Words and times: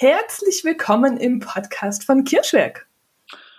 herzlich 0.00 0.62
willkommen 0.62 1.16
im 1.16 1.40
Podcast 1.40 2.04
von 2.04 2.22
Kirschwerk. 2.22 2.86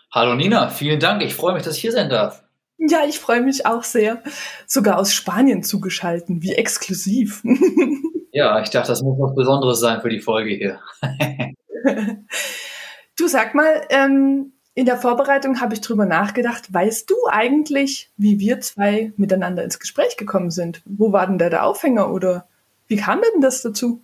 Hallo 0.10 0.36
Nina, 0.36 0.70
vielen 0.70 1.02
Dank. 1.02 1.22
Ich 1.22 1.36
freue 1.36 1.54
mich, 1.54 1.64
dass 1.64 1.76
ich 1.76 1.82
hier 1.82 1.92
sein 1.92 2.10
darf. 2.10 2.44
Ja, 2.78 3.00
ich 3.06 3.20
freue 3.20 3.42
mich 3.42 3.66
auch 3.66 3.84
sehr. 3.84 4.24
Sogar 4.66 5.00
aus 5.00 5.14
Spanien 5.14 5.64
zugeschalten, 5.64 6.42
wie 6.42 6.54
exklusiv. 6.54 7.44
ja, 8.32 8.62
ich 8.62 8.70
dachte, 8.70 8.88
das 8.88 9.02
muss 9.02 9.20
was 9.20 9.36
Besonderes 9.36 9.82
sein 9.82 10.00
für 10.00 10.08
die 10.08 10.22
Folge 10.22 10.52
hier. 10.52 10.80
du 13.20 13.28
sag 13.28 13.54
mal, 13.54 13.82
ähm, 13.90 14.54
in 14.76 14.86
der 14.86 14.96
Vorbereitung 14.96 15.60
habe 15.60 15.74
ich 15.74 15.82
drüber 15.82 16.06
nachgedacht. 16.06 16.74
Weißt 16.74 17.10
du 17.10 17.16
eigentlich, 17.30 18.12
wie 18.16 18.40
wir 18.40 18.62
zwei 18.62 19.12
miteinander 19.18 19.66
ins 19.66 19.78
Gespräch 19.78 20.16
gekommen 20.16 20.52
sind? 20.52 20.82
Wo 20.86 21.12
war 21.12 21.28
denn 21.28 21.38
da 21.38 21.50
der 21.50 21.66
Aufhänger 21.66 22.14
oder 22.14 22.48
wie 22.88 22.96
kam 22.96 23.20
denn 23.20 23.42
das 23.42 23.62
dazu? 23.62 24.02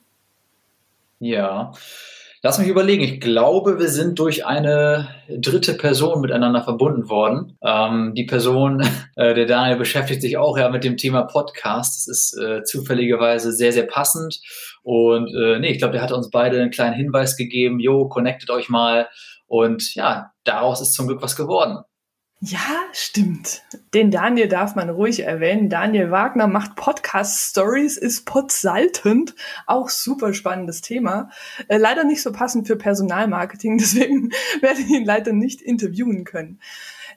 Ja, 1.20 1.72
lass 2.46 2.60
mich 2.60 2.68
überlegen. 2.68 3.04
Ich 3.04 3.20
glaube, 3.22 3.80
wir 3.80 3.90
sind 3.90 4.20
durch 4.20 4.46
eine 4.46 5.08
dritte 5.28 5.74
Person 5.74 6.22
miteinander 6.22 6.64
verbunden 6.64 7.10
worden. 7.10 7.58
Ähm, 7.64 8.14
die 8.14 8.26
Person, 8.26 8.88
äh, 9.16 9.34
der 9.34 9.48
Daniel, 9.48 9.78
beschäftigt 9.78 10.22
sich 10.22 10.38
auch 10.38 10.56
ja 10.56 10.70
mit 10.70 10.84
dem 10.84 10.96
Thema 10.96 11.24
Podcast. 11.24 11.98
Das 11.98 12.08
ist 12.08 12.40
äh, 12.40 12.62
zufälligerweise 12.62 13.52
sehr, 13.52 13.72
sehr 13.72 13.88
passend. 13.88 14.42
Und 14.84 15.28
äh, 15.36 15.58
nee, 15.58 15.72
ich 15.72 15.80
glaube, 15.80 15.94
der 15.94 16.04
hat 16.04 16.12
uns 16.12 16.30
beide 16.30 16.62
einen 16.62 16.70
kleinen 16.70 16.94
Hinweis 16.94 17.36
gegeben. 17.36 17.80
Jo, 17.80 18.08
connectet 18.08 18.52
euch 18.52 18.70
mal. 18.70 19.08
Und 19.48 19.96
ja, 19.96 20.30
daraus 20.44 20.82
ist 20.82 20.94
zum 20.94 21.08
Glück 21.08 21.24
was 21.24 21.36
geworden. 21.36 21.80
Ja, 22.42 22.82
stimmt. 22.92 23.64
Den 23.94 24.12
Daniel 24.12 24.48
darf 24.48 24.76
man 24.76 24.90
ruhig 24.90 25.22
erwähnen. 25.22 25.70
Daniel 25.70 26.12
Wagner 26.12 26.48
macht 26.48 26.76
Podcast 26.76 27.50
Stories, 27.52 27.98
ist 27.98 28.26
podsaltend. 28.26 29.36
Auch 29.68 29.90
super 29.90 30.34
spannendes 30.34 30.82
Thema. 30.82 31.30
Äh, 31.70 31.78
leider 31.78 32.04
nicht 32.04 32.22
so 32.22 32.32
passend 32.32 32.68
für 32.68 32.76
Personalmarketing, 32.76 33.78
deswegen 33.80 34.32
werde 34.62 34.82
ich 34.82 34.90
ihn 34.90 35.06
leider 35.06 35.32
nicht 35.32 35.62
interviewen 35.62 36.26
können. 36.26 36.60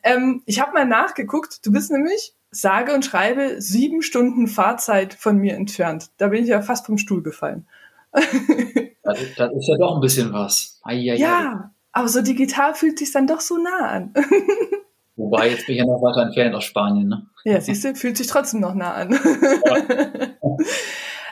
Ähm, 0.02 0.42
ich 0.46 0.61
habe 0.61 0.72
mal 0.72 0.86
nachgeguckt. 0.86 1.66
Du 1.66 1.72
bist 1.72 1.91
nämlich, 1.91 2.34
sage 2.50 2.94
und 2.94 3.05
schreibe, 3.05 3.61
sieben 3.61 4.02
Stunden 4.02 4.46
Fahrzeit 4.46 5.14
von 5.14 5.36
mir 5.36 5.56
entfernt. 5.56 6.11
Da 6.19 6.28
bin 6.28 6.44
ich 6.44 6.48
ja 6.48 6.62
fast 6.62 6.86
vom 6.86 6.96
Stuhl 6.96 7.22
gefallen. 7.22 7.66
das, 8.12 9.19
das 9.36 9.52
ist 9.52 9.69
ja 9.69 9.77
doch 9.77 9.96
ein 9.96 10.00
bisschen 10.00 10.33
was. 10.33 10.80
Eieiei. 10.84 11.16
Ja, 11.16 11.74
aber 11.92 12.08
so 12.08 12.22
digital 12.22 12.74
fühlt 12.74 13.00
sich 13.00 13.11
dann 13.11 13.27
doch 13.27 13.41
so 13.41 13.58
nah 13.58 13.89
an. 13.89 14.14
Wobei, 15.19 15.50
jetzt 15.50 15.66
bin 15.66 15.74
ich 15.74 15.80
ja 15.80 15.84
noch 15.84 16.00
weiter 16.00 16.22
entfernt 16.22 16.55
aus 16.55 16.64
Spanien. 16.64 17.08
Ne? 17.08 17.27
Ja, 17.44 17.61
siehst 17.61 17.84
du, 17.84 17.94
fühlt 17.97 18.16
sich 18.16 18.28
trotzdem 18.28 18.61
noch 18.61 18.74
nah 18.74 18.94
an. 18.94 19.19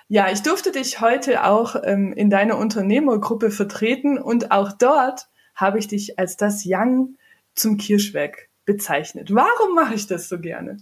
Ja, 0.08 0.26
ja 0.26 0.32
ich 0.32 0.42
durfte 0.42 0.72
dich 0.72 1.00
heute 1.00 1.44
auch 1.44 1.76
ähm, 1.84 2.12
in 2.12 2.28
deiner 2.28 2.58
Unternehmergruppe 2.58 3.52
vertreten 3.52 4.18
und 4.18 4.50
auch 4.50 4.72
dort 4.72 5.28
habe 5.54 5.78
ich 5.78 5.86
dich 5.86 6.18
als 6.18 6.36
das 6.36 6.64
Young 6.66 7.16
zum 7.54 7.76
Kirschweg 7.76 8.50
bezeichnet. 8.64 9.32
Warum 9.32 9.76
mache 9.76 9.94
ich 9.94 10.08
das 10.08 10.28
so 10.28 10.40
gerne? 10.40 10.78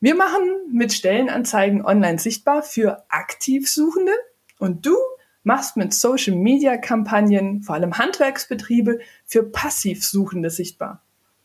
Wir 0.00 0.16
machen 0.16 0.42
mit 0.72 0.92
Stellenanzeigen 0.92 1.84
online 1.84 2.18
sichtbar 2.18 2.64
für 2.64 3.04
Aktivsuchende 3.10 4.12
und 4.58 4.84
du 4.84 4.96
machst 5.44 5.76
mit 5.76 5.94
Social 5.94 6.34
Media 6.34 6.76
Kampagnen, 6.78 7.62
vor 7.62 7.76
allem 7.76 7.96
Handwerksbetriebe, 7.96 8.98
für 9.24 9.44
Passivsuchende 9.44 10.50
sichtbar. 10.50 11.03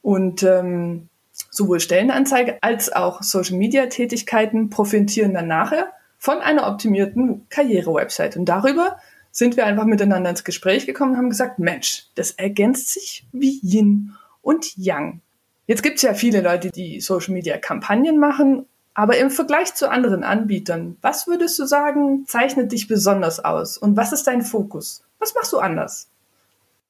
Und 0.10 0.42
ähm, 0.42 1.08
sowohl 1.52 1.80
Stellenanzeige 1.80 2.58
als 2.62 2.92
auch 2.92 3.22
Social-Media-Tätigkeiten 3.22 4.72
profitieren 4.72 5.36
dann 5.36 5.46
nachher 5.46 5.94
von 6.18 6.40
einer 6.40 6.66
optimierten 6.66 7.46
Karriere-Website. 7.50 8.36
Und 8.36 8.46
darüber 8.46 8.98
sind 9.30 9.56
wir 9.56 9.68
einfach 9.68 9.86
miteinander 9.86 10.32
ins 10.32 10.44
Gespräch 10.44 10.88
gekommen 10.88 11.12
und 11.12 11.18
haben 11.18 11.30
gesagt, 11.30 11.60
Mensch, 11.60 12.08
das 12.16 12.32
ergänzt 12.32 12.90
sich 12.90 13.28
wie 13.34 13.60
Yin 13.62 14.16
und 14.42 14.76
Yang. 14.78 15.22
Jetzt 15.68 15.84
gibt 15.84 15.98
es 15.98 16.02
ja 16.02 16.16
viele 16.16 16.42
Leute, 16.42 16.72
die 16.72 17.02
Social-Media-Kampagnen 17.02 18.18
machen, 18.18 18.66
aber 18.96 19.16
im 19.18 19.30
Vergleich 19.30 19.76
zu 19.76 19.92
anderen 19.92 20.24
Anbietern, 20.24 20.98
was 21.04 21.28
würdest 21.28 21.60
du 21.60 21.68
sagen, 21.68 22.26
zeichnet 22.26 22.72
dich 22.72 22.88
besonders 22.88 23.46
aus 23.46 23.78
und 23.78 23.96
was 23.96 24.12
ist 24.12 24.26
dein 24.26 24.42
Fokus? 24.42 25.04
Was 25.20 25.36
machst 25.36 25.54
du 25.54 25.60
anders? 25.60 26.10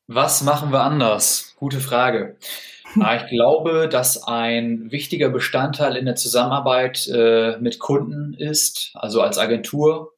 Was 0.08 0.42
machen 0.42 0.72
wir 0.72 0.84
anders? 0.84 1.54
Gute 1.60 1.82
Frage. 1.82 2.38
Ah, 3.00 3.18
ich 3.18 3.30
glaube, 3.30 3.88
dass 3.88 4.24
ein 4.24 4.92
wichtiger 4.92 5.30
Bestandteil 5.30 5.96
in 5.96 6.06
der 6.06 6.16
Zusammenarbeit 6.16 7.08
äh, 7.08 7.58
mit 7.60 7.80
Kunden 7.80 8.34
ist, 8.34 8.92
also 8.96 9.22
als 9.22 9.38
Agentur, 9.38 10.14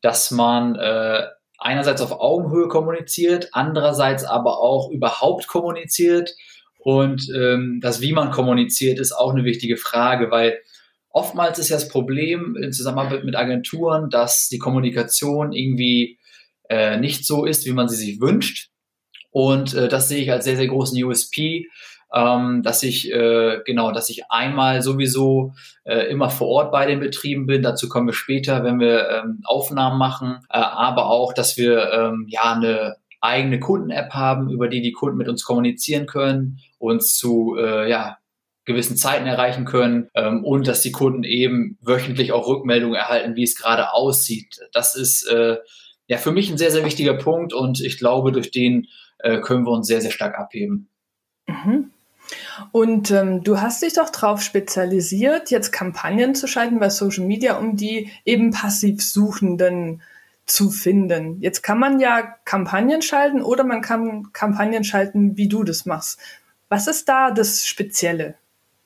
dass 0.00 0.30
man 0.30 0.76
äh, 0.76 1.26
einerseits 1.58 2.00
auf 2.00 2.12
Augenhöhe 2.12 2.68
kommuniziert, 2.68 3.48
andererseits 3.52 4.24
aber 4.24 4.60
auch 4.60 4.90
überhaupt 4.90 5.48
kommuniziert. 5.48 6.34
Und 6.78 7.28
ähm, 7.34 7.80
das, 7.82 8.00
wie 8.00 8.12
man 8.12 8.30
kommuniziert, 8.30 9.00
ist 9.00 9.12
auch 9.12 9.32
eine 9.32 9.44
wichtige 9.44 9.76
Frage, 9.76 10.30
weil 10.30 10.60
oftmals 11.10 11.58
ist 11.58 11.68
ja 11.68 11.76
das 11.76 11.88
Problem 11.88 12.56
in 12.56 12.72
Zusammenarbeit 12.72 13.24
mit 13.24 13.34
Agenturen, 13.34 14.08
dass 14.08 14.48
die 14.48 14.58
Kommunikation 14.58 15.52
irgendwie 15.52 16.18
äh, 16.68 16.98
nicht 16.98 17.26
so 17.26 17.44
ist, 17.44 17.66
wie 17.66 17.72
man 17.72 17.88
sie 17.88 17.96
sich 17.96 18.20
wünscht. 18.20 18.70
Und 19.30 19.74
äh, 19.74 19.88
das 19.88 20.08
sehe 20.08 20.22
ich 20.22 20.32
als 20.32 20.44
sehr, 20.44 20.56
sehr 20.56 20.68
großen 20.68 21.02
USP, 21.02 21.66
ähm, 22.14 22.62
dass 22.62 22.82
ich 22.82 23.12
äh, 23.12 23.60
genau, 23.64 23.92
dass 23.92 24.08
ich 24.08 24.30
einmal 24.30 24.82
sowieso 24.82 25.54
äh, 25.84 26.10
immer 26.10 26.30
vor 26.30 26.48
Ort 26.48 26.72
bei 26.72 26.86
den 26.86 27.00
Betrieben 27.00 27.46
bin. 27.46 27.62
Dazu 27.62 27.88
kommen 27.88 28.06
wir 28.06 28.14
später, 28.14 28.64
wenn 28.64 28.80
wir 28.80 29.08
ähm, 29.10 29.40
Aufnahmen 29.44 29.98
machen, 29.98 30.38
äh, 30.48 30.58
aber 30.58 31.06
auch, 31.10 31.32
dass 31.32 31.56
wir 31.56 31.92
ähm, 31.92 32.26
ja 32.28 32.54
eine 32.54 32.96
eigene 33.20 33.60
Kunden-App 33.60 34.12
haben, 34.12 34.48
über 34.48 34.68
die 34.68 34.80
die 34.80 34.92
Kunden 34.92 35.18
mit 35.18 35.28
uns 35.28 35.44
kommunizieren 35.44 36.06
können, 36.06 36.60
uns 36.78 37.16
zu 37.16 37.56
äh, 37.58 37.90
ja 37.90 38.18
gewissen 38.64 38.96
Zeiten 38.96 39.26
erreichen 39.26 39.64
können 39.64 40.08
ähm, 40.14 40.44
und 40.44 40.68
dass 40.68 40.82
die 40.82 40.92
Kunden 40.92 41.24
eben 41.24 41.78
wöchentlich 41.80 42.32
auch 42.32 42.46
Rückmeldungen 42.46 42.96
erhalten, 42.96 43.34
wie 43.34 43.42
es 43.42 43.56
gerade 43.56 43.94
aussieht. 43.94 44.60
Das 44.72 44.94
ist 44.94 45.26
äh, 45.26 45.56
ja 46.06 46.18
für 46.18 46.32
mich 46.32 46.50
ein 46.50 46.58
sehr, 46.58 46.70
sehr 46.70 46.84
wichtiger 46.84 47.14
Punkt 47.14 47.52
und 47.52 47.80
ich 47.80 47.98
glaube, 47.98 48.30
durch 48.30 48.50
den 48.50 48.86
äh, 49.18 49.40
können 49.40 49.64
wir 49.64 49.72
uns 49.72 49.86
sehr, 49.86 50.00
sehr 50.00 50.10
stark 50.10 50.38
abheben. 50.38 50.88
Mhm. 51.46 51.90
Und 52.72 53.10
ähm, 53.10 53.42
du 53.42 53.60
hast 53.60 53.82
dich 53.82 53.94
doch 53.94 54.10
darauf 54.10 54.42
spezialisiert, 54.42 55.50
jetzt 55.50 55.72
Kampagnen 55.72 56.34
zu 56.34 56.46
schalten 56.46 56.78
bei 56.78 56.90
Social 56.90 57.24
Media, 57.24 57.56
um 57.56 57.76
die 57.76 58.10
eben 58.24 58.50
passiv 58.50 59.02
Suchenden 59.02 60.02
zu 60.44 60.70
finden. 60.70 61.40
Jetzt 61.40 61.62
kann 61.62 61.78
man 61.78 62.00
ja 62.00 62.22
Kampagnen 62.44 63.02
schalten 63.02 63.42
oder 63.42 63.64
man 63.64 63.80
kann 63.80 64.32
Kampagnen 64.32 64.84
schalten, 64.84 65.36
wie 65.36 65.48
du 65.48 65.62
das 65.64 65.86
machst. 65.86 66.18
Was 66.68 66.86
ist 66.86 67.08
da 67.08 67.30
das 67.30 67.66
Spezielle? 67.66 68.34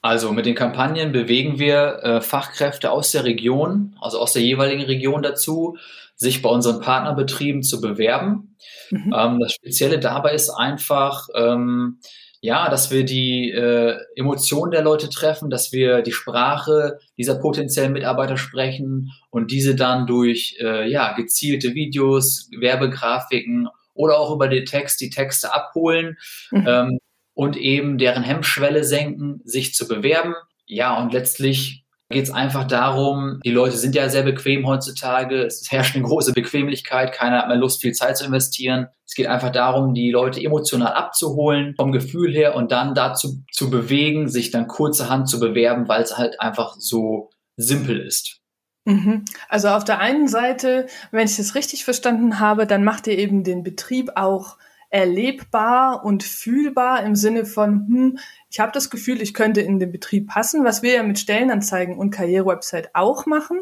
Also 0.03 0.33
mit 0.33 0.47
den 0.47 0.57
Kampagnen 0.57 1.13
bewegen 1.13 1.61
wir 1.61 2.01
äh, 2.03 2.21
Fachkräfte 2.21 2.91
aus 2.91 3.13
der 3.13 3.25
Region, 3.25 3.97
also 4.01 4.19
aus 4.19 4.33
der 4.33 4.43
jeweiligen 4.43 4.83
Region 4.83 5.23
dazu, 5.23 5.79
sich 6.23 6.41
bei 6.41 6.49
unseren 6.49 6.81
Partnerbetrieben 6.81 7.63
zu 7.63 7.81
bewerben. 7.81 8.57
Mhm. 8.91 9.15
Ähm, 9.15 9.41
das 9.41 9.53
Spezielle 9.53 9.99
dabei 9.99 10.33
ist 10.35 10.51
einfach, 10.51 11.29
ähm, 11.35 11.99
ja, 12.41 12.71
dass 12.71 12.91
wir 12.91 13.05
die 13.05 13.51
äh, 13.51 13.97
Emotionen 14.17 14.71
der 14.71 14.83
Leute 14.83 15.09
treffen, 15.09 15.51
dass 15.51 15.73
wir 15.73 16.03
die 16.03 16.13
Sprache 16.13 16.99
dieser 17.19 17.37
potenziellen 17.37 17.93
Mitarbeiter 17.93 18.37
sprechen 18.37 19.11
und 19.31 19.51
diese 19.51 19.75
dann 19.75 20.07
durch 20.07 20.57
äh, 20.61 20.89
ja, 20.89 21.13
gezielte 21.13 21.75
Videos, 21.75 22.49
Werbegrafiken 22.57 23.69
oder 23.95 24.19
auch 24.19 24.33
über 24.33 24.49
den 24.49 24.65
Text 24.65 25.01
die 25.01 25.11
Texte 25.11 25.53
abholen 25.53 26.17
mhm. 26.51 26.65
ähm, 26.67 26.99
und 27.35 27.57
eben 27.57 27.99
deren 27.99 28.23
Hemmschwelle 28.23 28.85
senken, 28.85 29.41
sich 29.45 29.75
zu 29.75 29.89
bewerben. 29.89 30.35
Ja, 30.67 31.01
und 31.01 31.13
letztlich 31.13 31.82
geht 32.13 32.25
es 32.25 32.31
einfach 32.31 32.65
darum, 32.65 33.41
die 33.45 33.51
Leute 33.51 33.77
sind 33.77 33.95
ja 33.95 34.09
sehr 34.09 34.23
bequem 34.23 34.67
heutzutage, 34.67 35.43
es 35.45 35.71
herrscht 35.71 35.97
eine 35.97 36.05
große 36.05 36.33
Bequemlichkeit, 36.33 37.13
keiner 37.13 37.39
hat 37.39 37.49
mehr 37.49 37.57
Lust, 37.57 37.81
viel 37.81 37.93
Zeit 37.93 38.17
zu 38.17 38.25
investieren. 38.25 38.87
Es 39.07 39.15
geht 39.15 39.27
einfach 39.27 39.51
darum, 39.51 39.95
die 39.95 40.11
Leute 40.11 40.41
emotional 40.41 40.93
abzuholen, 40.93 41.75
vom 41.77 41.93
Gefühl 41.93 42.33
her 42.33 42.55
und 42.55 42.71
dann 42.71 42.95
dazu 42.95 43.43
zu 43.51 43.71
bewegen, 43.71 44.29
sich 44.29 44.51
dann 44.51 44.69
kurzerhand 44.69 45.29
zu 45.29 45.41
bewerben, 45.41 45.89
weil 45.89 46.03
es 46.03 46.17
halt 46.17 46.41
einfach 46.41 46.77
so 46.79 47.31
simpel 47.57 48.01
ist. 48.01 48.39
Mhm. 48.85 49.25
Also 49.49 49.69
auf 49.69 49.85
der 49.85 49.99
einen 49.99 50.29
Seite, 50.29 50.87
wenn 51.11 51.27
ich 51.27 51.37
das 51.37 51.55
richtig 51.55 51.85
verstanden 51.85 52.41
habe, 52.41 52.67
dann 52.67 52.85
macht 52.85 53.07
ihr 53.07 53.19
eben 53.19 53.45
den 53.45 53.63
Betrieb 53.63 54.13
auch 54.17 54.57
erlebbar 54.93 56.05
und 56.05 56.23
fühlbar 56.23 57.03
im 57.03 57.17
Sinne 57.17 57.47
von, 57.47 57.87
hm, 57.89 58.19
ich 58.51 58.61
habe 58.61 58.73
das 58.73 58.91
Gefühl, 58.91 59.23
ich 59.23 59.33
könnte 59.33 59.63
in 59.63 59.79
den 59.79 59.91
Betrieb 59.91 60.29
passen, 60.29 60.65
was 60.65 60.83
wir 60.83 60.93
ja 60.93 61.03
mit 61.03 61.19
Stellenanzeigen 61.19 61.97
und 61.97 62.11
Karrierewebsite 62.11 62.91
auch 62.93 63.25
machen. 63.25 63.61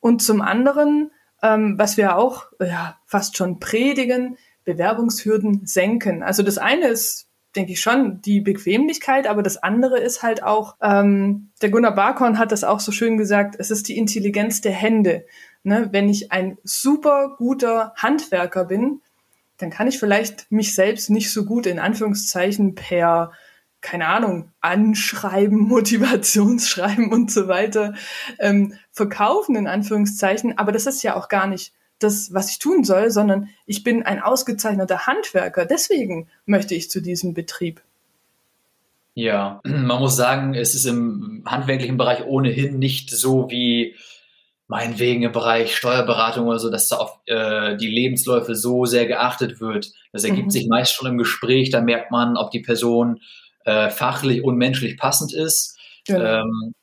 Und 0.00 0.20
zum 0.22 0.42
anderen, 0.42 1.10
ähm, 1.42 1.78
was 1.78 1.96
wir 1.96 2.16
auch 2.16 2.48
ja, 2.60 2.98
fast 3.06 3.38
schon 3.38 3.58
predigen, 3.58 4.36
Bewerbungshürden 4.64 5.66
senken. 5.66 6.22
Also 6.22 6.42
das 6.42 6.58
eine 6.58 6.88
ist, 6.88 7.26
denke 7.56 7.72
ich 7.72 7.80
schon, 7.80 8.20
die 8.20 8.42
Bequemlichkeit, 8.42 9.26
aber 9.26 9.42
das 9.42 9.56
andere 9.56 9.98
ist 9.98 10.22
halt 10.22 10.42
auch, 10.42 10.76
ähm, 10.82 11.52
der 11.62 11.70
Gunnar 11.70 11.94
Barkhorn 11.94 12.38
hat 12.38 12.52
das 12.52 12.64
auch 12.64 12.80
so 12.80 12.92
schön 12.92 13.16
gesagt, 13.16 13.56
es 13.58 13.70
ist 13.70 13.88
die 13.88 13.96
Intelligenz 13.96 14.60
der 14.60 14.72
Hände. 14.72 15.24
Ne? 15.62 15.88
Wenn 15.90 16.10
ich 16.10 16.32
ein 16.32 16.58
super 16.64 17.34
guter 17.38 17.94
Handwerker 17.96 18.66
bin, 18.66 19.00
dann 19.58 19.70
kann 19.70 19.86
ich 19.86 19.98
vielleicht 19.98 20.50
mich 20.50 20.74
selbst 20.74 21.10
nicht 21.10 21.32
so 21.32 21.44
gut 21.44 21.66
in 21.66 21.78
Anführungszeichen 21.78 22.74
per 22.74 23.32
keine 23.84 24.08
Ahnung, 24.08 24.50
Anschreiben, 24.60 25.58
Motivationsschreiben 25.68 27.12
und 27.12 27.30
so 27.30 27.48
weiter 27.48 27.94
ähm, 28.40 28.74
verkaufen, 28.90 29.56
in 29.56 29.66
Anführungszeichen. 29.66 30.58
Aber 30.58 30.72
das 30.72 30.86
ist 30.86 31.02
ja 31.02 31.14
auch 31.16 31.28
gar 31.28 31.46
nicht 31.46 31.74
das, 31.98 32.32
was 32.32 32.50
ich 32.50 32.58
tun 32.58 32.82
soll, 32.82 33.10
sondern 33.10 33.50
ich 33.66 33.84
bin 33.84 34.02
ein 34.02 34.20
ausgezeichneter 34.20 35.06
Handwerker. 35.06 35.66
Deswegen 35.66 36.28
möchte 36.46 36.74
ich 36.74 36.90
zu 36.90 37.00
diesem 37.00 37.34
Betrieb. 37.34 37.82
Ja, 39.14 39.60
man 39.64 40.00
muss 40.00 40.16
sagen, 40.16 40.54
es 40.54 40.74
ist 40.74 40.86
im 40.86 41.42
handwerklichen 41.46 41.96
Bereich 41.96 42.24
ohnehin 42.24 42.78
nicht 42.78 43.10
so 43.10 43.50
wie 43.50 43.96
meinetwegen 44.66 45.22
im 45.22 45.32
Bereich 45.32 45.76
Steuerberatung 45.76 46.46
oder 46.46 46.58
so, 46.58 46.70
dass 46.70 46.88
da 46.88 46.96
auf 46.96 47.20
äh, 47.26 47.76
die 47.76 47.88
Lebensläufe 47.88 48.54
so 48.54 48.86
sehr 48.86 49.06
geachtet 49.06 49.60
wird. 49.60 49.92
Das 50.12 50.24
ergibt 50.24 50.46
mhm. 50.46 50.50
sich 50.50 50.66
meist 50.68 50.94
schon 50.94 51.08
im 51.08 51.18
Gespräch, 51.18 51.70
da 51.70 51.80
merkt 51.80 52.10
man, 52.10 52.36
ob 52.36 52.50
die 52.50 52.60
Person 52.60 53.20
äh, 53.64 53.90
fachlich 53.90 54.42
und 54.42 54.56
menschlich 54.56 54.96
passend 54.96 55.34
ist. 55.34 55.78
Genau. 56.06 56.24
Ähm, 56.24 56.74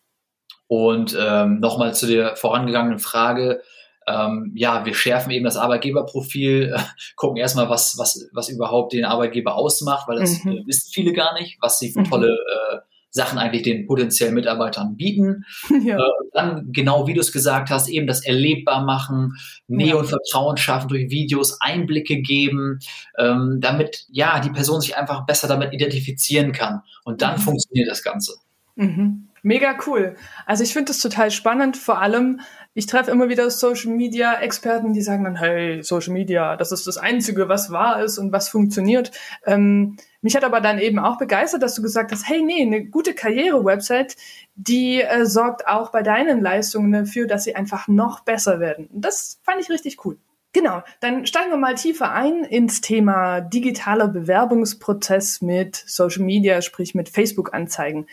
und 0.67 1.17
ähm, 1.19 1.59
nochmal 1.59 1.93
zu 1.93 2.07
der 2.07 2.35
vorangegangenen 2.35 2.99
Frage, 2.99 3.61
ähm, 4.07 4.51
ja, 4.55 4.85
wir 4.85 4.95
schärfen 4.95 5.31
eben 5.31 5.45
das 5.45 5.57
Arbeitgeberprofil, 5.57 6.73
äh, 6.75 6.79
gucken 7.15 7.37
erstmal, 7.37 7.69
was, 7.69 7.97
was, 7.97 8.29
was 8.33 8.49
überhaupt 8.49 8.93
den 8.93 9.05
Arbeitgeber 9.05 9.55
ausmacht, 9.55 10.07
weil 10.07 10.19
das 10.19 10.43
mhm. 10.43 10.51
äh, 10.51 10.63
wissen 10.65 10.89
viele 10.93 11.13
gar 11.13 11.33
nicht, 11.33 11.57
was 11.61 11.79
sie 11.79 11.91
für 11.91 11.99
mhm. 11.99 12.09
tolle 12.09 12.29
äh, 12.29 12.77
Sachen 13.11 13.37
eigentlich 13.37 13.61
den 13.61 13.85
potenziellen 13.85 14.33
Mitarbeitern 14.33 14.95
bieten. 14.95 15.45
Ja. 15.83 15.97
Äh, 15.97 16.11
dann, 16.33 16.71
genau 16.71 17.07
wie 17.07 17.13
du 17.13 17.21
es 17.21 17.31
gesagt 17.31 17.71
hast, 17.71 17.89
eben 17.89 18.05
das 18.05 18.23
erlebbar 18.23 18.83
machen, 18.83 19.35
Nähe 19.67 19.89
ja. 19.89 19.95
und 19.95 20.05
Vertrauen 20.05 20.57
schaffen 20.57 20.89
durch 20.89 21.09
Videos, 21.09 21.59
Einblicke 21.59 22.21
geben, 22.21 22.79
ähm, 23.17 23.57
damit 23.59 24.05
ja 24.09 24.39
die 24.39 24.51
Person 24.51 24.79
sich 24.79 24.95
einfach 24.95 25.25
besser 25.25 25.47
damit 25.47 25.73
identifizieren 25.73 26.51
kann. 26.51 26.81
Und 27.03 27.21
dann 27.21 27.37
mhm. 27.37 27.41
funktioniert 27.41 27.89
das 27.89 28.03
Ganze. 28.03 28.33
Mhm. 28.75 29.27
Mega 29.43 29.75
cool. 29.87 30.15
Also 30.45 30.63
ich 30.63 30.73
finde 30.73 30.89
das 30.89 30.99
total 30.99 31.31
spannend, 31.31 31.75
vor 31.75 31.99
allem, 31.99 32.41
ich 32.73 32.85
treffe 32.85 33.09
immer 33.09 33.27
wieder 33.27 33.49
Social 33.49 33.91
Media 33.91 34.39
Experten, 34.39 34.93
die 34.93 35.01
sagen 35.01 35.23
dann, 35.23 35.35
hey, 35.35 35.81
Social 35.81 36.13
Media, 36.13 36.55
das 36.57 36.71
ist 36.71 36.85
das 36.85 36.97
Einzige, 36.97 37.49
was 37.49 37.71
wahr 37.71 38.03
ist 38.03 38.19
und 38.19 38.31
was 38.31 38.49
funktioniert. 38.49 39.11
Ähm, 39.45 39.97
mich 40.21 40.35
hat 40.35 40.43
aber 40.43 40.61
dann 40.61 40.79
eben 40.79 40.99
auch 40.99 41.17
begeistert, 41.17 41.63
dass 41.63 41.75
du 41.75 41.81
gesagt 41.81 42.11
hast, 42.11 42.27
hey, 42.27 42.41
nee, 42.41 42.61
eine 42.61 42.85
gute 42.85 43.13
Karriere-Website, 43.15 44.15
die 44.55 45.01
äh, 45.01 45.25
sorgt 45.25 45.67
auch 45.67 45.91
bei 45.91 46.03
deinen 46.03 46.41
Leistungen 46.41 46.91
dafür, 46.91 47.27
dass 47.27 47.43
sie 47.43 47.55
einfach 47.55 47.87
noch 47.87 48.19
besser 48.21 48.59
werden. 48.59 48.87
Und 48.87 49.01
das 49.03 49.39
fand 49.43 49.59
ich 49.61 49.69
richtig 49.69 50.05
cool. 50.05 50.17
Genau, 50.53 50.83
dann 50.99 51.25
steigen 51.25 51.49
wir 51.49 51.57
mal 51.57 51.75
tiefer 51.75 52.11
ein 52.11 52.43
ins 52.43 52.81
Thema 52.81 53.39
digitaler 53.39 54.09
Bewerbungsprozess 54.09 55.41
mit 55.41 55.75
Social 55.75 56.23
Media, 56.23 56.61
sprich 56.61 56.93
mit 56.93 57.09
Facebook-Anzeigen. 57.09 58.07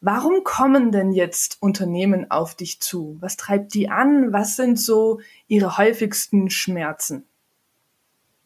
Warum 0.00 0.42
kommen 0.42 0.90
denn 0.90 1.12
jetzt 1.12 1.58
Unternehmen 1.60 2.30
auf 2.30 2.54
dich 2.54 2.80
zu? 2.80 3.18
Was 3.20 3.36
treibt 3.36 3.74
die 3.74 3.88
an? 3.88 4.32
Was 4.32 4.56
sind 4.56 4.80
so 4.80 5.20
ihre 5.48 5.76
häufigsten 5.76 6.48
Schmerzen? 6.48 7.26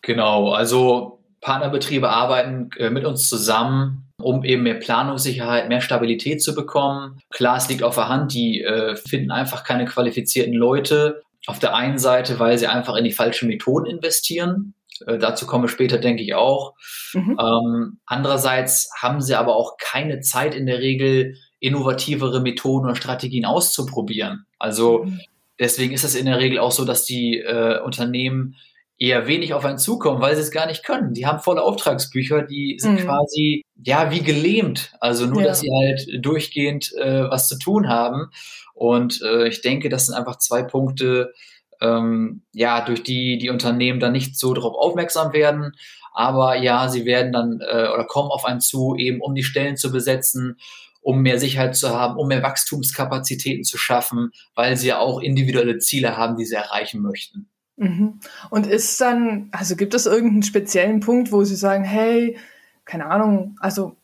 Genau, 0.03 0.53
also 0.53 1.20
Partnerbetriebe 1.41 2.09
arbeiten 2.09 2.71
äh, 2.77 2.91
mit 2.91 3.05
uns 3.05 3.29
zusammen, 3.29 4.11
um 4.19 4.45
eben 4.45 4.63
mehr 4.63 4.75
Planungssicherheit, 4.75 5.69
mehr 5.69 5.81
Stabilität 5.81 6.43
zu 6.43 6.55
bekommen. 6.55 7.21
Klar, 7.31 7.57
es 7.57 7.69
liegt 7.69 7.83
auf 7.83 7.95
der 7.95 8.09
Hand, 8.09 8.35
die 8.35 8.63
äh, 8.63 8.97
finden 8.97 9.31
einfach 9.31 9.65
keine 9.65 9.87
qualifizierten 9.87 10.55
Leute. 10.55 11.23
Auf 11.47 11.59
der 11.59 11.75
einen 11.75 11.99
Seite, 11.99 12.39
weil 12.39 12.59
sie 12.59 12.67
einfach 12.67 12.97
in 12.97 13.05
die 13.05 13.13
falschen 13.13 13.49
Methoden 13.49 13.87
investieren. 13.87 14.75
Äh, 15.07 15.19
dazu 15.19 15.47
komme 15.47 15.67
ich 15.67 15.73
später, 15.73 15.99
denke 15.99 16.23
ich 16.23 16.35
auch. 16.35 16.75
Mhm. 17.15 17.39
Ähm, 17.41 17.99
andererseits 18.05 18.91
haben 19.01 19.23
sie 19.23 19.35
aber 19.35 19.57
auch 19.57 19.77
keine 19.79 20.21
Zeit 20.21 20.55
in 20.55 20.67
der 20.67 20.81
Regel, 20.81 21.37
innovativere 21.59 22.41
Methoden 22.41 22.87
oder 22.87 22.97
Strategien 22.97 23.47
auszuprobieren. 23.47 24.47
Also 24.59 25.05
mhm. 25.05 25.21
deswegen 25.59 25.95
ist 25.95 26.05
es 26.05 26.15
in 26.15 26.27
der 26.27 26.39
Regel 26.39 26.59
auch 26.59 26.73
so, 26.73 26.85
dass 26.85 27.05
die 27.05 27.39
äh, 27.39 27.81
Unternehmen 27.81 28.57
eher 29.01 29.27
wenig 29.27 29.55
auf 29.55 29.65
einen 29.65 29.79
zukommen, 29.79 30.21
weil 30.21 30.37
sie 30.37 30.43
es 30.43 30.51
gar 30.51 30.67
nicht 30.67 30.85
können. 30.85 31.15
Die 31.15 31.27
haben 31.27 31.41
volle 31.41 31.63
Auftragsbücher, 31.63 32.43
die 32.43 32.77
sind 32.79 33.01
mhm. 33.01 33.05
quasi 33.05 33.65
ja 33.83 34.11
wie 34.11 34.21
gelähmt. 34.21 34.93
Also 35.01 35.27
nur, 35.27 35.41
ja. 35.41 35.49
dass 35.49 35.61
sie 35.61 35.71
halt 35.73 36.25
durchgehend 36.25 36.93
äh, 36.99 37.29
was 37.29 37.49
zu 37.49 37.59
tun 37.59 37.89
haben. 37.89 38.31
Und 38.75 39.23
äh, 39.23 39.49
ich 39.49 39.63
denke, 39.63 39.89
das 39.89 40.07
sind 40.07 40.15
einfach 40.15 40.37
zwei 40.37 40.63
Punkte, 40.63 41.33
ähm, 41.81 42.43
ja, 42.53 42.83
durch 42.83 43.03
die 43.03 43.39
die 43.39 43.49
Unternehmen 43.49 44.01
dann 44.01 44.13
nicht 44.13 44.39
so 44.39 44.53
darauf 44.53 44.75
aufmerksam 44.75 45.33
werden. 45.33 45.73
Aber 46.13 46.57
ja, 46.57 46.89
sie 46.91 47.07
werden 47.07 47.33
dann 47.33 47.61
äh, 47.61 47.89
oder 47.89 48.05
kommen 48.05 48.31
auf 48.31 48.45
einen 48.45 48.61
zu, 48.61 48.97
eben 48.99 49.23
um 49.23 49.35
die 49.35 49.45
Stellen 49.45 49.79
zu 49.79 49.91
besetzen, 49.91 50.59
um 51.01 51.23
mehr 51.23 51.39
Sicherheit 51.39 51.75
zu 51.75 51.89
haben, 51.89 52.19
um 52.19 52.29
mehr 52.29 52.43
Wachstumskapazitäten 52.43 53.65
zu 53.65 53.79
schaffen, 53.79 54.33
weil 54.55 54.77
sie 54.77 54.89
ja 54.89 54.99
auch 54.99 55.21
individuelle 55.21 55.79
Ziele 55.79 56.19
haben, 56.19 56.37
die 56.37 56.45
sie 56.45 56.57
erreichen 56.57 57.01
möchten. 57.01 57.49
Mhm. 57.81 58.21
Und 58.51 58.67
ist 58.67 59.01
dann, 59.01 59.49
also 59.53 59.75
gibt 59.75 59.95
es 59.95 60.07
irgendeinen 60.07 60.43
speziellen 60.43 61.01
Punkt, 61.01 61.33
wo 61.33 61.45
Sie 61.45 61.57
sagen, 61.57 61.85
hey, 61.85 62.37
keine 62.85 63.07
Ahnung, 63.07 63.57
also 63.61 63.97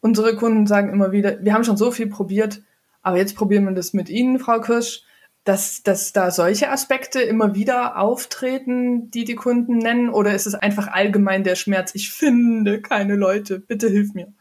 unsere 0.00 0.36
Kunden 0.36 0.66
sagen 0.66 0.90
immer 0.92 1.12
wieder, 1.12 1.42
wir 1.44 1.52
haben 1.52 1.64
schon 1.64 1.76
so 1.76 1.90
viel 1.90 2.08
probiert, 2.08 2.62
aber 3.02 3.18
jetzt 3.18 3.36
probieren 3.36 3.64
wir 3.64 3.74
das 3.74 3.92
mit 3.92 4.08
Ihnen, 4.08 4.38
Frau 4.38 4.60
Kirsch 4.60 5.04
dass, 5.44 5.82
dass 5.82 6.12
da 6.12 6.30
solche 6.30 6.70
Aspekte 6.70 7.20
immer 7.20 7.54
wieder 7.54 7.98
auftreten, 7.98 9.10
die 9.10 9.24
die 9.24 9.34
Kunden 9.34 9.78
nennen? 9.78 10.10
Oder 10.10 10.34
ist 10.34 10.46
es 10.46 10.54
einfach 10.54 10.88
allgemein 10.88 11.44
der 11.44 11.56
Schmerz, 11.56 11.94
ich 11.94 12.10
finde 12.10 12.80
keine 12.80 13.16
Leute, 13.16 13.58
bitte 13.58 13.88
hilf 13.88 14.12
mir? 14.12 14.32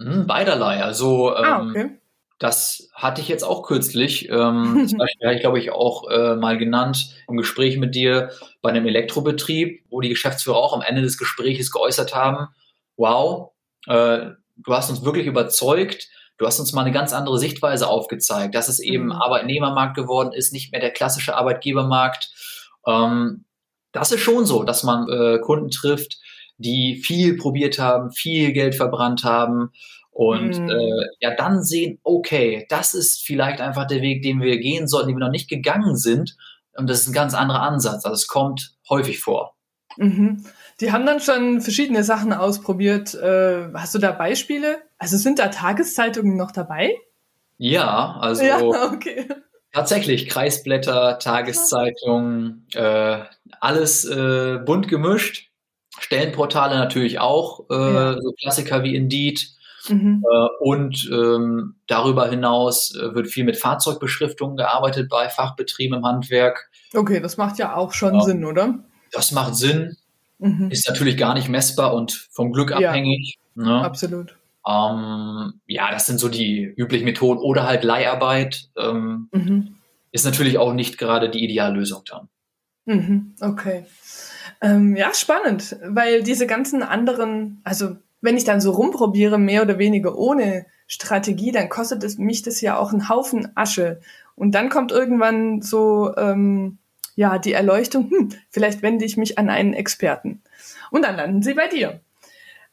Hm, 0.00 0.26
beiderlei. 0.26 0.82
Also 0.82 1.34
ah, 1.34 1.60
ähm, 1.60 1.70
okay. 1.70 1.90
Das 2.38 2.90
hatte 2.94 3.20
ich 3.20 3.28
jetzt 3.28 3.44
auch 3.44 3.62
kürzlich. 3.62 4.28
Ähm, 4.36 4.90
Beispiel 4.98 5.26
habe 5.26 5.34
ich, 5.34 5.40
glaube 5.40 5.58
ich, 5.58 5.70
auch 5.72 6.08
äh, 6.10 6.36
mal 6.36 6.58
genannt 6.58 7.14
im 7.28 7.36
Gespräch 7.36 7.78
mit 7.78 7.94
dir 7.94 8.30
bei 8.60 8.70
einem 8.70 8.86
Elektrobetrieb, 8.86 9.84
wo 9.88 10.00
die 10.00 10.08
Geschäftsführer 10.10 10.56
auch 10.56 10.74
am 10.74 10.82
Ende 10.82 11.02
des 11.02 11.16
Gesprächs 11.16 11.70
geäußert 11.70 12.14
haben, 12.14 12.48
wow, 12.96 13.52
äh, 13.86 14.30
du 14.56 14.74
hast 14.74 14.90
uns 14.90 15.04
wirklich 15.04 15.26
überzeugt, 15.26 16.08
Du 16.38 16.46
hast 16.46 16.60
uns 16.60 16.72
mal 16.72 16.82
eine 16.82 16.92
ganz 16.92 17.12
andere 17.12 17.38
Sichtweise 17.38 17.88
aufgezeigt, 17.88 18.54
dass 18.54 18.68
es 18.68 18.78
eben 18.78 19.06
mhm. 19.06 19.12
Arbeitnehmermarkt 19.12 19.96
geworden 19.96 20.32
ist, 20.32 20.52
nicht 20.52 20.70
mehr 20.72 20.80
der 20.80 20.90
klassische 20.90 21.34
Arbeitgebermarkt. 21.34 22.30
Ähm, 22.86 23.44
das 23.92 24.12
ist 24.12 24.20
schon 24.20 24.44
so, 24.44 24.62
dass 24.62 24.82
man 24.82 25.08
äh, 25.08 25.38
Kunden 25.38 25.70
trifft, 25.70 26.18
die 26.58 26.96
viel 26.96 27.36
probiert 27.36 27.78
haben, 27.78 28.12
viel 28.12 28.52
Geld 28.52 28.74
verbrannt 28.74 29.24
haben 29.24 29.70
und 30.16 30.58
mhm. 30.58 30.70
äh, 30.70 31.06
ja 31.20 31.34
dann 31.34 31.62
sehen, 31.62 31.98
okay, 32.02 32.64
das 32.70 32.94
ist 32.94 33.22
vielleicht 33.26 33.60
einfach 33.60 33.86
der 33.86 34.00
Weg, 34.00 34.22
den 34.22 34.40
wir 34.40 34.58
gehen 34.58 34.88
sollten, 34.88 35.08
den 35.08 35.16
wir 35.18 35.26
noch 35.26 35.30
nicht 35.30 35.50
gegangen 35.50 35.94
sind. 35.94 36.36
Und 36.74 36.88
das 36.88 37.00
ist 37.00 37.08
ein 37.08 37.12
ganz 37.12 37.34
anderer 37.34 37.60
Ansatz. 37.60 38.06
Also 38.06 38.14
es 38.14 38.26
kommt 38.26 38.76
häufig 38.88 39.20
vor. 39.20 39.56
Mhm. 39.98 40.46
Die 40.80 40.90
haben 40.90 41.04
dann 41.04 41.20
schon 41.20 41.60
verschiedene 41.60 42.02
Sachen 42.02 42.32
ausprobiert. 42.32 43.14
Äh, 43.14 43.68
hast 43.74 43.94
du 43.94 43.98
da 43.98 44.10
Beispiele? 44.12 44.78
Also 44.96 45.18
sind 45.18 45.38
da 45.38 45.48
Tageszeitungen 45.48 46.34
noch 46.34 46.50
dabei? 46.50 46.94
Ja, 47.58 48.16
also 48.18 48.42
ja, 48.42 48.62
okay. 48.92 49.28
tatsächlich 49.74 50.30
Kreisblätter, 50.30 51.18
Tageszeitungen, 51.18 52.66
äh, 52.74 53.18
alles 53.60 54.06
äh, 54.06 54.60
bunt 54.64 54.88
gemischt. 54.88 55.50
Stellenportale 55.98 56.76
natürlich 56.76 57.18
auch, 57.18 57.68
äh, 57.70 57.74
ja. 57.74 58.12
so 58.18 58.32
Klassiker 58.32 58.82
wie 58.82 58.96
Indeed. 58.96 59.55
Mhm. 59.88 60.24
Äh, 60.30 60.48
und 60.60 61.08
ähm, 61.12 61.76
darüber 61.86 62.28
hinaus 62.28 62.94
äh, 62.94 63.14
wird 63.14 63.28
viel 63.28 63.44
mit 63.44 63.56
Fahrzeugbeschriftungen 63.56 64.56
gearbeitet 64.56 65.08
bei 65.08 65.28
Fachbetrieben 65.28 65.98
im 65.98 66.04
Handwerk. 66.04 66.70
Okay, 66.94 67.20
das 67.20 67.36
macht 67.36 67.58
ja 67.58 67.74
auch 67.74 67.92
schon 67.92 68.14
ja. 68.14 68.20
Sinn, 68.20 68.44
oder? 68.44 68.78
Das 69.12 69.32
macht 69.32 69.56
Sinn. 69.56 69.96
Mhm. 70.38 70.70
Ist 70.70 70.88
natürlich 70.88 71.16
gar 71.16 71.34
nicht 71.34 71.48
messbar 71.48 71.94
und 71.94 72.28
vom 72.30 72.52
Glück 72.52 72.72
abhängig. 72.72 73.38
Ja, 73.54 73.62
ne? 73.62 73.84
Absolut. 73.84 74.36
Ähm, 74.66 75.60
ja, 75.66 75.90
das 75.90 76.06
sind 76.06 76.18
so 76.18 76.28
die 76.28 76.62
üblichen 76.76 77.04
Methoden. 77.04 77.40
Oder 77.40 77.66
halt 77.66 77.84
Leiharbeit. 77.84 78.68
Ähm, 78.76 79.28
mhm. 79.32 79.76
ist 80.12 80.24
natürlich 80.24 80.58
auch 80.58 80.72
nicht 80.72 80.98
gerade 80.98 81.30
die 81.30 81.44
Ideallösung 81.44 82.02
dann. 82.08 82.28
Mhm, 82.84 83.34
okay. 83.40 83.86
Ähm, 84.60 84.96
ja, 84.96 85.12
spannend, 85.12 85.76
weil 85.84 86.22
diese 86.22 86.46
ganzen 86.46 86.82
anderen, 86.82 87.60
also 87.64 87.96
wenn 88.26 88.36
ich 88.36 88.44
dann 88.44 88.60
so 88.60 88.72
rumprobiere, 88.72 89.38
mehr 89.38 89.62
oder 89.62 89.78
weniger 89.78 90.18
ohne 90.18 90.66
Strategie, 90.86 91.52
dann 91.52 91.70
kostet 91.70 92.04
es 92.04 92.18
mich 92.18 92.42
das 92.42 92.60
ja 92.60 92.76
auch 92.76 92.92
einen 92.92 93.08
Haufen 93.08 93.56
Asche. 93.56 94.00
Und 94.34 94.54
dann 94.54 94.68
kommt 94.68 94.92
irgendwann 94.92 95.62
so 95.62 96.14
ähm, 96.16 96.78
ja 97.14 97.38
die 97.38 97.54
Erleuchtung, 97.54 98.10
hm, 98.10 98.28
vielleicht 98.50 98.82
wende 98.82 99.04
ich 99.04 99.16
mich 99.16 99.38
an 99.38 99.48
einen 99.48 99.72
Experten. 99.72 100.42
Und 100.90 101.04
dann 101.04 101.16
landen 101.16 101.42
sie 101.42 101.54
bei 101.54 101.68
dir. 101.68 102.00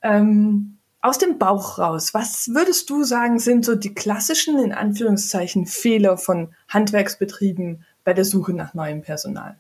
Ähm, 0.01 0.77
aus 1.01 1.17
dem 1.17 1.37
Bauch 1.37 1.79
raus, 1.79 2.13
was 2.13 2.49
würdest 2.53 2.89
du 2.89 3.03
sagen, 3.03 3.39
sind 3.39 3.65
so 3.65 3.75
die 3.75 3.93
klassischen, 3.93 4.57
in 4.59 4.71
Anführungszeichen, 4.71 5.65
Fehler 5.65 6.17
von 6.17 6.53
Handwerksbetrieben 6.69 7.85
bei 8.03 8.13
der 8.13 8.25
Suche 8.25 8.53
nach 8.53 8.73
neuem 8.73 9.01
Personal? 9.01 9.57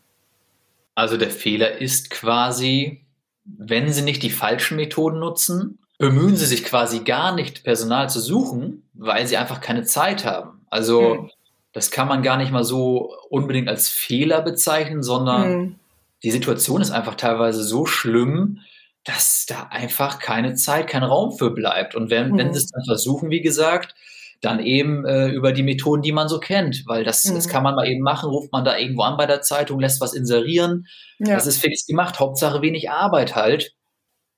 Also 0.95 1.17
der 1.17 1.31
Fehler 1.31 1.79
ist 1.79 2.09
quasi, 2.11 3.01
wenn 3.45 3.91
sie 3.91 4.03
nicht 4.03 4.23
die 4.23 4.29
falschen 4.29 4.77
Methoden 4.77 5.19
nutzen, 5.19 5.79
bemühen 6.03 6.35
sie 6.35 6.45
sich 6.45 6.65
quasi 6.65 6.99
gar 6.99 7.33
nicht, 7.33 7.63
Personal 7.63 8.09
zu 8.09 8.19
suchen, 8.19 8.83
weil 8.93 9.25
sie 9.25 9.37
einfach 9.37 9.61
keine 9.61 9.83
Zeit 9.83 10.25
haben. 10.25 10.65
Also 10.69 11.15
hm. 11.15 11.31
das 11.71 11.91
kann 11.91 12.09
man 12.09 12.23
gar 12.23 12.35
nicht 12.35 12.51
mal 12.51 12.65
so 12.65 13.15
unbedingt 13.29 13.69
als 13.69 13.87
Fehler 13.87 14.41
bezeichnen, 14.41 15.01
sondern 15.01 15.43
hm. 15.43 15.75
die 16.21 16.31
Situation 16.31 16.81
ist 16.81 16.91
einfach 16.91 17.15
teilweise 17.15 17.63
so 17.63 17.85
schlimm, 17.85 18.59
dass 19.05 19.45
da 19.47 19.67
einfach 19.71 20.19
keine 20.19 20.55
Zeit, 20.55 20.87
kein 20.87 21.03
Raum 21.03 21.37
für 21.37 21.51
bleibt. 21.51 21.95
Und 21.95 22.09
wenn, 22.09 22.31
hm. 22.31 22.37
wenn 22.37 22.53
sie 22.53 22.59
es 22.59 22.67
dann 22.67 22.83
versuchen, 22.83 23.29
wie 23.29 23.41
gesagt, 23.41 23.95
dann 24.41 24.59
eben 24.59 25.05
äh, 25.05 25.29
über 25.29 25.53
die 25.53 25.63
Methoden, 25.63 26.01
die 26.01 26.11
man 26.11 26.27
so 26.27 26.41
kennt, 26.41 26.83
weil 26.85 27.05
das, 27.05 27.23
mhm. 27.23 27.35
das 27.35 27.47
kann 27.47 27.63
man 27.63 27.75
mal 27.75 27.87
eben 27.87 28.01
machen, 28.01 28.29
ruft 28.29 28.51
man 28.51 28.65
da 28.65 28.77
irgendwo 28.77 29.03
an 29.03 29.15
bei 29.15 29.25
der 29.25 29.41
Zeitung, 29.41 29.79
lässt 29.79 30.01
was 30.01 30.13
inserieren. 30.13 30.85
Ja. 31.19 31.35
Das 31.35 31.47
ist 31.47 31.61
fix 31.61 31.85
gemacht, 31.85 32.19
Hauptsache 32.19 32.61
wenig 32.61 32.89
Arbeit 32.89 33.37
halt. 33.37 33.73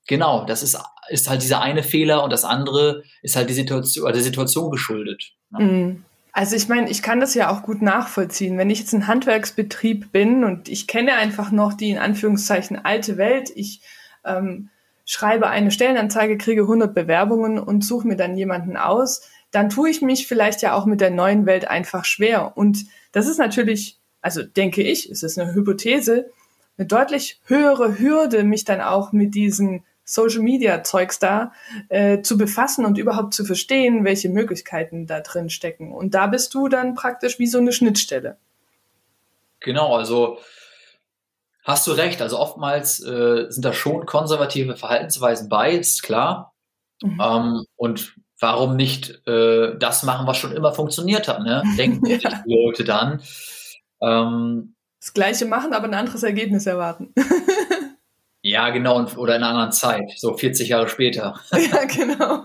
Genau, 0.08 0.46
das 0.46 0.62
ist, 0.64 0.78
ist 1.10 1.30
halt 1.30 1.42
dieser 1.42 1.62
eine 1.62 1.84
Fehler 1.84 2.24
und 2.24 2.32
das 2.32 2.44
andere 2.44 3.04
ist 3.22 3.36
halt 3.36 3.50
die 3.50 3.54
Situation, 3.54 4.12
der 4.12 4.22
Situation 4.22 4.72
geschuldet. 4.72 5.34
Ne? 5.50 5.60
Mhm. 5.60 6.06
Also 6.32 6.58
ich 6.58 6.68
meine, 6.68 6.90
ich 6.90 7.02
kann 7.02 7.22
das 7.22 7.34
ja 7.34 7.50
auch 7.50 7.64
gut 7.64 7.82
nachvollziehen. 7.82 8.58
Wenn 8.58 8.70
ich 8.70 8.80
jetzt 8.80 8.94
ein 8.94 9.08
Handwerksbetrieb 9.08 10.12
bin 10.12 10.44
und 10.44 10.68
ich 10.68 10.86
kenne 10.86 11.14
einfach 11.14 11.50
noch 11.50 11.74
die 11.74 11.92
in 11.92 11.98
Anführungszeichen 11.98 12.84
alte 12.84 13.16
Welt, 13.16 13.52
ich 13.56 13.82
ähm, 14.26 14.70
schreibe 15.06 15.48
eine 15.48 15.72
Stellenanzeige, 15.72 16.38
kriege 16.38 16.64
100 16.64 16.94
Bewerbungen 16.94 17.58
und 17.58 17.86
suche 17.86 18.08
mir 18.08 18.18
dann 18.18 18.36
jemanden 18.36 18.76
aus, 18.76 19.22
dann 19.52 19.70
tue 19.70 19.90
ich 19.90 20.02
mich 20.02 20.28
vielleicht 20.28 20.62
ja 20.62 20.74
auch 20.74 20.86
mit 20.86 21.00
der 21.00 21.12
neuen 21.12 21.46
Welt 21.46 21.70
einfach 21.70 22.04
schwer. 22.04 22.58
Und 22.58 22.86
das 23.14 23.28
ist 23.28 23.38
natürlich, 23.38 24.00
also 24.22 24.44
denke 24.44 24.84
ich, 24.84 25.10
es 25.10 25.24
ist 25.24 25.40
eine 25.40 25.54
Hypothese, 25.54 26.30
eine 26.78 26.88
deutlich 26.88 27.40
höhere 27.46 27.98
Hürde, 27.98 28.44
mich 28.44 28.66
dann 28.66 28.82
auch 28.82 29.14
mit 29.14 29.36
diesen 29.36 29.86
Social 30.06 30.42
Media 30.42 30.84
Zeugs 30.84 31.20
da 31.20 31.52
äh, 31.90 32.22
zu 32.22 32.38
befassen 32.38 32.86
und 32.86 32.98
überhaupt 32.98 33.34
zu 33.34 33.44
verstehen, 33.44 34.06
welche 34.06 34.30
Möglichkeiten 34.30 35.08
da 35.08 35.20
drin 35.20 35.50
stecken. 35.50 35.92
Und 35.92 36.14
da 36.14 36.28
bist 36.28 36.54
du 36.54 36.68
dann 36.68 36.94
praktisch 36.94 37.40
wie 37.40 37.48
so 37.48 37.58
eine 37.58 37.74
Schnittstelle. 37.74 38.38
Genau, 39.60 39.96
also 39.96 40.38
hast 41.64 41.88
du 41.88 41.92
recht. 41.92 42.22
Also 42.22 42.40
oftmals 42.40 43.04
äh, 43.04 43.48
sind 43.50 43.66
da 43.66 43.74
schon 43.74 44.06
konservative 44.06 44.78
Verhaltensweisen 44.78 45.50
bei, 45.50 45.72
ist 45.74 46.04
klar. 46.04 46.54
Mhm. 47.02 47.22
Ähm, 47.22 47.66
und 47.76 48.16
warum 48.40 48.76
nicht 48.76 49.28
äh, 49.28 49.76
das 49.78 50.04
machen, 50.04 50.28
was 50.28 50.38
schon 50.38 50.52
immer 50.52 50.72
funktioniert 50.72 51.28
hat? 51.28 51.42
Ne? 51.42 51.64
Denken 51.78 52.06
ja. 52.06 52.18
die 52.46 52.54
Leute 52.54 52.84
dann. 52.84 53.22
Ähm, 54.02 54.76
das 55.00 55.14
Gleiche 55.14 55.46
machen, 55.46 55.74
aber 55.74 55.86
ein 55.86 55.94
anderes 55.94 56.24
Ergebnis 56.24 56.66
erwarten. 56.66 57.14
Ja, 58.48 58.70
genau, 58.70 58.98
und, 58.98 59.18
oder 59.18 59.36
in 59.36 59.42
einer 59.42 59.52
anderen 59.52 59.72
Zeit, 59.72 60.14
so 60.18 60.38
40 60.38 60.70
Jahre 60.70 60.88
später. 60.88 61.40
ja, 61.52 61.86
genau. 61.86 62.44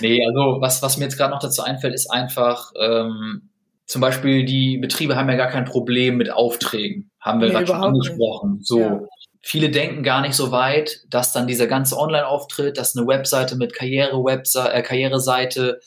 nee, 0.00 0.20
also 0.26 0.60
was, 0.60 0.82
was 0.82 0.98
mir 0.98 1.04
jetzt 1.04 1.16
gerade 1.16 1.32
noch 1.32 1.40
dazu 1.40 1.62
einfällt, 1.62 1.94
ist 1.94 2.10
einfach, 2.10 2.72
ähm, 2.78 3.48
zum 3.86 4.00
Beispiel 4.00 4.44
die 4.44 4.76
Betriebe 4.78 5.16
haben 5.16 5.30
ja 5.30 5.36
gar 5.36 5.48
kein 5.48 5.64
Problem 5.64 6.16
mit 6.16 6.30
Aufträgen, 6.30 7.10
haben 7.18 7.40
wir 7.40 7.48
nee, 7.48 7.54
gerade 7.54 7.66
schon 7.66 7.76
angesprochen. 7.76 8.56
Nicht. 8.58 8.66
So, 8.66 8.80
ja 8.80 9.00
viele 9.42 9.70
denken 9.70 10.02
gar 10.02 10.20
nicht 10.20 10.34
so 10.34 10.52
weit, 10.52 11.00
dass 11.08 11.32
dann 11.32 11.46
dieser 11.46 11.66
ganze 11.66 11.98
Online-Auftritt, 11.98 12.78
dass 12.78 12.96
eine 12.96 13.06
Webseite 13.06 13.56
mit 13.56 13.74
Karriere-Webseite, 13.74 14.72
äh, 14.72 14.82
Karriereseite, 14.82 15.80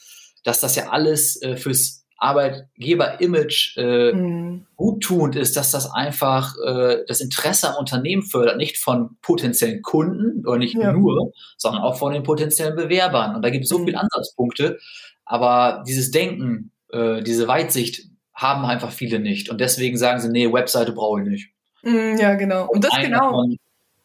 dass 0.44 0.60
das 0.60 0.76
ja 0.76 0.90
alles 0.90 1.42
äh, 1.42 1.56
fürs 1.56 2.05
Arbeitgeber-Image 2.18 3.78
äh, 3.78 4.14
mhm. 4.14 4.66
guttunend 4.76 5.36
ist, 5.36 5.58
dass 5.58 5.72
das 5.72 5.92
einfach 5.92 6.56
äh, 6.66 7.00
das 7.08 7.20
Interesse 7.22 7.70
am 7.70 7.76
Unternehmen 7.76 8.24
fördert, 8.24 8.58
nicht 8.58 8.78
von 8.78 9.18
potenziellen 9.22 9.82
Kunden 9.82 10.46
oder 10.46 10.58
nicht 10.58 10.76
ja. 10.76 10.94
nur, 10.94 11.34
sondern 11.58 11.82
auch 11.82 11.98
von 11.98 12.14
den 12.14 12.24
potenziellen 12.24 12.76
Bewerbern. 12.76 13.36
Und 13.36 13.42
da 13.42 13.50
gibt 13.50 13.66
es 13.66 13.70
so 13.70 13.80
mhm. 13.80 13.86
viele 13.86 14.00
Ansatzpunkte, 14.00 14.80
aber 15.26 15.84
dieses 15.88 16.12
Denken, 16.12 16.72
äh, 16.92 17.22
diese 17.22 17.48
Weitsicht 17.48 18.04
haben 18.34 18.66
einfach 18.66 18.92
viele 18.92 19.20
nicht. 19.20 19.50
Und 19.50 19.60
deswegen 19.62 19.98
sagen 19.98 20.20
sie, 20.20 20.30
nee, 20.30 20.52
Webseite 20.52 20.92
brauche 20.92 21.22
ich 21.22 21.28
nicht. 21.28 21.50
Mm, 21.84 22.18
ja, 22.18 22.36
genau. 22.36 22.68
Und 22.68 22.84
das 22.84 22.94
einer 22.94 23.08
genau. 23.08 23.30
Von, 23.32 23.58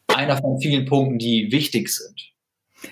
einer 0.09 0.37
von 0.37 0.61
vielen 0.61 0.87
Punkten, 0.87 1.19
die 1.19 1.51
wichtig 1.51 1.89
sind. 1.89 2.31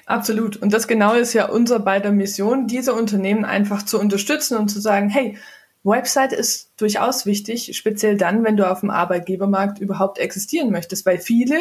Absolut. 0.06 0.56
Und 0.56 0.72
das 0.72 0.86
genau 0.86 1.14
ist 1.14 1.32
ja 1.32 1.48
unser 1.48 1.78
beider 1.80 2.12
Mission, 2.12 2.66
diese 2.66 2.92
Unternehmen 2.92 3.44
einfach 3.44 3.82
zu 3.82 3.98
unterstützen 3.98 4.58
und 4.58 4.68
zu 4.68 4.80
sagen, 4.80 5.08
hey, 5.08 5.36
Website 5.84 6.32
ist 6.32 6.72
durchaus 6.80 7.24
wichtig, 7.24 7.76
speziell 7.76 8.16
dann, 8.16 8.44
wenn 8.44 8.56
du 8.56 8.70
auf 8.70 8.80
dem 8.80 8.90
Arbeitgebermarkt 8.90 9.78
überhaupt 9.78 10.18
existieren 10.18 10.70
möchtest, 10.70 11.06
weil 11.06 11.18
viele, 11.18 11.56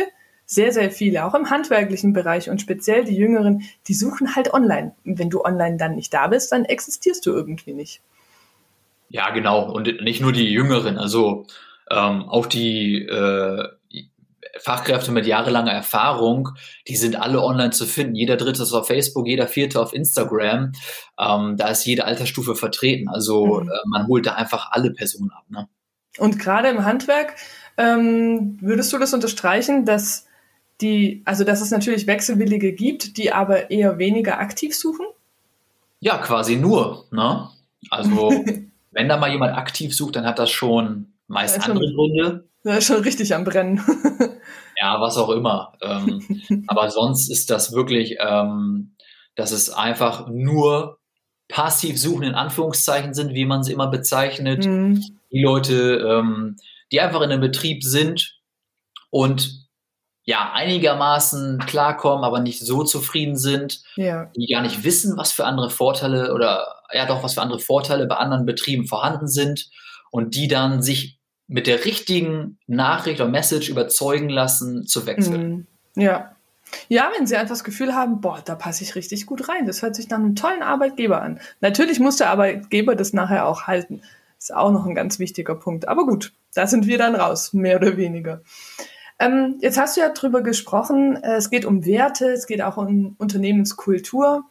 sehr, 0.46 0.72
sehr 0.72 0.92
viele, 0.92 1.26
auch 1.26 1.36
im 1.36 1.50
handwerklichen 1.50 2.14
Bereich 2.14 2.50
und 2.50 2.62
speziell 2.62 3.04
die 3.04 3.16
Jüngeren, 3.16 3.64
die 3.88 3.94
suchen 3.94 4.36
halt 4.36 4.54
online. 4.54 4.96
Wenn 5.04 5.30
du 5.30 5.44
online 5.44 5.78
dann 5.78 5.96
nicht 5.96 6.14
da 6.14 6.28
bist, 6.28 6.52
dann 6.52 6.66
existierst 6.66 7.26
du 7.26 7.32
irgendwie 7.32 7.74
nicht. 7.74 8.02
Ja, 9.10 9.30
genau. 9.32 9.70
Und 9.70 10.02
nicht 10.02 10.22
nur 10.22 10.32
die 10.32 10.50
Jüngeren. 10.50 10.98
Also 10.98 11.46
ähm, 11.92 12.24
auch 12.24 12.46
die 12.46 13.04
äh, 13.04 13.68
Fachkräfte 14.60 15.12
mit 15.12 15.26
jahrelanger 15.26 15.72
Erfahrung, 15.72 16.50
die 16.88 16.96
sind 16.96 17.16
alle 17.16 17.42
online 17.42 17.72
zu 17.72 17.86
finden. 17.86 18.16
Jeder 18.16 18.38
dritte 18.38 18.64
ist 18.64 18.74
auf 18.74 18.88
Facebook, 18.88 19.28
jeder 19.28 19.48
vierte 19.48 19.82
auf 19.82 19.94
Instagram. 19.94 20.72
Ähm, 21.20 21.58
da 21.58 21.68
ist 21.70 21.86
jede 21.86 22.06
Altersstufe 22.06 22.56
vertreten. 22.56 23.08
Also 23.10 23.62
mhm. 23.62 23.70
äh, 23.70 23.74
man 23.86 24.08
holt 24.08 24.26
da 24.26 24.34
einfach 24.34 24.72
alle 24.72 24.92
Personen 24.92 25.32
ab. 25.32 25.46
Ne? 25.50 25.68
Und 26.18 26.40
gerade 26.40 26.70
im 26.70 26.84
Handwerk, 26.84 27.36
ähm, 27.78 28.58
würdest 28.62 28.92
du 28.94 28.98
das 28.98 29.14
unterstreichen, 29.14 29.86
dass 29.86 30.26
die, 30.82 31.22
also 31.26 31.44
dass 31.44 31.62
es 31.62 31.72
natürlich 31.72 32.08
Wechselwillige 32.08 32.74
gibt, 32.74 33.18
die 33.18 33.32
aber 33.32 33.72
eher 33.72 33.98
weniger 33.98 34.40
aktiv 34.40 34.76
suchen? 34.76 35.06
Ja, 36.00 36.18
quasi 36.18 36.56
nur. 36.56 37.06
Ne? 37.12 37.50
Also 37.90 38.32
wenn 38.92 39.10
da 39.10 39.18
mal 39.18 39.32
jemand 39.32 39.56
aktiv 39.56 39.96
sucht, 39.96 40.16
dann 40.16 40.26
hat 40.26 40.40
das 40.40 40.52
schon 40.52 41.14
meist 41.28 41.64
andere 41.68 41.94
Gründe. 41.94 42.46
Ja, 42.68 42.82
schon 42.82 43.02
richtig 43.02 43.34
am 43.34 43.46
Brennen. 43.46 43.78
ja, 44.78 45.00
was 45.00 45.18
auch 45.18 45.30
immer. 45.30 45.74
Ähm, 45.82 46.66
aber 46.68 46.90
sonst 46.90 47.32
ist 47.32 47.50
das 47.50 47.72
wirklich, 47.72 48.18
ähm, 48.20 48.96
dass 49.36 49.52
es 49.52 49.70
einfach 49.70 50.28
nur 50.28 51.00
passiv 51.48 51.98
suchen 51.98 52.24
in 52.24 52.36
Anführungszeichen 52.36 53.14
sind, 53.14 53.34
wie 53.34 53.46
man 53.46 53.64
sie 53.64 53.72
immer 53.72 53.88
bezeichnet. 53.88 54.66
Mhm. 54.66 55.02
Die 55.32 55.42
Leute, 55.42 56.06
ähm, 56.06 56.58
die 56.92 57.00
einfach 57.00 57.22
in 57.22 57.32
einem 57.32 57.42
Betrieb 57.42 57.84
sind 57.84 58.36
und 59.12 59.66
ja, 60.26 60.52
einigermaßen 60.54 61.60
klarkommen, 61.60 62.26
aber 62.26 62.42
nicht 62.42 62.60
so 62.60 62.84
zufrieden 62.84 63.38
sind, 63.38 63.82
ja. 63.96 64.30
die 64.36 64.48
gar 64.48 64.62
nicht 64.62 64.84
wissen, 64.84 65.16
was 65.16 65.32
für 65.32 65.46
andere 65.46 65.70
Vorteile 65.70 66.34
oder 66.34 66.82
ja 66.92 67.06
doch, 67.06 67.24
was 67.24 67.36
für 67.36 67.42
andere 67.42 67.60
Vorteile 67.60 68.08
bei 68.08 68.16
anderen 68.16 68.46
Betrieben 68.46 68.88
vorhanden 68.88 69.30
sind 69.30 69.70
und 70.12 70.36
die 70.36 70.50
dann 70.50 70.82
sich 70.82 71.17
mit 71.48 71.68
der 71.68 71.86
richtigen 71.86 72.58
Nachricht 72.68 73.22
oder 73.22 73.30
Message 73.30 73.70
überzeugen 73.70 74.30
lassen, 74.30 74.86
zu 74.86 75.06
wechseln. 75.06 75.68
Mhm. 75.96 76.02
Ja. 76.04 76.32
Ja, 76.90 77.10
wenn 77.18 77.26
sie 77.26 77.38
einfach 77.38 77.54
das 77.54 77.64
Gefühl 77.64 77.96
haben, 77.96 78.20
boah, 78.20 78.42
da 78.44 78.56
passe 78.56 78.84
ich 78.84 78.96
richtig 78.96 79.26
gut 79.26 79.48
rein. 79.48 79.66
Das 79.66 79.82
hört 79.82 79.96
sich 79.96 80.10
nach 80.10 80.18
einem 80.18 80.36
tollen 80.36 80.62
Arbeitgeber 80.62 81.22
an. 81.22 81.40
Natürlich 81.62 82.00
muss 82.00 82.18
der 82.18 82.30
Arbeitgeber 82.30 82.96
das 82.96 83.14
nachher 83.14 83.48
auch 83.48 83.64
halten. 83.64 84.02
Ist 84.38 84.54
auch 84.54 84.72
noch 84.72 84.86
ein 84.86 84.94
ganz 84.94 85.18
wichtiger 85.18 85.56
Punkt. 85.56 85.88
Aber 85.88 86.06
gut, 86.06 86.34
da 86.54 86.68
sind 86.68 86.86
wir 86.86 86.98
dann 86.98 87.16
raus, 87.16 87.54
mehr 87.54 87.78
oder 87.78 87.96
weniger. 87.96 88.42
Ähm, 89.20 89.58
jetzt 89.62 89.80
hast 89.80 89.98
du 89.98 90.02
ja 90.02 90.10
drüber 90.10 90.42
gesprochen, 90.42 91.16
äh, 91.24 91.36
es 91.36 91.50
geht 91.50 91.66
um 91.66 91.86
Werte, 91.86 92.30
es 92.30 92.46
geht 92.46 92.62
auch 92.62 92.78
um 92.78 93.16
Unternehmenskultur 93.18 94.44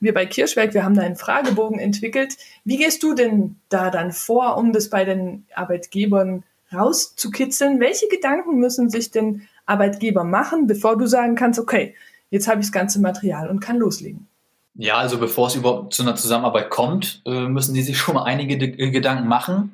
wir 0.00 0.14
bei 0.14 0.26
Kirschwerk, 0.26 0.74
wir 0.74 0.82
haben 0.82 0.94
da 0.94 1.02
einen 1.02 1.16
Fragebogen 1.16 1.78
entwickelt. 1.78 2.36
Wie 2.64 2.78
gehst 2.78 3.02
du 3.02 3.14
denn 3.14 3.56
da 3.68 3.90
dann 3.90 4.12
vor, 4.12 4.56
um 4.56 4.72
das 4.72 4.90
bei 4.90 5.04
den 5.04 5.46
Arbeitgebern 5.54 6.42
rauszukitzeln? 6.72 7.80
Welche 7.80 8.08
Gedanken 8.08 8.58
müssen 8.58 8.88
sich 8.90 9.10
denn 9.10 9.46
Arbeitgeber 9.66 10.24
machen, 10.24 10.66
bevor 10.66 10.96
du 10.96 11.06
sagen 11.06 11.36
kannst, 11.36 11.60
okay, 11.60 11.94
jetzt 12.30 12.48
habe 12.48 12.60
ich 12.60 12.66
das 12.66 12.72
ganze 12.72 13.00
Material 13.00 13.48
und 13.48 13.60
kann 13.60 13.76
loslegen? 13.76 14.26
Ja, 14.74 14.96
also 14.96 15.18
bevor 15.18 15.48
es 15.48 15.56
überhaupt 15.56 15.92
zu 15.92 16.02
einer 16.02 16.16
Zusammenarbeit 16.16 16.70
kommt, 16.70 17.22
äh, 17.26 17.46
müssen 17.46 17.74
die 17.74 17.82
sich 17.82 17.98
schon 17.98 18.14
mal 18.14 18.24
einige 18.24 18.56
Gedanken 18.56 19.28
machen. 19.28 19.72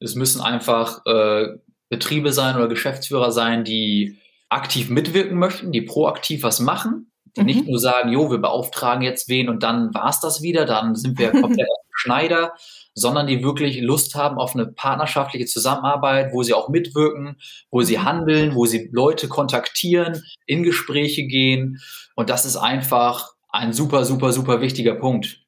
Es 0.00 0.14
müssen 0.14 0.40
einfach 0.40 1.06
äh, 1.06 1.58
Betriebe 1.88 2.32
sein 2.32 2.56
oder 2.56 2.68
Geschäftsführer 2.68 3.32
sein, 3.32 3.64
die 3.64 4.18
aktiv 4.48 4.90
mitwirken 4.90 5.38
möchten, 5.38 5.72
die 5.72 5.82
proaktiv 5.82 6.42
was 6.42 6.60
machen, 6.60 7.11
die 7.36 7.40
mhm. 7.40 7.46
nicht 7.46 7.66
nur 7.66 7.78
sagen, 7.78 8.10
jo, 8.10 8.30
wir 8.30 8.38
beauftragen 8.38 9.02
jetzt 9.02 9.28
wen 9.28 9.48
und 9.48 9.62
dann 9.62 9.94
war's 9.94 10.20
das 10.20 10.42
wieder, 10.42 10.64
dann 10.64 10.94
sind 10.94 11.18
wir 11.18 11.30
komplett 11.30 11.68
Schneider, 11.94 12.54
sondern 12.94 13.26
die 13.26 13.42
wirklich 13.42 13.80
Lust 13.80 14.14
haben 14.14 14.38
auf 14.38 14.54
eine 14.54 14.66
partnerschaftliche 14.66 15.46
Zusammenarbeit, 15.46 16.32
wo 16.32 16.42
sie 16.42 16.54
auch 16.54 16.68
mitwirken, 16.68 17.36
wo 17.70 17.82
sie 17.82 17.98
mhm. 17.98 18.04
handeln, 18.04 18.54
wo 18.54 18.66
sie 18.66 18.90
Leute 18.92 19.28
kontaktieren, 19.28 20.22
in 20.46 20.62
Gespräche 20.62 21.24
gehen. 21.24 21.80
Und 22.14 22.28
das 22.28 22.44
ist 22.44 22.56
einfach 22.56 23.32
ein 23.50 23.72
super, 23.72 24.04
super, 24.04 24.32
super 24.32 24.60
wichtiger 24.60 24.94
Punkt. 24.94 25.40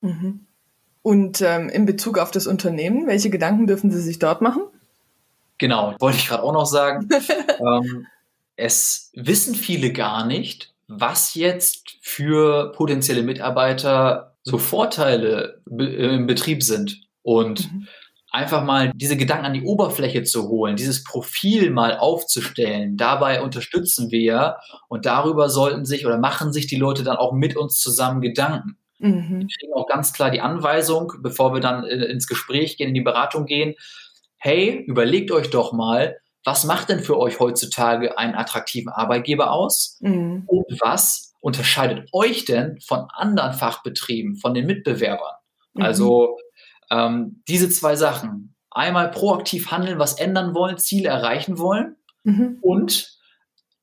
Mhm. 0.00 0.46
Und 1.02 1.40
ähm, 1.40 1.68
in 1.68 1.86
Bezug 1.86 2.18
auf 2.18 2.30
das 2.30 2.46
Unternehmen, 2.46 3.06
welche 3.06 3.30
Gedanken 3.30 3.66
dürfen 3.66 3.90
Sie 3.90 4.00
sich 4.00 4.18
dort 4.18 4.40
machen? 4.40 4.62
Genau, 5.58 5.94
wollte 5.98 6.18
ich 6.18 6.28
gerade 6.28 6.42
auch 6.42 6.52
noch 6.52 6.66
sagen. 6.66 7.08
ähm, 7.60 8.06
es 8.56 9.10
wissen 9.14 9.54
viele 9.54 9.92
gar 9.92 10.26
nicht, 10.26 10.71
was 11.00 11.34
jetzt 11.34 11.96
für 12.02 12.72
potenzielle 12.72 13.22
Mitarbeiter 13.22 14.36
so 14.42 14.58
Vorteile 14.58 15.62
im 15.66 16.26
Betrieb 16.26 16.62
sind 16.62 17.00
und 17.22 17.72
mhm. 17.72 17.86
einfach 18.30 18.64
mal 18.64 18.92
diese 18.94 19.16
Gedanken 19.16 19.46
an 19.46 19.54
die 19.54 19.62
Oberfläche 19.62 20.24
zu 20.24 20.48
holen, 20.48 20.76
dieses 20.76 21.04
Profil 21.04 21.70
mal 21.70 21.96
aufzustellen. 21.96 22.96
Dabei 22.96 23.42
unterstützen 23.42 24.10
wir 24.10 24.20
ja 24.20 24.56
und 24.88 25.06
darüber 25.06 25.48
sollten 25.48 25.84
sich 25.84 26.06
oder 26.06 26.18
machen 26.18 26.52
sich 26.52 26.66
die 26.66 26.76
Leute 26.76 27.04
dann 27.04 27.16
auch 27.16 27.32
mit 27.32 27.56
uns 27.56 27.78
zusammen 27.78 28.20
Gedanken. 28.20 28.76
Mhm. 28.98 29.40
Wir 29.40 29.46
kriegen 29.58 29.74
auch 29.74 29.86
ganz 29.86 30.12
klar 30.12 30.30
die 30.30 30.40
Anweisung, 30.40 31.12
bevor 31.20 31.52
wir 31.52 31.60
dann 31.60 31.84
äh, 31.84 32.04
ins 32.06 32.26
Gespräch 32.26 32.76
gehen, 32.76 32.88
in 32.88 32.94
die 32.94 33.00
Beratung 33.00 33.46
gehen. 33.46 33.74
Hey, 34.38 34.84
überlegt 34.86 35.30
euch 35.30 35.50
doch 35.50 35.72
mal, 35.72 36.16
was 36.44 36.64
macht 36.64 36.88
denn 36.88 37.00
für 37.00 37.18
euch 37.18 37.38
heutzutage 37.40 38.18
einen 38.18 38.34
attraktiven 38.34 38.92
Arbeitgeber 38.92 39.52
aus? 39.52 39.98
Mhm. 40.00 40.44
Und 40.46 40.80
was 40.80 41.34
unterscheidet 41.40 42.08
euch 42.12 42.44
denn 42.44 42.80
von 42.80 43.06
anderen 43.12 43.52
Fachbetrieben, 43.52 44.36
von 44.36 44.54
den 44.54 44.66
Mitbewerbern? 44.66 45.34
Mhm. 45.74 45.82
Also 45.82 46.38
ähm, 46.90 47.42
diese 47.48 47.68
zwei 47.70 47.96
Sachen. 47.96 48.54
Einmal 48.70 49.10
proaktiv 49.10 49.70
handeln, 49.70 49.98
was 49.98 50.14
ändern 50.14 50.54
wollen, 50.54 50.78
Ziele 50.78 51.10
erreichen 51.10 51.58
wollen 51.58 51.96
mhm. 52.24 52.58
und 52.62 53.18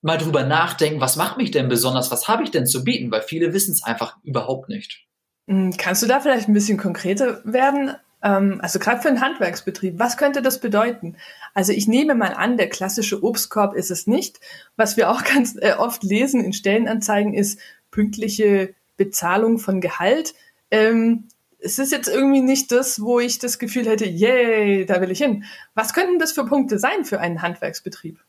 mal 0.01 0.17
drüber 0.17 0.43
nachdenken, 0.43 0.99
was 0.99 1.15
macht 1.15 1.37
mich 1.37 1.51
denn 1.51 1.67
besonders, 1.67 2.09
was 2.09 2.27
habe 2.27 2.43
ich 2.43 2.51
denn 2.51 2.65
zu 2.65 2.83
bieten, 2.83 3.11
weil 3.11 3.21
viele 3.21 3.53
wissen 3.53 3.71
es 3.71 3.83
einfach 3.83 4.17
überhaupt 4.23 4.67
nicht. 4.69 5.05
Mhm. 5.45 5.75
Kannst 5.77 6.01
du 6.01 6.07
da 6.07 6.19
vielleicht 6.19 6.47
ein 6.47 6.53
bisschen 6.53 6.77
konkreter 6.77 7.41
werden? 7.45 7.95
Ähm, 8.23 8.59
also 8.61 8.79
gerade 8.79 9.01
für 9.01 9.07
einen 9.07 9.21
Handwerksbetrieb, 9.21 9.97
was 9.97 10.17
könnte 10.17 10.41
das 10.41 10.59
bedeuten? 10.59 11.15
Also 11.53 11.71
ich 11.71 11.87
nehme 11.87 12.15
mal 12.15 12.33
an, 12.33 12.57
der 12.57 12.69
klassische 12.69 13.23
Obstkorb 13.23 13.75
ist 13.75 13.91
es 13.91 14.07
nicht. 14.07 14.39
Was 14.75 14.97
wir 14.97 15.09
auch 15.09 15.23
ganz 15.33 15.55
äh, 15.59 15.73
oft 15.77 16.03
lesen 16.03 16.43
in 16.43 16.53
Stellenanzeigen 16.53 17.33
ist 17.33 17.59
pünktliche 17.91 18.73
Bezahlung 18.97 19.59
von 19.59 19.81
Gehalt. 19.81 20.33
Ähm, 20.71 21.27
es 21.61 21.79
ist 21.79 21.91
jetzt 21.91 22.07
irgendwie 22.07 22.41
nicht 22.41 22.71
das, 22.71 23.01
wo 23.01 23.19
ich 23.19 23.39
das 23.39 23.59
Gefühl 23.59 23.85
hätte, 23.87 24.05
yay, 24.05 24.85
da 24.85 25.01
will 25.01 25.11
ich 25.11 25.19
hin. 25.19 25.43
Was 25.73 25.93
könnten 25.93 26.19
das 26.19 26.31
für 26.31 26.45
Punkte 26.45 26.79
sein 26.79 27.03
für 27.03 27.19
einen 27.19 27.41
Handwerksbetrieb? 27.41 28.19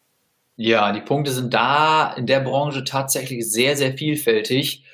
Ja, 0.57 0.93
die 0.93 1.01
Punkte 1.01 1.31
sind 1.31 1.55
da 1.55 2.13
in 2.13 2.27
der 2.27 2.41
Branche 2.41 2.85
tatsächlich 2.85 3.51
sehr, 3.51 3.77
sehr 3.77 3.97
vielfältig 3.97 4.85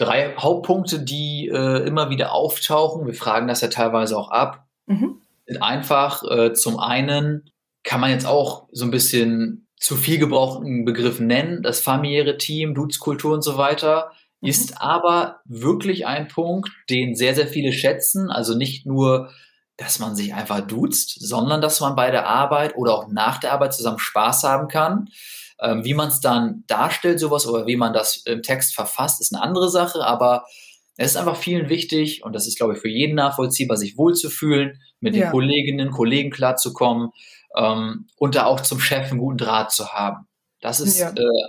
drei 0.00 0.34
Hauptpunkte, 0.36 1.00
die 1.00 1.48
äh, 1.52 1.86
immer 1.86 2.10
wieder 2.10 2.32
auftauchen. 2.32 3.06
Wir 3.06 3.14
fragen 3.14 3.48
das 3.48 3.60
ja 3.60 3.68
teilweise 3.68 4.16
auch 4.16 4.30
ab. 4.30 4.66
Mhm. 4.86 5.20
Sind 5.46 5.62
einfach 5.62 6.22
äh, 6.28 6.52
zum 6.54 6.78
einen 6.78 7.50
kann 7.82 8.00
man 8.00 8.10
jetzt 8.10 8.26
auch 8.26 8.68
so 8.72 8.84
ein 8.84 8.90
bisschen 8.90 9.68
zu 9.76 9.96
viel 9.96 10.18
gebrauchten 10.18 10.84
Begriff 10.84 11.20
nennen, 11.20 11.62
das 11.62 11.80
familiäre 11.80 12.36
Team, 12.36 12.74
Duzkultur 12.74 13.32
und 13.32 13.42
so 13.42 13.56
weiter, 13.56 14.12
mhm. 14.40 14.48
ist 14.48 14.80
aber 14.80 15.40
wirklich 15.44 16.06
ein 16.06 16.28
Punkt, 16.28 16.70
den 16.88 17.14
sehr, 17.14 17.34
sehr 17.34 17.46
viele 17.46 17.72
schätzen. 17.72 18.30
Also 18.30 18.56
nicht 18.56 18.86
nur, 18.86 19.30
dass 19.76 19.98
man 19.98 20.16
sich 20.16 20.34
einfach 20.34 20.60
duzt, 20.60 21.16
sondern 21.20 21.60
dass 21.60 21.80
man 21.80 21.94
bei 21.94 22.10
der 22.10 22.26
Arbeit 22.26 22.76
oder 22.76 22.94
auch 22.94 23.08
nach 23.08 23.38
der 23.38 23.52
Arbeit 23.52 23.74
zusammen 23.74 23.98
Spaß 23.98 24.44
haben 24.44 24.68
kann. 24.68 25.08
Ähm, 25.62 25.84
wie 25.84 25.94
man 25.94 26.08
es 26.08 26.20
dann 26.20 26.64
darstellt, 26.66 27.20
sowas, 27.20 27.46
oder 27.46 27.66
wie 27.66 27.76
man 27.76 27.92
das 27.92 28.18
im 28.18 28.42
Text 28.42 28.74
verfasst, 28.74 29.20
ist 29.20 29.34
eine 29.34 29.42
andere 29.42 29.70
Sache, 29.70 30.04
aber 30.04 30.44
es 30.96 31.12
ist 31.12 31.16
einfach 31.16 31.36
vielen 31.36 31.68
wichtig 31.68 32.24
und 32.24 32.34
das 32.34 32.46
ist, 32.46 32.56
glaube 32.58 32.74
ich, 32.74 32.80
für 32.80 32.88
jeden 32.88 33.14
nachvollziehbar, 33.14 33.76
sich 33.76 33.96
wohlzufühlen, 33.96 34.80
mit 35.00 35.16
ja. 35.16 35.26
den 35.26 35.30
Kolleginnen, 35.32 35.90
Kollegen 35.90 36.30
klarzukommen 36.30 37.10
ähm, 37.56 38.08
und 38.16 38.34
da 38.34 38.44
auch 38.44 38.60
zum 38.60 38.80
Chef 38.80 39.10
einen 39.10 39.18
guten 39.18 39.38
Draht 39.38 39.72
zu 39.72 39.92
haben. 39.92 40.26
Das 40.60 40.80
ist 40.80 40.98
ja. 40.98 41.10
äh, 41.10 41.48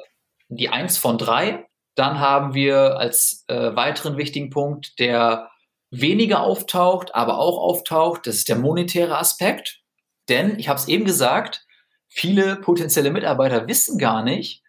die 0.50 0.70
eins 0.70 0.98
von 0.98 1.18
drei. 1.18 1.68
Dann 1.96 2.20
haben 2.20 2.54
wir 2.54 2.98
als 2.98 3.44
äh, 3.48 3.76
weiteren 3.76 4.18
wichtigen 4.18 4.50
Punkt, 4.50 5.00
der 5.00 5.50
weniger 5.90 6.42
auftaucht, 6.42 7.14
aber 7.14 7.38
auch 7.38 7.58
auftaucht, 7.58 8.26
das 8.28 8.36
ist 8.36 8.50
der 8.50 8.56
monetäre 8.56 9.18
Aspekt. 9.18 9.82
Denn, 10.30 10.58
ich 10.58 10.70
habe 10.70 10.80
es 10.80 10.88
eben 10.88 11.04
gesagt, 11.04 11.66
viele 12.12 12.58
potenzielle 12.58 13.10
Mitarbeiter 13.10 13.68
wissen 13.68 13.98
gar 13.98 14.24
nicht, 14.24 14.62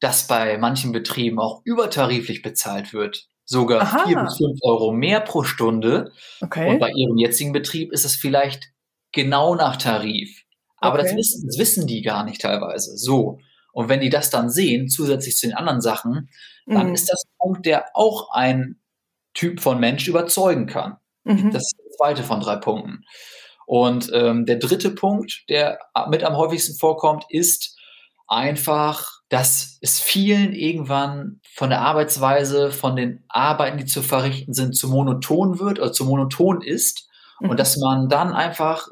dass 0.00 0.26
bei 0.26 0.56
manchen 0.58 0.92
Betrieben 0.92 1.38
auch 1.38 1.60
übertariflich 1.64 2.42
bezahlt 2.42 2.92
wird. 2.92 3.28
Sogar 3.44 3.82
Aha. 3.82 4.06
vier 4.06 4.18
bis 4.20 4.38
fünf 4.38 4.58
Euro 4.62 4.92
mehr 4.92 5.20
pro 5.20 5.42
Stunde. 5.42 6.12
Okay. 6.40 6.70
Und 6.70 6.78
bei 6.78 6.90
ihrem 6.90 7.18
jetzigen 7.18 7.52
Betrieb 7.52 7.92
ist 7.92 8.04
es 8.04 8.16
vielleicht 8.16 8.70
genau 9.12 9.54
nach 9.54 9.76
Tarif. 9.76 10.44
Aber 10.78 10.98
okay. 10.98 11.08
das, 11.08 11.16
wissen, 11.16 11.46
das 11.46 11.58
wissen 11.58 11.86
die 11.86 12.02
gar 12.02 12.24
nicht 12.24 12.40
teilweise. 12.40 12.96
So. 12.96 13.38
Und 13.72 13.88
wenn 13.88 14.00
die 14.00 14.10
das 14.10 14.30
dann 14.30 14.50
sehen, 14.50 14.88
zusätzlich 14.88 15.36
zu 15.36 15.46
den 15.46 15.56
anderen 15.56 15.80
Sachen, 15.80 16.30
dann 16.66 16.88
mhm. 16.88 16.94
ist 16.94 17.10
das 17.10 17.24
ein 17.24 17.36
Punkt, 17.38 17.66
der 17.66 17.86
auch 17.94 18.30
ein 18.32 18.80
Typ 19.34 19.60
von 19.60 19.80
Mensch 19.80 20.06
überzeugen 20.06 20.66
kann. 20.66 20.96
Mhm. 21.24 21.50
Das 21.50 21.64
ist 21.64 21.76
der 21.78 21.90
zweite 21.96 22.22
von 22.22 22.40
drei 22.40 22.56
Punkten. 22.56 23.04
Und 23.66 24.10
ähm, 24.12 24.46
der 24.46 24.56
dritte 24.56 24.90
Punkt, 24.90 25.44
der 25.48 25.78
mit 26.08 26.22
am 26.22 26.36
häufigsten 26.36 26.76
vorkommt, 26.76 27.24
ist 27.28 27.78
einfach, 28.28 29.20
dass 29.28 29.78
es 29.80 30.00
vielen 30.00 30.52
irgendwann 30.52 31.40
von 31.54 31.70
der 31.70 31.80
Arbeitsweise, 31.80 32.70
von 32.70 32.96
den 32.96 33.24
Arbeiten, 33.28 33.78
die 33.78 33.84
zu 33.84 34.02
verrichten 34.02 34.52
sind, 34.52 34.76
zu 34.76 34.88
monoton 34.88 35.58
wird 35.58 35.78
oder 35.78 35.92
zu 35.92 36.04
monoton 36.04 36.62
ist. 36.62 37.08
Mhm. 37.40 37.50
Und 37.50 37.60
dass 37.60 37.76
man 37.76 38.08
dann 38.08 38.32
einfach 38.32 38.88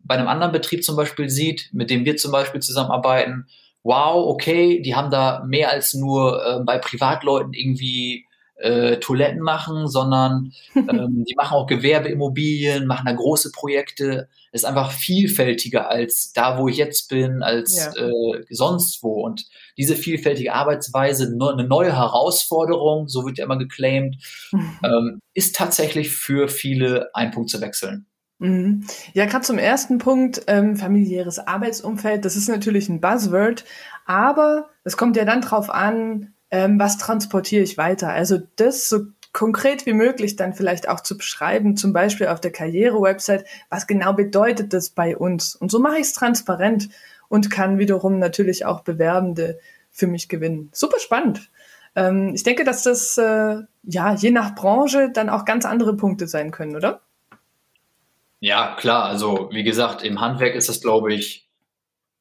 bei 0.00 0.14
einem 0.14 0.28
anderen 0.28 0.52
Betrieb 0.52 0.84
zum 0.84 0.96
Beispiel 0.96 1.28
sieht, 1.28 1.70
mit 1.72 1.90
dem 1.90 2.04
wir 2.04 2.16
zum 2.16 2.32
Beispiel 2.32 2.60
zusammenarbeiten, 2.60 3.46
wow, 3.82 4.28
okay, 4.28 4.80
die 4.82 4.94
haben 4.94 5.10
da 5.10 5.44
mehr 5.46 5.70
als 5.70 5.94
nur 5.94 6.44
äh, 6.44 6.60
bei 6.64 6.78
Privatleuten 6.78 7.52
irgendwie 7.52 8.26
äh, 8.56 8.98
Toiletten 8.98 9.40
machen, 9.40 9.86
sondern 9.88 10.52
ähm, 10.74 11.24
die 11.28 11.34
machen 11.36 11.54
auch 11.54 11.66
Gewerbeimmobilien, 11.66 12.86
machen 12.86 13.06
da 13.06 13.12
große 13.12 13.52
Projekte. 13.52 14.28
ist 14.52 14.64
einfach 14.64 14.92
vielfältiger 14.92 15.90
als 15.90 16.32
da, 16.32 16.58
wo 16.58 16.68
ich 16.68 16.76
jetzt 16.76 17.08
bin, 17.08 17.42
als 17.42 17.76
ja. 17.76 18.06
äh, 18.06 18.44
sonst 18.50 19.02
wo. 19.02 19.22
Und 19.24 19.44
diese 19.76 19.94
vielfältige 19.94 20.54
Arbeitsweise, 20.54 21.36
ne, 21.36 21.50
eine 21.50 21.64
neue 21.64 21.94
Herausforderung, 21.94 23.08
so 23.08 23.26
wird 23.26 23.38
ja 23.38 23.44
immer 23.44 23.58
geclaimed, 23.58 24.16
ähm, 24.52 25.20
ist 25.34 25.56
tatsächlich 25.56 26.10
für 26.10 26.48
viele 26.48 27.10
ein 27.14 27.30
Punkt 27.30 27.50
zu 27.50 27.60
wechseln. 27.60 28.06
Mhm. 28.38 28.86
Ja, 29.14 29.24
gerade 29.24 29.44
zum 29.44 29.58
ersten 29.58 29.98
Punkt, 29.98 30.42
ähm, 30.46 30.76
familiäres 30.76 31.38
Arbeitsumfeld, 31.38 32.24
das 32.24 32.36
ist 32.36 32.48
natürlich 32.48 32.88
ein 32.88 33.00
Buzzword, 33.00 33.64
aber 34.04 34.68
es 34.84 34.96
kommt 34.96 35.16
ja 35.16 35.24
dann 35.24 35.40
drauf 35.40 35.70
an, 35.70 36.34
ähm, 36.50 36.78
was 36.78 36.98
transportiere 36.98 37.62
ich 37.62 37.78
weiter. 37.78 38.10
Also 38.10 38.38
das 38.56 38.88
so 38.88 39.06
konkret 39.32 39.84
wie 39.84 39.92
möglich 39.92 40.36
dann 40.36 40.54
vielleicht 40.54 40.88
auch 40.88 41.00
zu 41.00 41.18
beschreiben, 41.18 41.76
zum 41.76 41.92
Beispiel 41.92 42.28
auf 42.28 42.40
der 42.40 42.52
Karriere-Website, 42.52 43.44
was 43.68 43.86
genau 43.86 44.14
bedeutet 44.14 44.72
das 44.72 44.88
bei 44.88 45.16
uns. 45.16 45.54
Und 45.54 45.70
so 45.70 45.78
mache 45.78 45.96
ich 45.96 46.06
es 46.06 46.12
transparent 46.14 46.88
und 47.28 47.50
kann 47.50 47.78
wiederum 47.78 48.18
natürlich 48.18 48.64
auch 48.64 48.80
Bewerbende 48.80 49.58
für 49.90 50.06
mich 50.06 50.28
gewinnen. 50.28 50.70
Super 50.72 50.98
spannend. 51.00 51.50
Ähm, 51.94 52.32
ich 52.34 52.44
denke, 52.44 52.64
dass 52.64 52.82
das 52.82 53.18
äh, 53.18 53.58
ja 53.82 54.14
je 54.14 54.30
nach 54.30 54.54
Branche 54.54 55.10
dann 55.12 55.28
auch 55.28 55.44
ganz 55.44 55.64
andere 55.64 55.96
Punkte 55.96 56.28
sein 56.28 56.50
können, 56.50 56.76
oder? 56.76 57.00
Ja, 58.40 58.76
klar. 58.76 59.04
Also 59.04 59.50
wie 59.52 59.64
gesagt, 59.64 60.02
im 60.02 60.20
Handwerk 60.20 60.54
ist 60.54 60.68
das, 60.68 60.80
glaube 60.80 61.12
ich, 61.12 61.48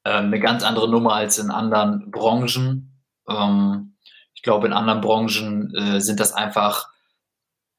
äh, 0.03 0.11
eine 0.11 0.39
ganz 0.39 0.63
andere 0.63 0.89
Nummer 0.89 1.13
als 1.13 1.37
in 1.37 1.51
anderen 1.51 2.11
Branchen. 2.11 2.91
Ähm, 3.29 3.94
glaube, 4.45 4.67
in 4.67 4.73
anderen 4.73 5.01
Branchen 5.01 5.75
äh, 5.75 5.99
sind 5.99 6.21
das 6.21 6.31
einfach 6.31 6.87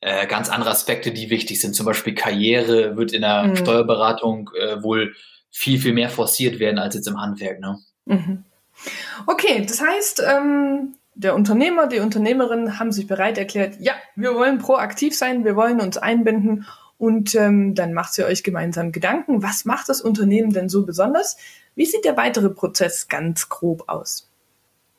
äh, 0.01 0.27
ganz 0.27 0.51
andere 0.51 0.71
Aspekte, 0.71 1.11
die 1.11 1.31
wichtig 1.31 1.61
sind. 1.61 1.75
Zum 1.75 1.87
Beispiel 1.87 2.15
Karriere 2.15 2.99
wird 2.99 3.15
in 3.15 3.23
der 3.23 3.45
mhm. 3.45 3.57
Steuerberatung 3.57 4.51
äh, 4.61 4.83
wohl 4.83 5.15
viel, 5.51 5.81
viel 5.81 5.95
mehr 5.95 6.11
forciert 6.11 6.59
werden 6.59 6.79
als 6.79 6.95
jetzt 6.95 7.09
im 7.09 7.19
Handwerk. 7.19 7.61
Ne? 7.61 7.79
Mhm. 8.05 8.45
Okay, 9.27 9.65
das 9.67 9.81
heißt, 9.81 10.23
ähm, 10.29 10.97
der 11.15 11.35
Unternehmer, 11.35 11.87
die 11.87 12.01
Unternehmerin 12.01 12.79
haben 12.79 12.93
sich 12.93 13.07
bereit 13.07 13.39
erklärt, 13.39 13.77
ja, 13.81 13.95
wir 14.17 14.35
wollen 14.35 14.59
proaktiv 14.59 15.17
sein, 15.17 15.47
wir 15.47 15.57
wollen 15.57 15.81
uns 15.81 15.97
einbinden 15.97 16.67
und 16.99 17.35
ähm, 17.35 17.75
dann 17.75 17.95
macht 17.95 18.19
ihr 18.19 18.27
euch 18.27 18.43
gemeinsam 18.43 18.93
Gedanken, 18.93 19.43
was 19.43 19.65
macht 19.65 19.89
das 19.89 20.03
Unternehmen 20.03 20.53
denn 20.53 20.69
so 20.69 20.85
besonders? 20.85 21.39
Wie 21.75 21.87
sieht 21.87 22.05
der 22.05 22.19
weitere 22.19 22.51
Prozess 22.51 23.09
ganz 23.09 23.49
grob 23.49 23.85
aus? 23.89 24.29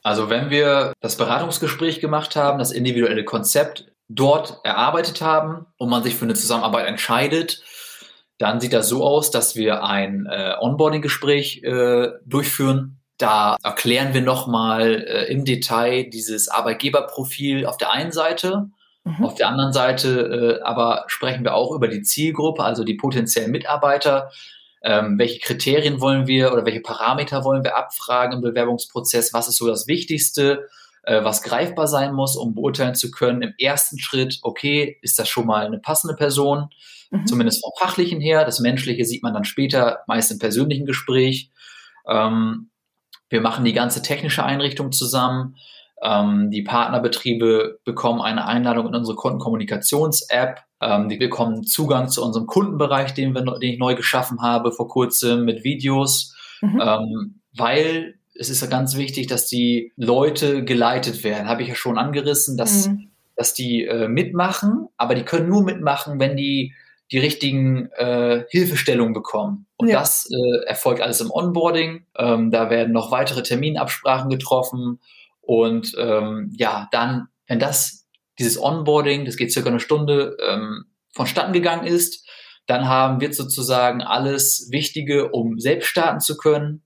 Also 0.07 0.29
wenn 0.29 0.49
wir 0.49 0.93
das 1.01 1.17
Beratungsgespräch 1.17 1.99
gemacht 1.99 2.37
haben, 2.37 2.59
das 2.59 2.71
individuelle 2.71 3.25
Konzept 3.25 3.91
dort 4.07 4.61
erarbeitet 4.63 5.19
haben 5.19 5.65
und 5.75 5.89
man 5.89 6.01
sich 6.01 6.15
für 6.15 6.23
eine 6.23 6.33
Zusammenarbeit 6.33 6.87
entscheidet, 6.87 7.61
dann 8.37 8.61
sieht 8.61 8.71
das 8.71 8.87
so 8.87 9.03
aus, 9.03 9.31
dass 9.31 9.57
wir 9.57 9.83
ein 9.83 10.25
äh, 10.31 10.53
Onboarding-Gespräch 10.61 11.61
äh, 11.61 12.11
durchführen. 12.25 13.01
Da 13.17 13.57
erklären 13.61 14.13
wir 14.13 14.21
nochmal 14.21 15.03
äh, 15.05 15.25
im 15.25 15.43
Detail 15.43 16.05
dieses 16.05 16.47
Arbeitgeberprofil 16.47 17.65
auf 17.65 17.75
der 17.75 17.91
einen 17.91 18.13
Seite. 18.13 18.69
Mhm. 19.03 19.25
Auf 19.25 19.35
der 19.35 19.49
anderen 19.49 19.73
Seite 19.73 20.61
äh, 20.61 20.63
aber 20.63 21.03
sprechen 21.07 21.43
wir 21.43 21.53
auch 21.53 21.75
über 21.75 21.89
die 21.89 22.01
Zielgruppe, 22.01 22.63
also 22.63 22.85
die 22.85 22.95
potenziellen 22.95 23.51
Mitarbeiter. 23.51 24.31
Ähm, 24.83 25.17
welche 25.17 25.39
Kriterien 25.39 26.01
wollen 26.01 26.27
wir 26.27 26.53
oder 26.53 26.65
welche 26.65 26.81
Parameter 26.81 27.43
wollen 27.43 27.63
wir 27.63 27.75
abfragen 27.75 28.37
im 28.37 28.41
Bewerbungsprozess? 28.41 29.33
Was 29.33 29.47
ist 29.47 29.57
so 29.57 29.67
das 29.67 29.87
Wichtigste? 29.87 30.67
äh, 31.07 31.23
was 31.23 31.41
greifbar 31.41 31.87
sein 31.87 32.13
muss, 32.13 32.35
um 32.35 32.53
beurteilen 32.53 32.93
zu 32.93 33.09
können, 33.11 33.41
im 33.41 33.53
ersten 33.57 33.97
Schritt, 33.97 34.39
okay, 34.41 34.97
ist 35.01 35.17
das 35.17 35.29
schon 35.29 35.47
mal 35.47 35.65
eine 35.65 35.79
passende 35.79 36.15
Person, 36.15 36.67
mhm. 37.11 37.25
zumindest 37.25 37.63
vom 37.63 37.71
fachlichen 37.79 38.19
her. 38.19 38.43
Das 38.43 38.59
Menschliche 38.59 39.05
sieht 39.05 39.23
man 39.23 39.33
dann 39.33 39.45
später, 39.45 39.99
meist 40.07 40.31
im 40.31 40.39
persönlichen 40.39 40.85
Gespräch. 40.85 41.49
Ähm, 42.07 42.69
wir 43.29 43.39
machen 43.39 43.63
die 43.63 43.73
ganze 43.73 44.01
technische 44.01 44.43
Einrichtung 44.43 44.91
zusammen. 44.91 45.55
Ähm, 46.01 46.51
die 46.51 46.61
Partnerbetriebe 46.61 47.79
bekommen 47.83 48.21
eine 48.21 48.45
Einladung 48.45 48.87
in 48.87 48.95
unsere 48.95 49.15
Kundenkommunikations-App. 49.15 50.61
Ähm, 50.81 51.09
die 51.09 51.17
bekommen 51.17 51.63
Zugang 51.65 52.09
zu 52.09 52.23
unserem 52.23 52.45
Kundenbereich, 52.45 53.13
den, 53.13 53.33
wir, 53.33 53.41
den 53.41 53.73
ich 53.73 53.79
neu 53.79 53.95
geschaffen 53.95 54.41
habe 54.41 54.71
vor 54.71 54.87
kurzem 54.87 55.43
mit 55.45 55.63
Videos, 55.63 56.35
mhm. 56.61 56.81
ähm, 56.81 57.41
weil 57.55 58.15
es 58.35 58.49
ist 58.51 58.61
ja 58.61 58.67
ganz 58.67 58.95
wichtig, 58.95 59.25
dass 59.27 59.47
die 59.47 59.91
Leute 59.95 60.63
geleitet 60.63 61.23
werden. 61.23 61.49
Habe 61.49 61.63
ich 61.63 61.69
ja 61.69 61.75
schon 61.75 61.97
angerissen, 61.97 62.57
dass, 62.57 62.87
mhm. 62.87 63.09
dass 63.35 63.55
die 63.55 63.85
äh, 63.85 64.07
mitmachen, 64.07 64.87
aber 64.97 65.15
die 65.15 65.23
können 65.23 65.49
nur 65.49 65.63
mitmachen, 65.63 66.19
wenn 66.19 66.37
die 66.37 66.73
die 67.11 67.19
richtigen 67.19 67.89
äh, 67.93 68.43
Hilfestellungen 68.49 69.13
bekommen. 69.13 69.65
Und 69.77 69.87
ja. 69.87 69.99
das 69.99 70.29
äh, 70.29 70.65
erfolgt 70.65 71.01
alles 71.01 71.21
im 71.21 71.31
Onboarding. 71.31 72.05
Ähm, 72.17 72.51
da 72.51 72.69
werden 72.69 72.91
noch 72.91 73.11
weitere 73.11 73.43
Terminabsprachen 73.43 74.29
getroffen. 74.29 74.99
Und 75.47 75.95
ähm, 75.97 76.51
ja, 76.57 76.89
dann, 76.91 77.29
wenn 77.47 77.57
das, 77.57 78.05
dieses 78.37 78.61
Onboarding, 78.61 79.23
das 79.23 79.37
geht 79.37 79.53
circa 79.53 79.69
eine 79.69 79.79
Stunde, 79.79 80.35
ähm, 80.45 80.83
vonstatten 81.13 81.53
gegangen 81.53 81.87
ist, 81.87 82.29
dann 82.65 82.89
haben 82.89 83.21
wir 83.21 83.33
sozusagen 83.33 84.01
alles 84.01 84.67
Wichtige, 84.71 85.29
um 85.29 85.57
selbst 85.57 85.87
starten 85.87 86.19
zu 86.19 86.35
können. 86.35 86.83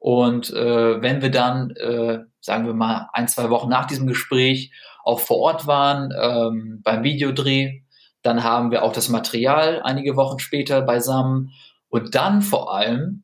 Und 0.00 0.50
äh, 0.50 1.00
wenn 1.00 1.22
wir 1.22 1.30
dann, 1.30 1.70
äh, 1.70 2.18
sagen 2.40 2.66
wir 2.66 2.74
mal, 2.74 3.08
ein, 3.14 3.26
zwei 3.26 3.48
Wochen 3.48 3.70
nach 3.70 3.86
diesem 3.86 4.06
Gespräch 4.06 4.70
auch 5.02 5.20
vor 5.20 5.38
Ort 5.38 5.66
waren 5.66 6.12
ähm, 6.14 6.82
beim 6.84 7.04
Videodreh, 7.04 7.80
dann 8.20 8.44
haben 8.44 8.70
wir 8.70 8.82
auch 8.82 8.92
das 8.92 9.08
Material 9.08 9.80
einige 9.82 10.14
Wochen 10.14 10.40
später 10.40 10.82
beisammen. 10.82 11.52
Und 11.88 12.14
dann 12.14 12.42
vor 12.42 12.74
allem, 12.74 13.23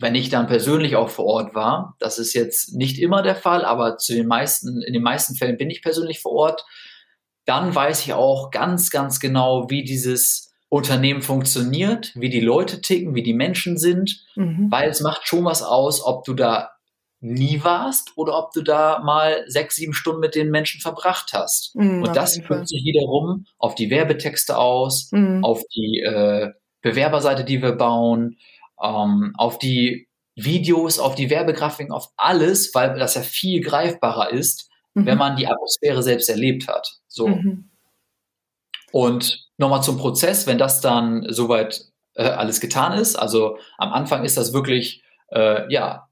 wenn 0.00 0.14
ich 0.14 0.28
dann 0.28 0.46
persönlich 0.46 0.96
auch 0.96 1.08
vor 1.08 1.26
Ort 1.26 1.54
war, 1.54 1.96
das 1.98 2.18
ist 2.18 2.34
jetzt 2.34 2.74
nicht 2.74 2.98
immer 2.98 3.22
der 3.22 3.36
Fall, 3.36 3.64
aber 3.64 3.98
zu 3.98 4.14
den 4.14 4.26
meisten, 4.26 4.82
in 4.82 4.92
den 4.92 5.02
meisten 5.02 5.34
Fällen 5.34 5.56
bin 5.56 5.70
ich 5.70 5.82
persönlich 5.82 6.20
vor 6.20 6.32
Ort, 6.32 6.64
dann 7.44 7.74
weiß 7.74 8.04
ich 8.04 8.12
auch 8.12 8.50
ganz, 8.50 8.90
ganz 8.90 9.20
genau, 9.20 9.70
wie 9.70 9.84
dieses 9.84 10.52
Unternehmen 10.68 11.22
funktioniert, 11.22 12.12
wie 12.16 12.28
die 12.28 12.40
Leute 12.40 12.80
ticken, 12.80 13.14
wie 13.14 13.22
die 13.22 13.34
Menschen 13.34 13.78
sind, 13.78 14.24
mhm. 14.34 14.66
weil 14.70 14.90
es 14.90 15.00
macht 15.00 15.26
schon 15.28 15.44
was 15.44 15.62
aus, 15.62 16.04
ob 16.04 16.24
du 16.24 16.34
da 16.34 16.70
nie 17.20 17.62
warst 17.64 18.12
oder 18.16 18.36
ob 18.36 18.52
du 18.52 18.62
da 18.62 19.00
mal 19.02 19.44
sechs, 19.46 19.76
sieben 19.76 19.94
Stunden 19.94 20.20
mit 20.20 20.34
den 20.34 20.50
Menschen 20.50 20.80
verbracht 20.80 21.30
hast. 21.32 21.74
Mhm, 21.74 22.02
und 22.02 22.16
das 22.16 22.36
wirkt 22.48 22.68
sich 22.68 22.84
wiederum 22.84 23.46
auf 23.58 23.74
die 23.74 23.90
Werbetexte 23.90 24.58
aus, 24.58 25.08
mhm. 25.12 25.44
auf 25.44 25.62
die 25.74 26.00
äh, 26.00 26.50
Bewerberseite, 26.82 27.44
die 27.44 27.62
wir 27.62 27.72
bauen, 27.72 28.36
ähm, 28.82 29.32
auf 29.36 29.58
die 29.58 30.08
Videos, 30.34 30.98
auf 30.98 31.14
die 31.14 31.30
Werbegrafiken, 31.30 31.92
auf 31.92 32.10
alles, 32.16 32.74
weil 32.74 32.98
das 32.98 33.14
ja 33.14 33.22
viel 33.22 33.62
greifbarer 33.62 34.32
ist, 34.32 34.68
wenn 34.94 35.14
mhm. 35.14 35.18
man 35.18 35.36
die 35.36 35.46
Atmosphäre 35.46 36.02
selbst 36.02 36.28
erlebt 36.28 36.68
hat. 36.68 36.98
So. 37.08 37.28
Mhm. 37.28 37.70
Und 38.92 39.46
nochmal 39.58 39.82
zum 39.82 39.98
Prozess, 39.98 40.46
wenn 40.46 40.58
das 40.58 40.80
dann 40.80 41.26
soweit 41.28 41.86
äh, 42.14 42.24
alles 42.24 42.60
getan 42.60 42.98
ist. 42.98 43.16
Also 43.16 43.58
am 43.78 43.92
Anfang 43.92 44.24
ist 44.24 44.36
das 44.36 44.52
wirklich, 44.52 45.02
äh, 45.28 45.70
ja, 45.72 46.08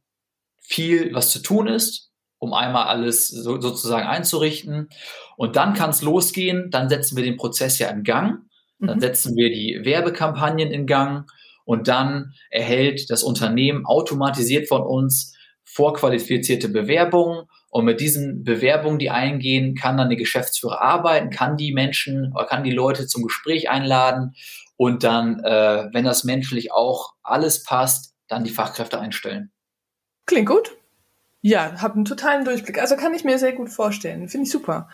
viel, 0.60 1.14
was 1.14 1.30
zu 1.30 1.40
tun 1.40 1.66
ist, 1.66 2.10
um 2.38 2.52
einmal 2.52 2.86
alles 2.86 3.28
so, 3.28 3.60
sozusagen 3.60 4.06
einzurichten. 4.06 4.88
Und 5.36 5.56
dann 5.56 5.74
kann 5.74 5.90
es 5.90 6.02
losgehen. 6.02 6.70
Dann 6.70 6.88
setzen 6.88 7.16
wir 7.16 7.24
den 7.24 7.36
Prozess 7.36 7.78
ja 7.78 7.88
in 7.88 8.02
Gang. 8.02 8.40
Dann 8.78 8.96
mhm. 8.96 9.00
setzen 9.00 9.36
wir 9.36 9.50
die 9.50 9.80
Werbekampagnen 9.84 10.70
in 10.70 10.86
Gang. 10.86 11.26
Und 11.64 11.88
dann 11.88 12.34
erhält 12.50 13.10
das 13.10 13.22
Unternehmen 13.22 13.86
automatisiert 13.86 14.68
von 14.68 14.82
uns 14.82 15.34
vorqualifizierte 15.64 16.68
Bewerbungen 16.68 17.46
und 17.70 17.84
mit 17.84 18.00
diesen 18.00 18.44
Bewerbungen, 18.44 18.98
die 18.98 19.10
eingehen, 19.10 19.74
kann 19.74 19.96
dann 19.96 20.08
der 20.08 20.18
Geschäftsführer 20.18 20.80
arbeiten, 20.80 21.30
kann 21.30 21.56
die 21.56 21.72
Menschen 21.72 22.32
oder 22.32 22.46
kann 22.46 22.62
die 22.62 22.70
Leute 22.70 23.06
zum 23.06 23.24
Gespräch 23.24 23.68
einladen 23.68 24.34
und 24.76 25.02
dann, 25.02 25.40
äh, 25.42 25.88
wenn 25.92 26.04
das 26.04 26.22
menschlich 26.22 26.72
auch 26.72 27.14
alles 27.22 27.64
passt, 27.64 28.14
dann 28.28 28.44
die 28.44 28.50
Fachkräfte 28.50 29.00
einstellen. 29.00 29.50
Klingt 30.26 30.48
gut. 30.48 30.76
Ja, 31.40 31.80
habe 31.82 31.94
einen 31.94 32.04
totalen 32.04 32.44
Durchblick. 32.44 32.80
Also 32.80 32.96
kann 32.96 33.12
ich 33.12 33.24
mir 33.24 33.38
sehr 33.38 33.52
gut 33.52 33.70
vorstellen. 33.70 34.28
Finde 34.28 34.44
ich 34.44 34.50
super. 34.50 34.88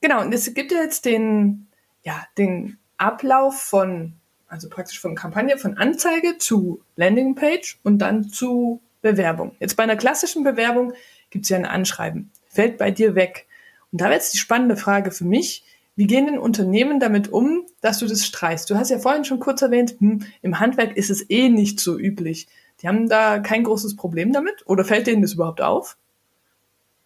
Genau, 0.00 0.20
und 0.20 0.34
es 0.34 0.52
gibt 0.52 0.70
jetzt 0.70 1.04
den, 1.04 1.68
ja, 2.02 2.26
den 2.36 2.78
Ablauf 2.98 3.60
von, 3.60 4.14
also 4.54 4.68
praktisch 4.68 5.00
von 5.00 5.16
Kampagne, 5.16 5.58
von 5.58 5.76
Anzeige 5.76 6.38
zu 6.38 6.80
Landingpage 6.94 7.80
und 7.82 7.98
dann 7.98 8.28
zu 8.28 8.80
Bewerbung. 9.02 9.56
Jetzt 9.58 9.76
bei 9.76 9.82
einer 9.82 9.96
klassischen 9.96 10.44
Bewerbung 10.44 10.92
gibt 11.30 11.44
es 11.44 11.48
ja 11.48 11.56
ein 11.56 11.66
Anschreiben. 11.66 12.30
Fällt 12.46 12.78
bei 12.78 12.92
dir 12.92 13.16
weg. 13.16 13.48
Und 13.90 14.00
da 14.00 14.04
wäre 14.04 14.14
jetzt 14.14 14.32
die 14.32 14.38
spannende 14.38 14.76
Frage 14.76 15.10
für 15.10 15.24
mich, 15.24 15.64
wie 15.96 16.06
gehen 16.06 16.26
denn 16.26 16.38
Unternehmen 16.38 17.00
damit 17.00 17.32
um, 17.32 17.66
dass 17.80 17.98
du 17.98 18.06
das 18.06 18.24
streichst? 18.24 18.70
Du 18.70 18.76
hast 18.76 18.90
ja 18.90 19.00
vorhin 19.00 19.24
schon 19.24 19.40
kurz 19.40 19.60
erwähnt, 19.60 19.96
hm, 19.98 20.24
im 20.40 20.60
Handwerk 20.60 20.96
ist 20.96 21.10
es 21.10 21.28
eh 21.28 21.48
nicht 21.48 21.80
so 21.80 21.98
üblich. 21.98 22.46
Die 22.80 22.86
haben 22.86 23.08
da 23.08 23.40
kein 23.40 23.64
großes 23.64 23.96
Problem 23.96 24.32
damit? 24.32 24.62
Oder 24.66 24.84
fällt 24.84 25.08
denen 25.08 25.22
das 25.22 25.34
überhaupt 25.34 25.62
auf? 25.62 25.96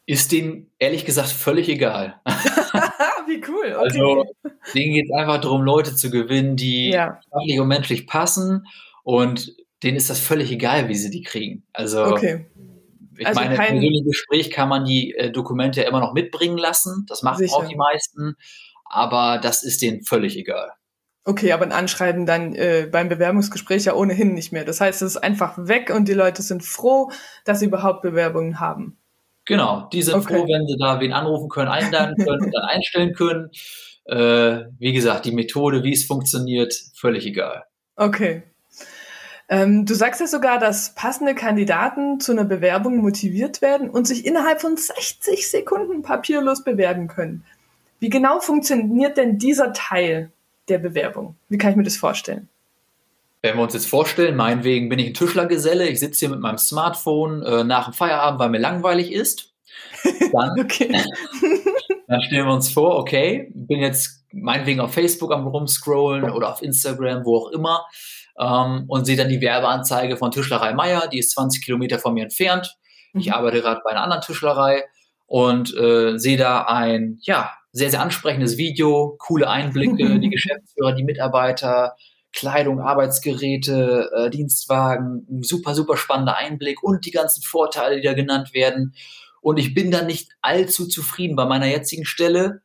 Ist 0.05 0.33
denen 0.33 0.71
ehrlich 0.79 1.07
gesagt 1.07 1.31
völlig 1.31 1.71
egal. 1.71 2.21
cool. 3.47 3.75
Okay. 3.77 4.01
Also, 4.01 4.25
denen 4.75 4.95
geht 4.95 5.07
es 5.07 5.13
einfach 5.13 5.41
darum, 5.41 5.63
Leute 5.63 5.95
zu 5.95 6.11
gewinnen, 6.11 6.57
die 6.57 6.91
ja. 6.91 7.21
fachlich 7.31 7.61
und 7.61 7.69
menschlich 7.69 8.07
passen. 8.07 8.67
Und 9.03 9.55
denen 9.83 9.97
ist 9.97 10.11
das 10.11 10.21
völlig 10.21 10.51
egal, 10.51 10.89
wie 10.89 10.95
sie 10.95 11.11
die 11.11 11.23
kriegen. 11.23 11.65
Also, 11.73 12.05
okay. 12.07 12.47
Ich 13.19 13.27
also 13.27 13.41
meine, 13.41 13.57
kein, 13.57 13.83
im 13.83 14.05
Gespräch 14.05 14.51
kann 14.51 14.69
man 14.69 14.85
die 14.85 15.15
äh, 15.15 15.31
Dokumente 15.31 15.83
ja 15.83 15.89
immer 15.89 16.01
noch 16.01 16.13
mitbringen 16.13 16.57
lassen. 16.57 17.05
Das 17.09 17.23
machen 17.23 17.39
sicher. 17.39 17.57
auch 17.57 17.67
die 17.67 17.77
meisten. 17.77 18.37
Aber 18.85 19.39
das 19.39 19.63
ist 19.63 19.83
denen 19.83 20.03
völlig 20.03 20.37
egal. 20.37 20.73
Okay, 21.25 21.53
aber 21.53 21.65
ein 21.65 21.73
Anschreiben 21.73 22.25
dann 22.27 22.55
äh, 22.55 22.89
beim 22.91 23.09
Bewerbungsgespräch 23.09 23.85
ja 23.85 23.95
ohnehin 23.95 24.35
nicht 24.35 24.53
mehr. 24.53 24.65
Das 24.65 24.81
heißt, 24.81 25.03
es 25.03 25.15
ist 25.15 25.23
einfach 25.23 25.59
weg 25.59 25.93
und 25.95 26.09
die 26.09 26.15
Leute 26.15 26.43
sind 26.43 26.65
froh, 26.65 27.11
dass 27.45 27.61
sie 27.61 27.67
überhaupt 27.67 28.03
Bewerbungen 28.03 28.61
haben. 28.61 28.98
Genau, 29.49 29.89
die 29.93 30.03
sind 30.03 30.15
okay. 30.15 30.35
froh, 30.35 30.47
wenn 30.47 30.67
sie 30.67 30.77
da 30.79 31.01
wen 31.01 31.13
anrufen 31.13 31.49
können, 31.49 31.69
einladen 31.69 32.17
können 32.17 32.45
und 32.45 32.55
dann 32.55 32.65
einstellen 32.69 33.15
können. 33.15 33.51
Äh, 34.05 34.67
wie 34.79 34.93
gesagt, 34.93 35.25
die 35.25 35.33
Methode, 35.33 35.83
wie 35.83 35.93
es 35.93 36.05
funktioniert, 36.05 36.75
völlig 36.95 37.27
egal. 37.27 37.65
Okay, 37.97 38.43
ähm, 39.49 39.87
du 39.87 39.95
sagst 39.95 40.21
ja 40.21 40.27
sogar, 40.27 40.59
dass 40.59 40.95
passende 40.95 41.35
Kandidaten 41.35 42.21
zu 42.21 42.33
einer 42.33 42.45
Bewerbung 42.45 42.99
motiviert 42.99 43.63
werden 43.63 43.89
und 43.89 44.07
sich 44.07 44.27
innerhalb 44.27 44.61
von 44.61 44.77
60 44.77 45.51
Sekunden 45.51 46.03
papierlos 46.03 46.63
bewerben 46.63 47.09
können. 47.09 47.45
Wie 47.99 48.11
genau 48.11 48.41
funktioniert 48.41 49.17
denn 49.17 49.39
dieser 49.39 49.73
Teil 49.73 50.31
der 50.69 50.79
Bewerbung? 50.79 51.37
Wie 51.49 51.57
kann 51.57 51.71
ich 51.71 51.77
mir 51.77 51.83
das 51.83 51.97
vorstellen? 51.97 52.49
Wenn 53.43 53.57
wir 53.57 53.63
uns 53.63 53.75
jetzt 53.75 53.89
vorstellen, 53.89 54.37
meinetwegen 54.37 54.89
bin 54.89 54.99
ich 54.99 55.09
ein 55.09 55.15
Tischlergeselle, 55.15 55.89
ich 55.89 56.01
sitze 56.01 56.21
hier 56.21 56.31
mit 56.31 56.41
meinem 56.41 56.59
Smartphone 56.59 57.43
äh, 57.43 57.65
nach 57.65 57.85
dem 57.85 57.95
Feierabend, 57.95 58.41
weil 58.41 58.51
mir 58.51 58.59
langweilig 58.59 59.13
ist. 59.13 59.55
Dann, 60.33 60.55
dann 62.09 62.23
stellen 62.23 62.47
wir 62.47 62.53
uns 62.53 62.71
vor, 62.71 62.97
okay, 62.97 63.51
bin 63.55 63.81
jetzt 63.81 64.25
meinetwegen 64.33 64.81
auf 64.81 64.95
Facebook 64.95 65.33
am 65.33 65.47
rumscrollen 65.47 66.31
oder 66.31 66.53
auf 66.53 66.63
Instagram, 66.63 67.25
wo 67.25 67.37
auch 67.37 67.51
immer 67.51 67.85
ähm, 68.39 68.85
und 68.89 69.05
sehe 69.05 69.17
dann 69.17 69.29
die 69.29 69.41
Werbeanzeige 69.41 70.17
von 70.17 70.31
Tischlerei 70.31 70.73
Meier, 70.75 71.09
die 71.09 71.19
ist 71.19 71.33
20 71.33 71.65
Kilometer 71.65 71.99
von 71.99 72.15
mir 72.15 72.25
entfernt. 72.25 72.77
Mhm. 73.13 73.21
Ich 73.21 73.33
arbeite 73.33 73.61
gerade 73.61 73.81
bei 73.85 73.91
einer 73.91 74.03
anderen 74.03 74.23
Tischlerei 74.23 74.85
und 75.27 75.77
äh, 75.77 76.19
sehe 76.19 76.37
da 76.37 76.63
ein, 76.63 77.19
ja, 77.23 77.53
sehr, 77.73 77.91
sehr 77.91 78.01
ansprechendes 78.01 78.57
Video, 78.57 79.17
coole 79.19 79.49
Einblicke, 79.49 80.19
die 80.21 80.31
Geschäftsführer, 80.31 80.93
die 80.93 81.05
Mitarbeiter, 81.05 81.97
Kleidung, 82.33 82.81
Arbeitsgeräte, 82.81 84.11
äh, 84.15 84.31
Dienstwagen, 84.31 85.27
ein 85.31 85.43
super, 85.43 85.75
super 85.75 85.97
spannender 85.97 86.37
Einblick 86.37 86.83
und 86.83 87.07
die 87.07 87.11
ganzen 87.11 87.43
Vorteile, 87.43 87.97
die 87.97 88.07
da 88.07 88.15
genannt 88.15 88.55
werden. 88.55 88.95
Und 89.41 89.59
ich 89.59 89.75
bin 89.75 89.91
dann 89.91 90.07
nicht 90.07 90.33
allzu 90.43 90.87
zufrieden 90.87 91.37
bei 91.37 91.47
meiner 91.47 91.67
jetzigen 91.67 92.05
Stelle. 92.05 92.63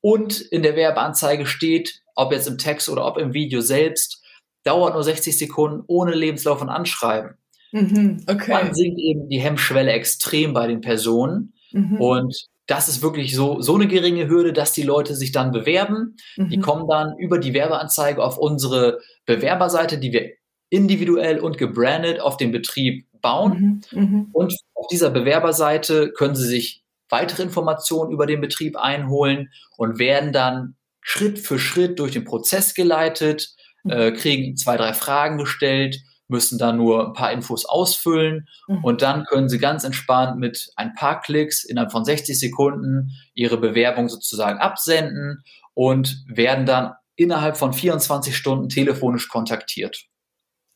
Und 0.00 0.40
in 0.40 0.62
der 0.62 0.76
Werbeanzeige 0.76 1.46
steht, 1.46 2.02
ob 2.14 2.32
jetzt 2.32 2.48
im 2.48 2.58
Text 2.58 2.88
oder 2.88 3.06
ob 3.06 3.18
im 3.18 3.34
Video 3.34 3.60
selbst, 3.60 4.22
dauert 4.64 4.94
nur 4.94 5.02
60 5.02 5.36
Sekunden 5.36 5.84
ohne 5.86 6.14
Lebenslauf 6.14 6.60
und 6.60 6.68
Anschreiben. 6.68 7.36
Mhm, 7.72 8.24
okay. 8.28 8.52
Dann 8.52 8.74
sinkt 8.74 8.98
eben 9.00 9.28
die 9.28 9.40
Hemmschwelle 9.40 9.92
extrem 9.92 10.52
bei 10.52 10.66
den 10.66 10.80
Personen. 10.80 11.54
Mhm. 11.72 12.00
Und 12.00 12.46
das 12.66 12.88
ist 12.88 13.02
wirklich 13.02 13.34
so, 13.34 13.60
so 13.60 13.74
eine 13.74 13.86
geringe 13.86 14.28
Hürde, 14.28 14.52
dass 14.52 14.72
die 14.72 14.82
Leute 14.82 15.14
sich 15.14 15.32
dann 15.32 15.52
bewerben. 15.52 16.16
Mhm. 16.36 16.48
Die 16.48 16.60
kommen 16.60 16.88
dann 16.88 17.16
über 17.18 17.38
die 17.38 17.54
Werbeanzeige 17.54 18.22
auf 18.22 18.38
unsere 18.38 19.00
Bewerberseite, 19.26 19.98
die 19.98 20.12
wir 20.12 20.30
individuell 20.70 21.40
und 21.40 21.58
gebrandet 21.58 22.20
auf 22.20 22.36
den 22.36 22.52
Betrieb 22.52 23.06
bauen. 23.20 23.84
Mhm. 23.92 24.00
Mhm. 24.00 24.28
Und 24.32 24.56
auf 24.74 24.86
dieser 24.88 25.10
Bewerberseite 25.10 26.10
können 26.12 26.34
sie 26.34 26.46
sich 26.46 26.82
weitere 27.10 27.42
Informationen 27.42 28.12
über 28.12 28.26
den 28.26 28.40
Betrieb 28.40 28.76
einholen 28.76 29.50
und 29.76 29.98
werden 29.98 30.32
dann 30.32 30.76
Schritt 31.00 31.38
für 31.38 31.58
Schritt 31.58 31.98
durch 31.98 32.12
den 32.12 32.24
Prozess 32.24 32.74
geleitet, 32.74 33.54
mhm. 33.82 33.90
äh, 33.90 34.12
kriegen 34.12 34.56
zwei, 34.56 34.78
drei 34.78 34.94
Fragen 34.94 35.36
gestellt 35.36 36.00
müssen 36.28 36.58
da 36.58 36.72
nur 36.72 37.08
ein 37.08 37.12
paar 37.12 37.32
Infos 37.32 37.64
ausfüllen 37.64 38.48
mhm. 38.66 38.84
und 38.84 39.02
dann 39.02 39.24
können 39.24 39.48
sie 39.48 39.58
ganz 39.58 39.84
entspannt 39.84 40.38
mit 40.38 40.70
ein 40.76 40.94
paar 40.94 41.20
Klicks 41.20 41.64
innerhalb 41.64 41.92
von 41.92 42.04
60 42.04 42.38
Sekunden 42.38 43.10
ihre 43.34 43.58
Bewerbung 43.58 44.08
sozusagen 44.08 44.58
absenden 44.58 45.44
und 45.74 46.24
werden 46.28 46.66
dann 46.66 46.92
innerhalb 47.16 47.56
von 47.56 47.72
24 47.72 48.36
Stunden 48.36 48.68
telefonisch 48.68 49.28
kontaktiert. 49.28 50.04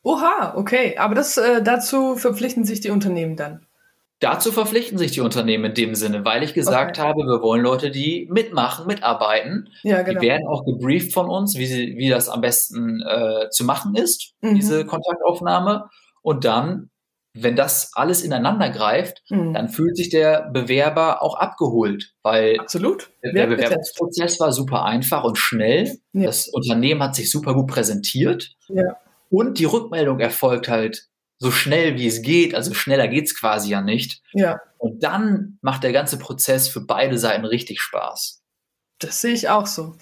Oha, 0.03 0.53
okay. 0.55 0.97
Aber 0.97 1.15
das 1.15 1.37
äh, 1.37 1.61
dazu 1.61 2.15
verpflichten 2.15 2.63
sich 2.63 2.79
die 2.79 2.91
Unternehmen 2.91 3.35
dann. 3.35 3.65
Dazu 4.19 4.51
verpflichten 4.51 4.97
sich 4.97 5.11
die 5.11 5.21
Unternehmen 5.21 5.65
in 5.65 5.73
dem 5.73 5.95
Sinne, 5.95 6.25
weil 6.25 6.43
ich 6.43 6.53
gesagt 6.53 6.97
okay. 6.97 7.07
habe, 7.07 7.21
wir 7.21 7.41
wollen 7.41 7.61
Leute, 7.61 7.89
die 7.89 8.27
mitmachen, 8.29 8.85
mitarbeiten. 8.85 9.69
Ja, 9.83 10.01
genau. 10.01 10.19
Die 10.19 10.27
werden 10.27 10.45
auch 10.45 10.65
gebrieft 10.65 11.13
von 11.13 11.29
uns, 11.29 11.57
wie, 11.57 11.65
sie, 11.65 11.95
wie 11.97 12.09
das 12.09 12.27
am 12.27 12.41
besten 12.41 13.01
äh, 13.01 13.49
zu 13.49 13.63
machen 13.63 13.95
ist, 13.95 14.33
mhm. 14.41 14.55
diese 14.55 14.85
Kontaktaufnahme. 14.85 15.85
Und 16.21 16.43
dann, 16.43 16.89
wenn 17.33 17.55
das 17.55 17.91
alles 17.93 18.21
ineinander 18.21 18.69
greift, 18.71 19.23
mhm. 19.29 19.53
dann 19.53 19.69
fühlt 19.69 19.95
sich 19.95 20.09
der 20.09 20.49
Bewerber 20.51 21.21
auch 21.21 21.35
abgeholt, 21.35 22.11
weil 22.21 22.59
Absolut. 22.59 23.11
der, 23.23 23.31
der 23.31 23.47
Bewerbungsprozess 23.47 24.37
war 24.41 24.51
super 24.51 24.83
einfach 24.83 25.23
und 25.23 25.37
schnell. 25.37 25.97
Ja. 26.11 26.25
Das 26.25 26.49
Unternehmen 26.49 27.01
hat 27.01 27.15
sich 27.15 27.31
super 27.31 27.53
gut 27.53 27.67
präsentiert. 27.67 28.51
Ja. 28.67 28.97
Und 29.29 29.59
die 29.59 29.65
Rückmeldung 29.65 30.19
erfolgt 30.19 30.67
halt 30.67 31.08
so 31.39 31.51
schnell 31.51 31.95
wie 31.97 32.07
es 32.07 32.21
geht, 32.21 32.53
also 32.53 32.73
schneller 32.73 33.07
geht's 33.07 33.33
quasi 33.33 33.69
ja 33.69 33.81
nicht. 33.81 34.21
Ja. 34.33 34.59
Und 34.77 35.03
dann 35.03 35.57
macht 35.61 35.83
der 35.83 35.93
ganze 35.93 36.19
Prozess 36.19 36.67
für 36.67 36.81
beide 36.81 37.17
Seiten 37.17 37.45
richtig 37.45 37.81
Spaß. 37.81 38.41
Das 38.99 39.21
sehe 39.21 39.33
ich 39.33 39.47
auch 39.47 39.65
so. 39.65 39.95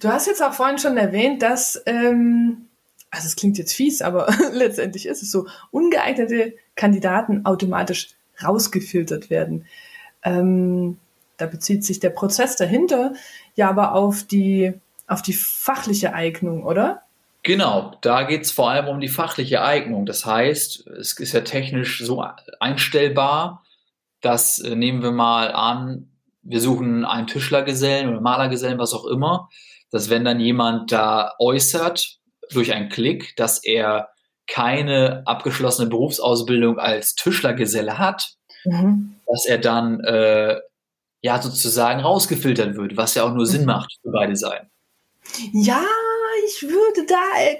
Du 0.00 0.08
hast 0.08 0.28
jetzt 0.28 0.42
auch 0.42 0.52
vorhin 0.52 0.78
schon 0.78 0.96
erwähnt, 0.96 1.42
dass, 1.42 1.82
ähm, 1.86 2.66
also 3.10 3.26
es 3.26 3.34
klingt 3.34 3.58
jetzt 3.58 3.74
fies, 3.74 4.00
aber 4.00 4.28
letztendlich 4.52 5.06
ist 5.06 5.22
es 5.22 5.32
so, 5.32 5.48
ungeeignete 5.72 6.54
Kandidaten 6.76 7.44
automatisch 7.44 8.10
rausgefiltert 8.42 9.28
werden. 9.28 9.66
Ähm, 10.22 10.98
da 11.36 11.46
bezieht 11.46 11.84
sich 11.84 11.98
der 11.98 12.10
Prozess 12.10 12.56
dahinter 12.56 13.12
ja 13.56 13.68
aber 13.68 13.92
auf 13.92 14.22
die, 14.22 14.74
auf 15.08 15.22
die 15.22 15.32
fachliche 15.32 16.14
Eignung, 16.14 16.64
oder? 16.64 17.02
Genau, 17.46 17.96
da 18.00 18.24
geht 18.24 18.42
es 18.42 18.50
vor 18.50 18.70
allem 18.70 18.88
um 18.88 18.98
die 18.98 19.06
fachliche 19.06 19.62
Eignung. 19.62 20.04
Das 20.04 20.26
heißt, 20.26 20.88
es 20.88 21.12
ist 21.12 21.32
ja 21.32 21.42
technisch 21.42 22.02
so 22.04 22.26
einstellbar, 22.58 23.62
dass 24.20 24.58
äh, 24.58 24.74
nehmen 24.74 25.00
wir 25.00 25.12
mal 25.12 25.52
an, 25.52 26.10
wir 26.42 26.60
suchen 26.60 27.04
einen 27.04 27.28
Tischlergesellen 27.28 28.08
oder 28.08 28.20
Malergesellen, 28.20 28.80
was 28.80 28.94
auch 28.94 29.04
immer, 29.06 29.48
dass 29.92 30.10
wenn 30.10 30.24
dann 30.24 30.40
jemand 30.40 30.90
da 30.90 31.34
äußert 31.38 32.18
durch 32.50 32.72
einen 32.72 32.88
Klick, 32.88 33.36
dass 33.36 33.62
er 33.62 34.08
keine 34.48 35.22
abgeschlossene 35.24 35.88
Berufsausbildung 35.88 36.80
als 36.80 37.14
Tischlergeselle 37.14 37.96
hat, 37.96 38.34
mhm. 38.64 39.20
dass 39.28 39.46
er 39.46 39.58
dann 39.58 40.00
äh, 40.00 40.58
ja 41.22 41.40
sozusagen 41.40 42.00
rausgefiltert 42.00 42.74
wird, 42.74 42.96
was 42.96 43.14
ja 43.14 43.22
auch 43.22 43.34
nur 43.34 43.44
mhm. 43.44 43.50
Sinn 43.50 43.66
macht 43.66 43.92
für 44.02 44.10
beide 44.10 44.34
Seiten. 44.34 44.68
Ja, 45.52 45.84
ich 46.46 46.62
würde 46.62 47.06
da 47.06 47.16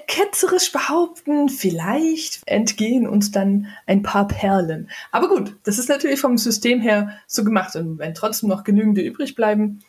ketzerisch 0.06 0.72
behaupten, 0.72 1.48
vielleicht 1.48 2.42
entgehen 2.46 3.06
uns 3.08 3.30
dann 3.30 3.66
ein 3.86 4.02
paar 4.02 4.28
Perlen. 4.28 4.90
Aber 5.12 5.28
gut, 5.28 5.56
das 5.64 5.78
ist 5.78 5.88
natürlich 5.88 6.20
vom 6.20 6.38
System 6.38 6.80
her 6.80 7.18
so 7.26 7.44
gemacht. 7.44 7.76
Und 7.76 7.98
wenn 7.98 8.14
trotzdem 8.14 8.48
noch 8.48 8.64
genügende 8.64 9.02
übrig 9.02 9.34
bleiben, 9.34 9.80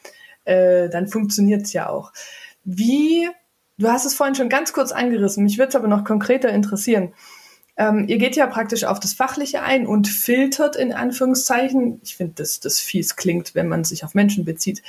äh, 0.46 0.90
dann 0.90 1.08
funktioniert 1.08 1.64
es 1.64 1.74
ja 1.74 1.90
auch. 1.90 2.12
Wie, 2.64 3.30
du 3.78 3.90
hast 3.90 4.06
es 4.06 4.14
vorhin 4.14 4.36
schon 4.36 4.50
ganz 4.50 4.74
kurz 4.74 4.92
angerissen, 4.92 5.44
mich 5.44 5.58
würde 5.58 5.70
es 5.70 5.76
aber 5.76 5.88
noch 5.88 6.04
konkreter 6.04 6.50
interessieren. 6.50 7.14
Ähm, 7.78 8.06
ihr 8.08 8.18
geht 8.18 8.36
ja 8.36 8.48
praktisch 8.48 8.86
auf 8.86 9.00
das 9.00 9.14
Fachliche 9.14 9.62
ein 9.62 9.86
und 9.86 10.08
filtert 10.08 10.76
in 10.76 10.94
Anführungszeichen. 10.94 12.02
Ich 12.04 12.16
finde, 12.16 12.34
dass 12.36 12.60
das 12.60 12.80
fies 12.80 13.16
klingt, 13.16 13.54
wenn 13.54 13.68
man 13.68 13.84
sich 13.84 14.04
auf 14.04 14.16
Menschen 14.16 14.46
bezieht 14.46 14.82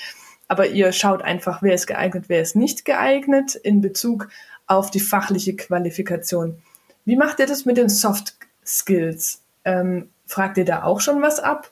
aber 0.48 0.66
ihr 0.68 0.92
schaut 0.92 1.22
einfach, 1.22 1.62
wer 1.62 1.74
ist 1.74 1.87
geeignet, 1.87 2.24
wer 2.28 2.40
ist 2.42 2.56
nicht 2.56 2.84
geeignet 2.84 3.54
in 3.54 3.80
Bezug 3.80 4.28
auf 4.66 4.90
die 4.90 5.00
fachliche 5.00 5.54
Qualifikation. 5.56 6.58
Wie 7.04 7.16
macht 7.16 7.38
ihr 7.38 7.46
das 7.46 7.64
mit 7.64 7.76
den 7.76 7.88
Soft 7.88 8.34
Skills? 8.64 9.42
Ähm, 9.64 10.08
fragt 10.26 10.58
ihr 10.58 10.64
da 10.64 10.82
auch 10.82 11.00
schon 11.00 11.22
was 11.22 11.38
ab? 11.38 11.70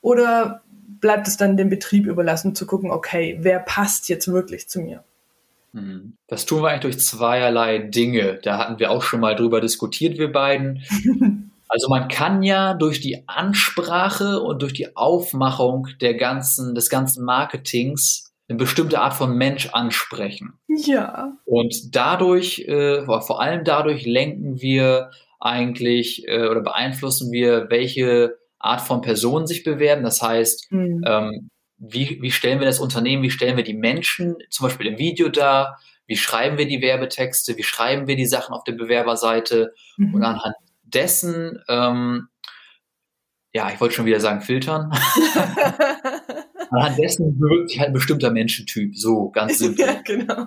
Oder 0.00 0.62
bleibt 1.00 1.28
es 1.28 1.36
dann 1.36 1.56
dem 1.56 1.68
Betrieb 1.68 2.06
überlassen 2.06 2.54
zu 2.54 2.66
gucken, 2.66 2.90
okay, 2.90 3.38
wer 3.40 3.58
passt 3.58 4.08
jetzt 4.08 4.28
wirklich 4.28 4.68
zu 4.68 4.80
mir? 4.80 5.04
Mhm. 5.72 6.14
Das 6.26 6.46
tun 6.46 6.62
wir 6.62 6.70
eigentlich 6.70 6.94
durch 6.94 7.00
zweierlei 7.00 7.78
Dinge. 7.78 8.38
Da 8.42 8.58
hatten 8.58 8.78
wir 8.78 8.90
auch 8.90 9.02
schon 9.02 9.20
mal 9.20 9.36
drüber 9.36 9.60
diskutiert, 9.60 10.18
wir 10.18 10.32
beiden. 10.32 10.82
Also 11.68 11.88
man 11.88 12.08
kann 12.08 12.42
ja 12.42 12.74
durch 12.74 13.00
die 13.00 13.24
Ansprache 13.28 14.40
und 14.40 14.62
durch 14.62 14.72
die 14.72 14.96
Aufmachung 14.96 15.88
der 16.00 16.14
ganzen, 16.14 16.74
des 16.74 16.88
ganzen 16.88 17.24
Marketings 17.24 18.32
eine 18.48 18.58
bestimmte 18.58 19.00
Art 19.00 19.14
von 19.14 19.36
Mensch 19.36 19.68
ansprechen. 19.72 20.54
Ja. 20.66 21.32
Und 21.44 21.94
dadurch, 21.94 22.60
äh, 22.60 23.04
vor 23.04 23.42
allem 23.42 23.64
dadurch 23.64 24.06
lenken 24.06 24.60
wir 24.62 25.10
eigentlich 25.38 26.26
äh, 26.26 26.48
oder 26.48 26.62
beeinflussen 26.62 27.30
wir, 27.30 27.66
welche 27.68 28.38
Art 28.58 28.80
von 28.80 29.02
Personen 29.02 29.46
sich 29.46 29.64
bewerben. 29.64 30.02
Das 30.02 30.22
heißt, 30.22 30.72
mhm. 30.72 31.04
ähm, 31.06 31.50
wie, 31.76 32.18
wie 32.22 32.30
stellen 32.30 32.58
wir 32.58 32.66
das 32.66 32.80
Unternehmen, 32.80 33.22
wie 33.22 33.30
stellen 33.30 33.56
wir 33.56 33.64
die 33.64 33.74
Menschen 33.74 34.36
zum 34.50 34.66
Beispiel 34.66 34.86
im 34.86 34.98
Video 34.98 35.28
dar, 35.28 35.78
wie 36.06 36.16
schreiben 36.16 36.56
wir 36.56 36.66
die 36.66 36.80
Werbetexte, 36.80 37.56
wie 37.56 37.62
schreiben 37.62 38.06
wir 38.06 38.16
die 38.16 38.26
Sachen 38.26 38.54
auf 38.54 38.64
der 38.64 38.72
Bewerberseite 38.72 39.74
mhm. 39.98 40.14
und 40.14 40.24
anhand 40.24 40.56
dessen, 40.94 41.62
ähm, 41.68 42.28
ja, 43.52 43.70
ich 43.72 43.80
wollte 43.80 43.94
schon 43.94 44.06
wieder 44.06 44.20
sagen, 44.20 44.40
filtern. 44.40 44.92
Anhand 46.70 46.98
dessen 46.98 47.38
bewirkt 47.38 47.70
sich 47.70 47.80
halt 47.80 47.88
ein 47.88 47.94
bestimmter 47.94 48.30
Menschentyp, 48.30 48.96
so 48.96 49.30
ganz 49.30 49.58
simpel. 49.58 49.86
Ja, 49.86 50.00
genau. 50.04 50.46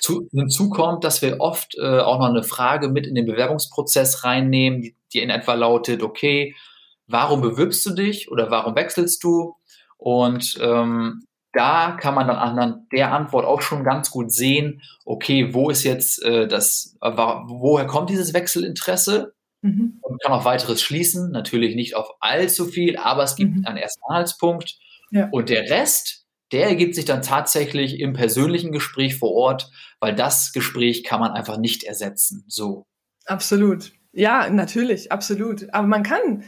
Zu, 0.00 0.28
hinzu 0.32 0.70
kommt, 0.70 1.02
dass 1.02 1.22
wir 1.22 1.40
oft 1.40 1.76
äh, 1.76 1.98
auch 1.98 2.20
noch 2.20 2.28
eine 2.28 2.44
Frage 2.44 2.88
mit 2.88 3.06
in 3.06 3.16
den 3.16 3.26
Bewerbungsprozess 3.26 4.22
reinnehmen, 4.22 4.82
die, 4.82 4.96
die 5.12 5.18
in 5.20 5.30
etwa 5.30 5.54
lautet, 5.54 6.02
okay, 6.02 6.54
warum 7.08 7.40
bewirbst 7.40 7.84
du 7.86 7.94
dich 7.94 8.30
oder 8.30 8.50
warum 8.50 8.76
wechselst 8.76 9.24
du? 9.24 9.56
Und 9.96 10.58
ähm, 10.60 11.24
da 11.52 11.92
kann 12.00 12.14
man 12.14 12.28
dann 12.28 12.36
anhand 12.36 12.92
der 12.92 13.12
Antwort 13.12 13.44
auch 13.44 13.60
schon 13.60 13.84
ganz 13.84 14.10
gut 14.10 14.32
sehen, 14.32 14.82
okay, 15.04 15.52
wo 15.52 15.68
ist 15.70 15.84
jetzt 15.84 16.22
äh, 16.22 16.48
das, 16.48 16.96
äh, 17.02 17.10
woher 17.10 17.86
kommt 17.86 18.10
dieses 18.10 18.32
Wechselinteresse? 18.34 19.34
Mhm. 19.62 19.98
Und 20.00 20.22
kann 20.22 20.32
auch 20.32 20.44
weiteres 20.44 20.82
schließen. 20.82 21.30
Natürlich 21.30 21.74
nicht 21.74 21.96
auf 21.96 22.10
allzu 22.20 22.66
viel, 22.66 22.96
aber 22.96 23.22
es 23.22 23.36
gibt 23.36 23.56
mhm. 23.56 23.64
einen 23.64 23.78
ersten 23.78 24.02
Anhaltspunkt. 24.04 24.76
Ja. 25.10 25.28
Und 25.30 25.48
der 25.48 25.70
Rest, 25.70 26.26
der 26.52 26.66
ergibt 26.66 26.94
sich 26.94 27.04
dann 27.04 27.22
tatsächlich 27.22 27.98
im 28.00 28.12
persönlichen 28.12 28.72
Gespräch 28.72 29.16
vor 29.16 29.32
Ort, 29.32 29.70
weil 30.00 30.14
das 30.14 30.52
Gespräch 30.52 31.04
kann 31.04 31.20
man 31.20 31.32
einfach 31.32 31.58
nicht 31.58 31.84
ersetzen. 31.84 32.44
So. 32.48 32.86
Absolut. 33.24 33.92
Ja, 34.12 34.50
natürlich, 34.50 35.10
absolut. 35.10 35.72
Aber 35.72 35.86
man 35.86 36.02
kann 36.02 36.44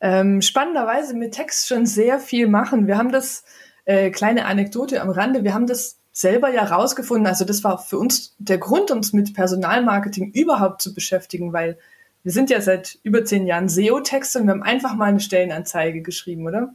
ähm, 0.00 0.42
spannenderweise 0.42 1.14
mit 1.14 1.32
Text 1.32 1.68
schon 1.68 1.86
sehr 1.86 2.18
viel 2.18 2.48
machen. 2.48 2.86
Wir 2.86 2.98
haben 2.98 3.12
das, 3.12 3.44
äh, 3.86 4.10
kleine 4.10 4.44
Anekdote 4.44 5.00
am 5.00 5.10
Rande, 5.10 5.44
wir 5.44 5.54
haben 5.54 5.66
das 5.66 5.98
selber 6.12 6.52
ja 6.52 6.64
rausgefunden. 6.64 7.26
Also 7.26 7.44
das 7.44 7.62
war 7.62 7.78
für 7.78 7.98
uns 7.98 8.34
der 8.38 8.58
Grund, 8.58 8.90
uns 8.90 9.12
mit 9.12 9.32
Personalmarketing 9.34 10.32
überhaupt 10.32 10.82
zu 10.82 10.92
beschäftigen, 10.92 11.52
weil 11.52 11.78
wir 12.26 12.32
sind 12.32 12.50
ja 12.50 12.60
seit 12.60 12.98
über 13.04 13.24
zehn 13.24 13.46
Jahren 13.46 13.68
SEO-Texte 13.68 14.40
und 14.40 14.46
wir 14.46 14.50
haben 14.50 14.64
einfach 14.64 14.96
mal 14.96 15.04
eine 15.04 15.20
Stellenanzeige 15.20 16.02
geschrieben, 16.02 16.44
oder? 16.44 16.74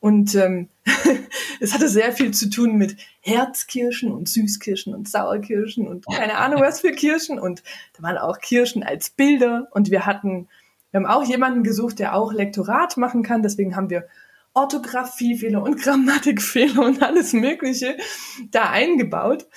Und 0.00 0.34
ähm, 0.34 0.70
es 1.60 1.74
hatte 1.74 1.90
sehr 1.90 2.10
viel 2.12 2.32
zu 2.32 2.48
tun 2.48 2.76
mit 2.76 2.96
Herzkirschen 3.20 4.10
und 4.10 4.30
Süßkirschen 4.30 4.94
und 4.94 5.06
Sauerkirschen 5.06 5.86
und 5.86 6.06
keine 6.06 6.38
Ahnung 6.38 6.62
was 6.62 6.80
für 6.80 6.92
Kirschen. 6.92 7.38
Und 7.38 7.62
da 7.98 8.02
waren 8.02 8.16
auch 8.16 8.38
Kirschen 8.38 8.82
als 8.82 9.10
Bilder. 9.10 9.68
Und 9.72 9.90
wir 9.90 10.06
hatten, 10.06 10.48
wir 10.90 11.00
haben 11.00 11.06
auch 11.06 11.24
jemanden 11.24 11.64
gesucht, 11.64 11.98
der 11.98 12.14
auch 12.14 12.32
Lektorat 12.32 12.96
machen 12.96 13.22
kann. 13.22 13.42
Deswegen 13.42 13.76
haben 13.76 13.90
wir 13.90 14.06
Orthographiefehler 14.54 15.62
und 15.62 15.82
Grammatikfehler 15.82 16.80
und 16.86 17.02
alles 17.02 17.34
Mögliche 17.34 17.98
da 18.52 18.70
eingebaut. 18.70 19.48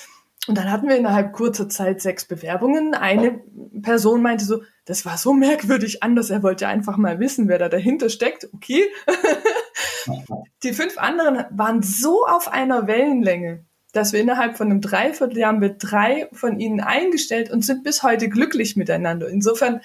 Und 0.50 0.58
dann 0.58 0.70
hatten 0.70 0.90
wir 0.90 0.98
innerhalb 0.98 1.32
kurzer 1.32 1.70
Zeit 1.70 2.02
sechs 2.02 2.26
Bewerbungen. 2.26 2.96
Eine 2.96 3.40
Person 3.82 4.22
meinte 4.22 4.44
so, 4.44 4.62
das 4.86 5.06
war 5.06 5.18
so 5.18 5.34
merkwürdig 5.34 6.04
anders, 6.04 6.30
er 6.30 6.44
wollte 6.44 6.68
einfach 6.68 6.98
mal 6.98 7.20
wissen, 7.20 7.48
wer 7.48 7.60
da 7.60 7.70
dahinter 7.70 8.10
steckt. 8.10 8.50
Okay. 8.54 8.86
Die 10.64 10.74
fünf 10.74 10.98
anderen 10.98 11.46
waren 11.52 11.84
so 11.84 12.26
auf 12.26 12.48
einer 12.48 12.88
Wellenlänge, 12.88 13.66
dass 13.94 14.14
wir 14.14 14.20
innerhalb 14.20 14.58
von 14.58 14.70
einem 14.70 14.82
Dreivierteljahr 14.82 15.54
mit 15.54 15.76
drei 15.80 16.28
von 16.34 16.60
ihnen 16.60 16.82
eingestellt 16.82 17.52
und 17.52 17.64
sind 17.64 17.84
bis 17.84 18.04
heute 18.04 18.30
glücklich 18.30 18.76
miteinander. 18.76 19.28
Insofern 19.28 19.82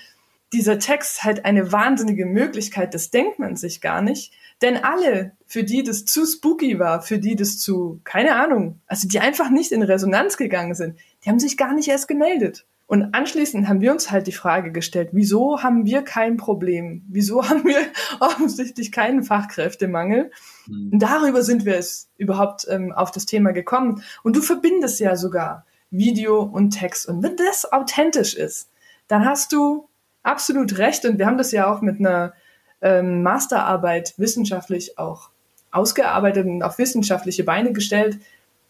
dieser 0.52 0.78
Text 0.78 1.24
halt 1.24 1.44
eine 1.44 1.72
wahnsinnige 1.72 2.24
Möglichkeit, 2.24 2.94
das 2.94 3.10
denkt 3.10 3.38
man 3.38 3.56
sich 3.56 3.80
gar 3.80 4.00
nicht. 4.00 4.32
Denn 4.62 4.82
alle, 4.82 5.32
für 5.46 5.64
die 5.64 5.82
das 5.82 6.04
zu 6.04 6.24
spooky 6.24 6.78
war, 6.78 7.02
für 7.02 7.18
die 7.18 7.36
das 7.36 7.58
zu, 7.58 8.00
keine 8.04 8.36
Ahnung, 8.36 8.80
also 8.86 9.08
die 9.08 9.20
einfach 9.20 9.50
nicht 9.50 9.72
in 9.72 9.82
Resonanz 9.82 10.36
gegangen 10.36 10.74
sind, 10.74 10.98
die 11.24 11.28
haben 11.28 11.40
sich 11.40 11.56
gar 11.56 11.74
nicht 11.74 11.88
erst 11.88 12.08
gemeldet. 12.08 12.64
Und 12.86 13.14
anschließend 13.14 13.68
haben 13.68 13.80
wir 13.80 13.90
uns 13.90 14.12
halt 14.12 14.28
die 14.28 14.32
Frage 14.32 14.70
gestellt, 14.70 15.08
wieso 15.12 15.62
haben 15.62 15.84
wir 15.84 16.02
kein 16.02 16.36
Problem? 16.36 17.02
Wieso 17.08 17.44
haben 17.48 17.64
wir 17.64 17.80
offensichtlich 18.20 18.92
keinen 18.92 19.22
Fachkräftemangel? 19.22 20.30
Mhm. 20.66 20.90
Und 20.92 20.98
darüber 21.00 21.42
sind 21.42 21.64
wir 21.64 21.76
es 21.76 22.08
überhaupt 22.16 22.66
ähm, 22.70 22.92
auf 22.92 23.10
das 23.10 23.26
Thema 23.26 23.52
gekommen. 23.52 24.02
Und 24.22 24.36
du 24.36 24.40
verbindest 24.40 25.00
ja 25.00 25.16
sogar 25.16 25.66
Video 25.90 26.42
und 26.42 26.70
Text. 26.70 27.08
Und 27.08 27.22
wenn 27.22 27.36
das 27.36 27.70
authentisch 27.72 28.34
ist, 28.34 28.70
dann 29.08 29.24
hast 29.24 29.52
du 29.52 29.88
absolut 30.22 30.78
recht. 30.78 31.04
Und 31.04 31.18
wir 31.18 31.26
haben 31.26 31.38
das 31.38 31.52
ja 31.52 31.72
auch 31.72 31.80
mit 31.80 31.98
einer 31.98 32.34
ähm, 32.82 33.22
Masterarbeit 33.22 34.14
wissenschaftlich 34.16 34.98
auch 34.98 35.30
ausgearbeitet 35.72 36.46
und 36.46 36.62
auf 36.62 36.78
wissenschaftliche 36.78 37.42
Beine 37.42 37.72
gestellt. 37.72 38.18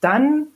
Dann 0.00 0.48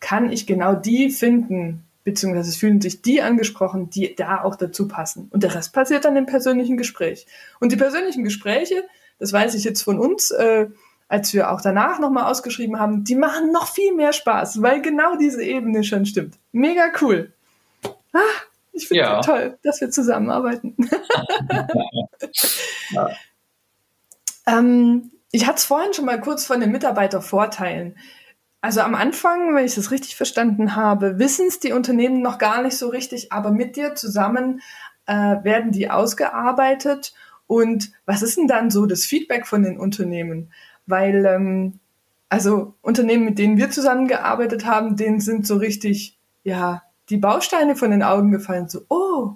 kann 0.00 0.30
ich 0.30 0.46
genau 0.46 0.74
die 0.74 1.10
finden, 1.10 1.83
beziehungsweise 2.04 2.50
es 2.50 2.56
fühlen 2.56 2.80
sich 2.80 3.02
die 3.02 3.22
angesprochen, 3.22 3.90
die 3.90 4.14
da 4.14 4.42
auch 4.42 4.56
dazu 4.56 4.86
passen. 4.86 5.28
Und 5.30 5.42
der 5.42 5.54
Rest 5.54 5.72
passiert 5.72 6.04
dann 6.04 6.16
im 6.16 6.26
persönlichen 6.26 6.76
Gespräch. 6.76 7.26
Und 7.60 7.72
die 7.72 7.76
persönlichen 7.76 8.24
Gespräche, 8.24 8.84
das 9.18 9.32
weiß 9.32 9.54
ich 9.54 9.64
jetzt 9.64 9.82
von 9.82 9.98
uns, 9.98 10.30
äh, 10.30 10.68
als 11.08 11.32
wir 11.32 11.50
auch 11.50 11.60
danach 11.60 11.98
nochmal 11.98 12.30
ausgeschrieben 12.30 12.78
haben, 12.78 13.04
die 13.04 13.14
machen 13.14 13.52
noch 13.52 13.68
viel 13.68 13.94
mehr 13.94 14.12
Spaß, 14.12 14.62
weil 14.62 14.82
genau 14.82 15.16
diese 15.16 15.42
Ebene 15.42 15.84
schon 15.84 16.06
stimmt. 16.06 16.36
Mega 16.52 16.92
cool. 17.00 17.32
Ah, 18.12 18.20
ich 18.72 18.88
finde 18.88 19.04
es 19.04 19.08
ja. 19.08 19.20
toll, 19.20 19.58
dass 19.62 19.80
wir 19.80 19.90
zusammenarbeiten. 19.90 20.76
ja. 22.90 23.10
ähm, 24.46 25.10
ich 25.30 25.46
hatte 25.46 25.58
es 25.58 25.64
vorhin 25.64 25.94
schon 25.94 26.04
mal 26.04 26.20
kurz 26.20 26.44
von 26.46 26.60
den 26.60 26.72
Mitarbeitervorteilen. 26.72 27.96
Also 28.64 28.80
am 28.80 28.94
Anfang, 28.94 29.54
wenn 29.54 29.66
ich 29.66 29.74
das 29.74 29.90
richtig 29.90 30.16
verstanden 30.16 30.74
habe, 30.74 31.18
wissen 31.18 31.48
es 31.48 31.60
die 31.60 31.72
Unternehmen 31.72 32.22
noch 32.22 32.38
gar 32.38 32.62
nicht 32.62 32.78
so 32.78 32.88
richtig, 32.88 33.30
aber 33.30 33.50
mit 33.50 33.76
dir 33.76 33.94
zusammen 33.94 34.62
äh, 35.04 35.12
werden 35.12 35.70
die 35.70 35.90
ausgearbeitet. 35.90 37.12
Und 37.46 37.92
was 38.06 38.22
ist 38.22 38.38
denn 38.38 38.48
dann 38.48 38.70
so 38.70 38.86
das 38.86 39.04
Feedback 39.04 39.46
von 39.46 39.64
den 39.64 39.78
Unternehmen? 39.78 40.50
Weil, 40.86 41.26
ähm, 41.26 41.78
also 42.30 42.72
Unternehmen, 42.80 43.26
mit 43.26 43.38
denen 43.38 43.58
wir 43.58 43.70
zusammengearbeitet 43.70 44.64
haben, 44.64 44.96
denen 44.96 45.20
sind 45.20 45.46
so 45.46 45.56
richtig, 45.56 46.16
ja, 46.42 46.84
die 47.10 47.18
Bausteine 47.18 47.76
von 47.76 47.90
den 47.90 48.02
Augen 48.02 48.30
gefallen, 48.30 48.70
so, 48.70 48.86
oh, 48.88 49.34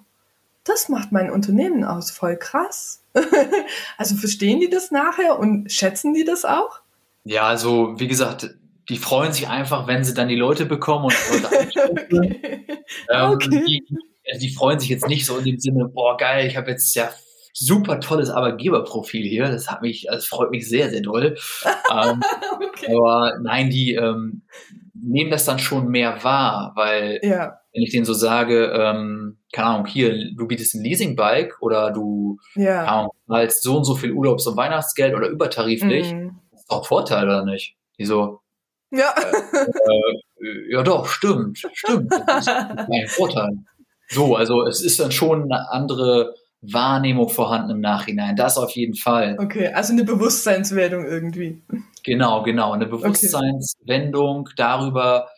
das 0.65 0.89
macht 0.89 1.13
mein 1.13 1.31
Unternehmen 1.31 1.85
aus, 1.85 2.11
voll 2.11 2.39
krass. 2.39 3.03
also 3.99 4.17
verstehen 4.17 4.61
die 4.61 4.71
das 4.71 4.91
nachher 4.91 5.39
und 5.39 5.71
schätzen 5.71 6.15
die 6.15 6.25
das 6.25 6.47
auch? 6.47 6.81
Ja, 7.25 7.43
also 7.43 7.93
wie 7.99 8.09
gesagt, 8.09 8.55
die 8.89 8.97
freuen 8.97 9.33
sich 9.33 9.49
einfach, 9.49 9.87
wenn 9.87 10.05
sie 10.05 10.15
dann 10.15 10.29
die 10.29 10.37
Leute 10.37 10.65
bekommen 10.67 11.07
und 11.07 11.15
Leute 11.43 11.91
okay. 11.91 12.63
Ähm, 13.11 13.31
okay. 13.31 13.65
Die, 13.67 13.85
die, 14.41 14.51
freuen 14.51 14.79
sich 14.79 14.89
jetzt 14.89 15.09
nicht 15.09 15.27
so 15.27 15.39
in 15.39 15.45
dem 15.45 15.59
Sinne, 15.59 15.89
boah, 15.89 16.17
geil, 16.17 16.47
ich 16.47 16.57
habe 16.57 16.71
jetzt 16.71 16.95
ja 16.95 17.11
super 17.53 18.01
tolles 18.01 18.31
Arbeitgeberprofil 18.31 19.27
hier. 19.27 19.51
Das 19.51 19.71
hat 19.71 19.83
mich, 19.83 20.07
das 20.11 20.27
freut 20.27 20.51
mich 20.51 20.69
sehr, 20.69 20.91
sehr 20.91 21.01
doll. 21.01 21.37
ähm, 21.93 22.23
okay. 22.55 22.95
Aber 22.95 23.39
nein, 23.43 23.71
die 23.71 23.95
ähm, 23.95 24.43
nehmen 24.95 25.31
das 25.31 25.45
dann 25.45 25.59
schon 25.59 25.89
mehr 25.89 26.23
wahr, 26.25 26.73
weil 26.75 27.21
ja. 27.23 27.61
wenn 27.73 27.83
ich 27.83 27.91
denen 27.91 28.05
so 28.05 28.15
sage, 28.15 28.73
ähm, 28.75 29.39
keine 29.53 29.69
Ahnung, 29.69 29.87
hier, 29.87 30.33
du 30.35 30.47
bietest 30.47 30.75
ein 30.75 30.83
Leasingbike 30.83 31.57
oder 31.61 31.91
du 31.91 32.39
ja. 32.55 32.85
keine 32.85 32.89
Ahnung, 32.89 33.11
zahlst 33.27 33.63
so 33.63 33.77
und 33.77 33.85
so 33.85 33.95
viel 33.95 34.13
Urlaubs- 34.13 34.47
und 34.47 34.57
Weihnachtsgeld 34.57 35.15
oder 35.15 35.29
übertariflich, 35.29 36.13
mhm. 36.13 36.39
das 36.51 36.61
ist 36.63 36.71
doch 36.71 36.83
ein 36.83 36.85
Vorteil, 36.85 37.25
oder 37.25 37.45
nicht? 37.45 37.77
Die 37.99 38.05
so, 38.05 38.41
ja. 38.91 39.15
Äh, 39.17 40.45
äh, 40.45 40.73
ja 40.73 40.83
doch, 40.83 41.07
stimmt, 41.07 41.59
stimmt. 41.73 42.13
Das 42.27 42.47
ist 42.47 42.49
ein 42.49 43.09
Vorteil. 43.09 43.59
So, 44.09 44.37
also 44.37 44.67
es 44.67 44.83
ist 44.83 45.01
dann 45.01 45.13
schon 45.13 45.45
eine 45.45 45.71
andere 45.71 46.35
Wahrnehmung 46.61 47.29
vorhanden 47.29 47.71
im 47.71 47.81
Nachhinein. 47.81 48.37
Das 48.37 48.57
auf 48.57 48.71
jeden 48.73 48.95
Fall. 48.95 49.37
Okay, 49.39 49.69
also 49.69 49.93
eine 49.93 50.05
Bewusstseinswerdung 50.05 51.07
irgendwie. 51.07 51.63
Genau, 52.03 52.43
genau. 52.43 52.73
Eine 52.73 52.87
Bewusstseinswendung 52.87 54.41
okay. 54.41 54.55
darüber, 54.57 55.29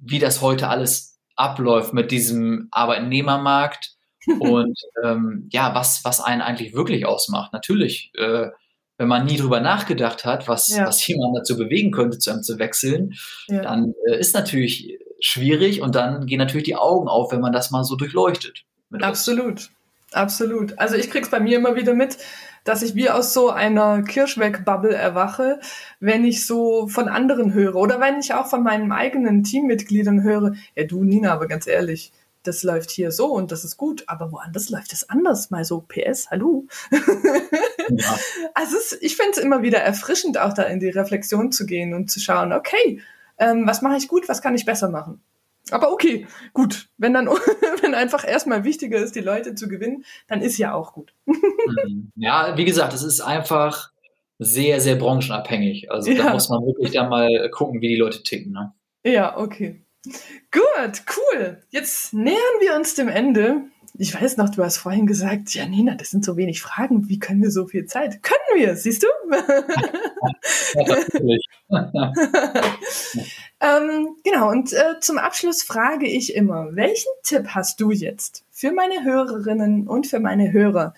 wie 0.00 0.18
das 0.18 0.40
heute 0.40 0.68
alles 0.68 1.18
abläuft 1.36 1.92
mit 1.92 2.10
diesem 2.10 2.68
Arbeitnehmermarkt 2.70 3.94
und 4.40 4.78
ähm, 5.04 5.48
ja, 5.52 5.74
was, 5.74 6.04
was 6.04 6.20
einen 6.20 6.42
eigentlich 6.42 6.74
wirklich 6.74 7.06
ausmacht. 7.06 7.52
Natürlich, 7.52 8.12
äh, 8.16 8.48
wenn 8.98 9.08
man 9.08 9.24
nie 9.24 9.36
drüber 9.36 9.60
nachgedacht 9.60 10.24
hat, 10.24 10.48
was, 10.48 10.68
ja. 10.68 10.86
was 10.86 11.06
jemand 11.06 11.36
dazu 11.36 11.56
bewegen 11.56 11.92
könnte, 11.92 12.18
zu 12.18 12.30
einem 12.30 12.42
zu 12.42 12.58
wechseln, 12.58 13.14
ja. 13.46 13.62
dann 13.62 13.94
äh, 14.06 14.18
ist 14.18 14.34
natürlich 14.34 14.98
schwierig 15.20 15.80
und 15.80 15.94
dann 15.94 16.26
gehen 16.26 16.38
natürlich 16.38 16.64
die 16.64 16.76
Augen 16.76 17.08
auf, 17.08 17.32
wenn 17.32 17.40
man 17.40 17.52
das 17.52 17.70
mal 17.70 17.84
so 17.84 17.96
durchleuchtet. 17.96 18.64
Absolut. 19.00 19.46
Uns. 19.46 19.70
Absolut. 20.12 20.78
Also 20.78 20.96
ich 20.96 21.10
krieg's 21.10 21.30
bei 21.30 21.40
mir 21.40 21.58
immer 21.58 21.76
wieder 21.76 21.94
mit, 21.94 22.18
dass 22.64 22.82
ich 22.82 22.94
wie 22.94 23.10
aus 23.10 23.34
so 23.34 23.50
einer 23.50 24.02
Kirschweg-Bubble 24.02 24.94
erwache, 24.94 25.60
wenn 26.00 26.24
ich 26.24 26.46
so 26.46 26.88
von 26.88 27.08
anderen 27.08 27.52
höre 27.52 27.76
oder 27.76 28.00
wenn 28.00 28.18
ich 28.18 28.34
auch 28.34 28.46
von 28.46 28.62
meinen 28.62 28.90
eigenen 28.90 29.44
Teammitgliedern 29.44 30.22
höre, 30.22 30.54
ja 30.76 30.84
du 30.84 31.04
Nina, 31.04 31.32
aber 31.32 31.46
ganz 31.46 31.66
ehrlich, 31.66 32.12
das 32.42 32.62
läuft 32.62 32.90
hier 32.90 33.10
so 33.10 33.26
und 33.26 33.52
das 33.52 33.64
ist 33.64 33.76
gut, 33.76 34.04
aber 34.06 34.32
woanders 34.32 34.70
läuft 34.70 34.92
es 34.92 35.08
anders, 35.08 35.50
mal 35.50 35.64
so 35.64 35.80
PS, 35.80 36.30
hallo. 36.30 36.66
Ja. 37.90 38.18
Also 38.52 38.76
es, 38.76 38.98
ich 39.00 39.16
finde 39.16 39.32
es 39.32 39.38
immer 39.38 39.62
wieder 39.62 39.78
erfrischend, 39.78 40.36
auch 40.36 40.52
da 40.52 40.64
in 40.64 40.78
die 40.78 40.90
Reflexion 40.90 41.52
zu 41.52 41.64
gehen 41.64 41.94
und 41.94 42.10
zu 42.10 42.20
schauen, 42.20 42.52
okay, 42.52 43.00
ähm, 43.38 43.66
was 43.66 43.80
mache 43.80 43.96
ich 43.96 44.08
gut, 44.08 44.28
was 44.28 44.42
kann 44.42 44.54
ich 44.54 44.66
besser 44.66 44.90
machen? 44.90 45.22
Aber 45.70 45.92
okay, 45.92 46.26
gut. 46.52 46.88
Wenn 46.98 47.14
dann, 47.14 47.26
wenn 47.82 47.94
einfach 47.94 48.26
erstmal 48.26 48.64
wichtiger 48.64 48.98
ist, 48.98 49.14
die 49.14 49.20
Leute 49.20 49.54
zu 49.54 49.68
gewinnen, 49.68 50.04
dann 50.26 50.40
ist 50.40 50.58
ja 50.58 50.74
auch 50.74 50.92
gut. 50.92 51.14
Mhm. 51.86 52.10
ja, 52.16 52.56
wie 52.56 52.64
gesagt, 52.64 52.94
es 52.94 53.02
ist 53.02 53.20
einfach 53.20 53.92
sehr, 54.38 54.80
sehr 54.80 54.96
branchenabhängig. 54.96 55.90
Also 55.90 56.10
ja. 56.10 56.24
da 56.24 56.32
muss 56.32 56.48
man 56.48 56.64
wirklich 56.64 56.92
dann 56.92 57.10
mal 57.10 57.50
gucken, 57.50 57.82
wie 57.82 57.88
die 57.88 57.96
Leute 57.96 58.22
ticken. 58.22 58.52
Ne? 58.52 58.72
Ja, 59.04 59.36
okay. 59.36 59.82
Gut, 60.04 61.02
cool. 61.16 61.62
Jetzt 61.70 62.14
nähern 62.14 62.38
wir 62.60 62.76
uns 62.76 62.94
dem 62.94 63.08
Ende. 63.08 63.62
Ich 64.00 64.14
weiß 64.14 64.36
noch, 64.36 64.48
du 64.48 64.62
hast 64.62 64.78
vorhin 64.78 65.06
gesagt, 65.06 65.54
ja, 65.54 65.66
Nina, 65.66 65.94
das 65.94 66.10
sind 66.10 66.24
so 66.24 66.36
wenig 66.36 66.62
Fragen. 66.62 67.08
Wie 67.08 67.18
können 67.18 67.42
wir 67.42 67.50
so 67.50 67.66
viel 67.66 67.86
Zeit? 67.86 68.22
Können 68.22 68.60
wir, 68.60 68.76
siehst 68.76 69.02
du? 69.02 69.08
Ja, 70.74 70.84
ähm, 73.60 74.16
genau, 74.24 74.50
und 74.50 74.72
äh, 74.72 75.00
zum 75.00 75.18
Abschluss 75.18 75.62
frage 75.62 76.06
ich 76.06 76.34
immer, 76.34 76.76
welchen 76.76 77.10
Tipp 77.24 77.48
hast 77.48 77.80
du 77.80 77.90
jetzt 77.90 78.44
für 78.50 78.72
meine 78.72 79.02
Hörerinnen 79.02 79.88
und 79.88 80.06
für 80.06 80.20
meine 80.20 80.52
Hörer, 80.52 80.94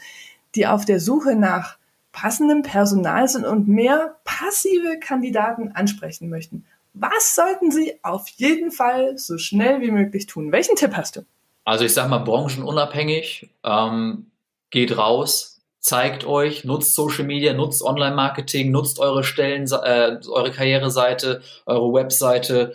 die 0.54 0.66
auf 0.66 0.84
der 0.84 1.00
Suche 1.00 1.36
nach 1.36 1.78
passendem 2.12 2.62
Personal 2.62 3.28
sind 3.28 3.46
und 3.46 3.68
mehr 3.68 4.16
passive 4.24 4.98
Kandidaten 4.98 5.72
ansprechen 5.72 6.28
möchten? 6.28 6.66
Was 6.92 7.34
sollten 7.34 7.70
sie 7.70 7.94
auf 8.02 8.28
jeden 8.36 8.72
Fall 8.72 9.16
so 9.16 9.38
schnell 9.38 9.80
wie 9.80 9.90
möglich 9.90 10.26
tun? 10.26 10.52
Welchen 10.52 10.76
Tipp 10.76 10.94
hast 10.94 11.16
du? 11.16 11.20
Also 11.64 11.84
ich 11.84 11.94
sage 11.94 12.08
mal 12.08 12.18
branchenunabhängig, 12.18 13.50
ähm, 13.64 14.30
geht 14.70 14.96
raus, 14.96 15.60
zeigt 15.78 16.24
euch, 16.24 16.64
nutzt 16.64 16.94
Social 16.94 17.24
Media, 17.24 17.52
nutzt 17.54 17.82
Online-Marketing, 17.82 18.70
nutzt 18.70 18.98
eure 18.98 19.24
Stellen, 19.24 19.66
äh, 19.70 20.18
eure 20.28 20.50
Karriereseite, 20.50 21.42
eure 21.66 21.92
Webseite. 21.92 22.74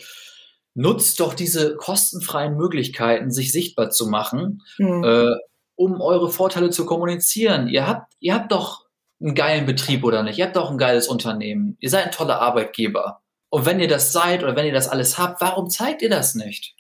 Nutzt 0.74 1.20
doch 1.20 1.34
diese 1.34 1.76
kostenfreien 1.78 2.58
Möglichkeiten, 2.58 3.32
sich 3.32 3.52
sichtbar 3.52 3.92
zu 3.92 4.08
machen, 4.08 4.62
mhm. 4.78 5.04
äh, 5.04 5.36
um 5.76 6.02
eure 6.02 6.30
Vorteile 6.30 6.70
zu 6.70 6.86
kommunizieren. 6.86 7.68
Ihr 7.68 7.88
habt, 7.88 8.14
ihr 8.20 8.34
habt 8.34 8.52
doch 8.52 8.86
einen 9.22 9.36
geilen 9.36 9.66
Betrieb 9.66 10.04
oder 10.04 10.24
nicht. 10.24 10.38
Ihr 10.38 10.46
habt 10.46 10.56
doch 10.56 10.70
ein 10.70 10.78
geiles 10.78 11.08
Unternehmen. 11.08 11.78
Ihr 11.80 11.90
seid 11.90 12.06
ein 12.06 12.12
toller 12.12 12.42
Arbeitgeber. 12.42 13.22
Und 13.50 13.66
wenn 13.66 13.80
ihr 13.80 13.88
das 13.88 14.12
seid 14.12 14.44
oder 14.44 14.56
wenn 14.56 14.66
ihr 14.66 14.74
das 14.74 14.90
alles 14.90 15.18
habt, 15.18 15.42
warum 15.42 15.70
zeigt 15.70 16.02
ihr 16.02 16.10
das 16.10 16.36
nicht? 16.36 16.76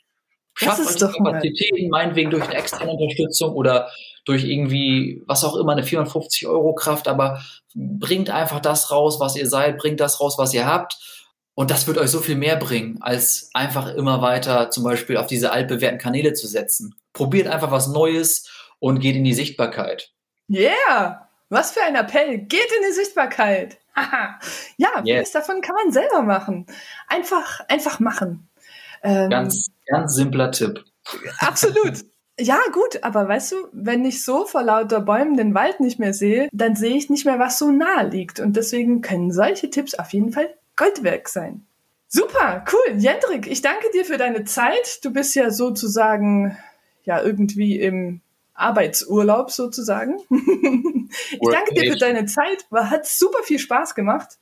Schafft 0.57 0.87
euch 0.87 0.95
die 0.95 1.17
Kapazitäten, 1.17 1.89
meinetwegen 1.89 2.31
durch 2.31 2.43
eine 2.43 2.55
externe 2.55 2.91
Unterstützung 2.91 3.53
oder 3.53 3.89
durch 4.23 4.45
irgendwie, 4.45 5.21
was 5.27 5.43
auch 5.43 5.57
immer, 5.57 5.73
eine 5.73 5.83
450 5.83 6.47
Euro 6.47 6.73
Kraft, 6.73 7.07
aber 7.07 7.41
bringt 7.75 8.29
einfach 8.29 8.61
das 8.61 8.89
raus, 8.89 9.19
was 9.19 9.35
ihr 9.35 9.47
seid, 9.47 9.77
bringt 9.77 9.99
das 9.99 10.19
raus, 10.21 10.37
was 10.37 10.53
ihr 10.53 10.65
habt. 10.65 10.97
Und 11.55 11.71
das 11.71 11.87
wird 11.87 11.97
euch 11.97 12.09
so 12.09 12.19
viel 12.19 12.35
mehr 12.35 12.55
bringen, 12.55 12.97
als 13.01 13.49
einfach 13.53 13.93
immer 13.93 14.21
weiter 14.21 14.69
zum 14.71 14.83
Beispiel 14.83 15.17
auf 15.17 15.27
diese 15.27 15.51
altbewährten 15.51 15.99
Kanäle 15.99 16.33
zu 16.33 16.47
setzen. 16.47 16.95
Probiert 17.13 17.47
einfach 17.47 17.71
was 17.71 17.87
Neues 17.87 18.49
und 18.79 18.99
geht 18.99 19.15
in 19.15 19.23
die 19.23 19.33
Sichtbarkeit. 19.33 20.11
Yeah! 20.49 21.24
Was 21.55 21.71
für 21.71 21.81
ein 21.83 21.95
Appell! 21.95 22.39
Geht 22.39 22.69
in 22.77 22.85
die 22.85 22.93
Sichtbarkeit! 22.93 23.77
ja, 23.95 24.89
yes. 24.97 25.03
vieles 25.05 25.31
davon 25.31 25.61
kann 25.61 25.75
man 25.75 25.93
selber 25.93 26.21
machen. 26.21 26.65
Einfach, 27.07 27.61
einfach 27.69 28.01
machen. 28.01 28.49
Ähm, 29.01 29.29
ganz, 29.29 29.71
ganz 29.85 30.15
simpler 30.15 30.51
Tipp. 30.51 30.83
Absolut. 31.39 32.03
Ja, 32.37 32.59
gut, 32.73 33.01
aber 33.01 33.29
weißt 33.29 33.53
du, 33.53 33.55
wenn 33.71 34.03
ich 34.03 34.25
so 34.25 34.43
vor 34.45 34.61
lauter 34.61 34.99
Bäumen 34.99 35.37
den 35.37 35.53
Wald 35.53 35.79
nicht 35.79 35.99
mehr 35.99 36.13
sehe, 36.13 36.49
dann 36.51 36.75
sehe 36.75 36.97
ich 36.97 37.09
nicht 37.09 37.25
mehr, 37.25 37.39
was 37.39 37.57
so 37.57 37.71
nahe 37.71 38.09
liegt. 38.09 38.41
Und 38.41 38.57
deswegen 38.57 38.99
können 38.99 39.31
solche 39.31 39.69
Tipps 39.69 39.95
auf 39.95 40.11
jeden 40.11 40.33
Fall 40.33 40.53
Gold 40.75 41.03
wert 41.03 41.29
sein. 41.29 41.65
Super, 42.09 42.65
cool. 42.73 42.97
Jendrik, 42.97 43.47
ich 43.47 43.61
danke 43.61 43.89
dir 43.93 44.03
für 44.03 44.17
deine 44.17 44.43
Zeit. 44.43 44.99
Du 45.05 45.13
bist 45.13 45.33
ja 45.33 45.49
sozusagen, 45.49 46.57
ja, 47.05 47.21
irgendwie 47.21 47.79
im 47.79 48.19
Arbeitsurlaub 48.55 49.51
sozusagen. 49.51 50.17
ich 50.29 51.49
danke 51.51 51.73
dir 51.73 51.91
für 51.91 51.99
deine 51.99 52.25
Zeit. 52.25 52.65
Hat 52.71 53.05
super 53.05 53.43
viel 53.43 53.59
Spaß 53.59 53.95
gemacht. 53.95 54.37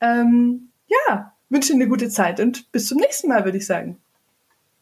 Ähm, 0.00 0.70
ja, 0.86 1.32
wünsche 1.48 1.72
dir 1.72 1.76
eine 1.76 1.88
gute 1.88 2.08
Zeit 2.08 2.40
und 2.40 2.70
bis 2.72 2.86
zum 2.86 2.98
nächsten 2.98 3.28
Mal, 3.28 3.44
würde 3.44 3.58
ich 3.58 3.66
sagen. 3.66 4.00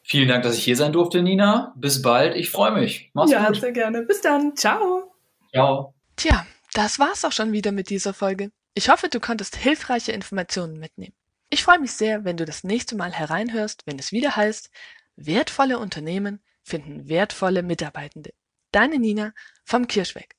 Vielen 0.03 0.29
Dank, 0.29 0.43
dass 0.43 0.57
ich 0.57 0.65
hier 0.65 0.77
sein 0.77 0.93
durfte, 0.93 1.23
Nina. 1.23 1.73
Bis 1.77 2.03
bald. 2.03 2.35
Ich 2.35 2.51
freue 2.51 2.73
mich. 2.73 3.11
Mach's 3.15 3.31
ja, 3.31 3.47
gut. 3.47 3.57
Ja, 3.57 3.61
sehr 3.61 3.73
gerne. 3.73 4.03
Bis 4.03 4.21
dann. 4.21 4.57
Ciao. 4.57 5.13
Ciao. 5.53 5.95
Tja, 6.17 6.45
das 6.75 6.99
war's 6.99 7.25
auch 7.25 7.33
schon 7.33 7.53
wieder 7.53 7.71
mit 7.71 7.89
dieser 7.89 8.13
Folge. 8.13 8.51
Ich 8.75 8.89
hoffe, 8.89 9.09
du 9.09 9.21
konntest 9.21 9.55
hilfreiche 9.57 10.13
Informationen 10.13 10.79
mitnehmen. 10.79 11.15
Ich 11.51 11.63
freue 11.63 11.79
mich 11.79 11.93
sehr, 11.93 12.25
wenn 12.25 12.39
du 12.39 12.47
das 12.47 12.65
nächste 12.65 12.97
Mal 12.97 13.13
hereinhörst, 13.13 13.83
wenn 13.87 13.99
es 13.99 14.11
wieder 14.11 14.35
heißt, 14.35 14.71
wertvolle 15.17 15.79
Unternehmen 15.79 16.41
finden 16.63 17.09
wertvolle 17.09 17.63
Mitarbeitende. 17.63 18.33
Deine 18.73 18.99
Nina 18.99 19.33
vom 19.65 19.87
Kirschweg. 19.87 20.35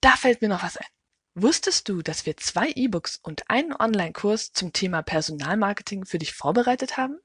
Da 0.00 0.10
fällt 0.10 0.42
mir 0.42 0.48
noch 0.48 0.62
was 0.62 0.76
ein. 0.76 0.86
Wusstest 1.34 1.88
du, 1.88 2.02
dass 2.02 2.26
wir 2.26 2.36
zwei 2.36 2.70
E-Books 2.70 3.18
und 3.22 3.48
einen 3.48 3.72
Online-Kurs 3.72 4.52
zum 4.52 4.72
Thema 4.72 5.02
Personalmarketing 5.02 6.04
für 6.04 6.18
dich 6.18 6.32
vorbereitet 6.32 6.96
haben? 6.96 7.18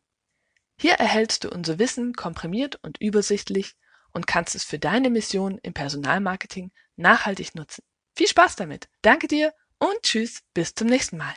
Hier 0.79 0.93
erhältst 0.93 1.43
du 1.43 1.49
unser 1.49 1.79
Wissen 1.79 2.13
komprimiert 2.13 2.79
und 2.81 2.99
übersichtlich 2.99 3.75
und 4.11 4.27
kannst 4.27 4.55
es 4.55 4.63
für 4.63 4.79
deine 4.79 5.09
Mission 5.09 5.57
im 5.59 5.73
Personalmarketing 5.73 6.71
nachhaltig 6.95 7.55
nutzen. 7.55 7.83
Viel 8.15 8.27
Spaß 8.27 8.55
damit. 8.55 8.87
Danke 9.01 9.27
dir 9.27 9.53
und 9.79 9.95
tschüss, 10.03 10.43
bis 10.53 10.75
zum 10.75 10.87
nächsten 10.87 11.17
Mal. 11.17 11.33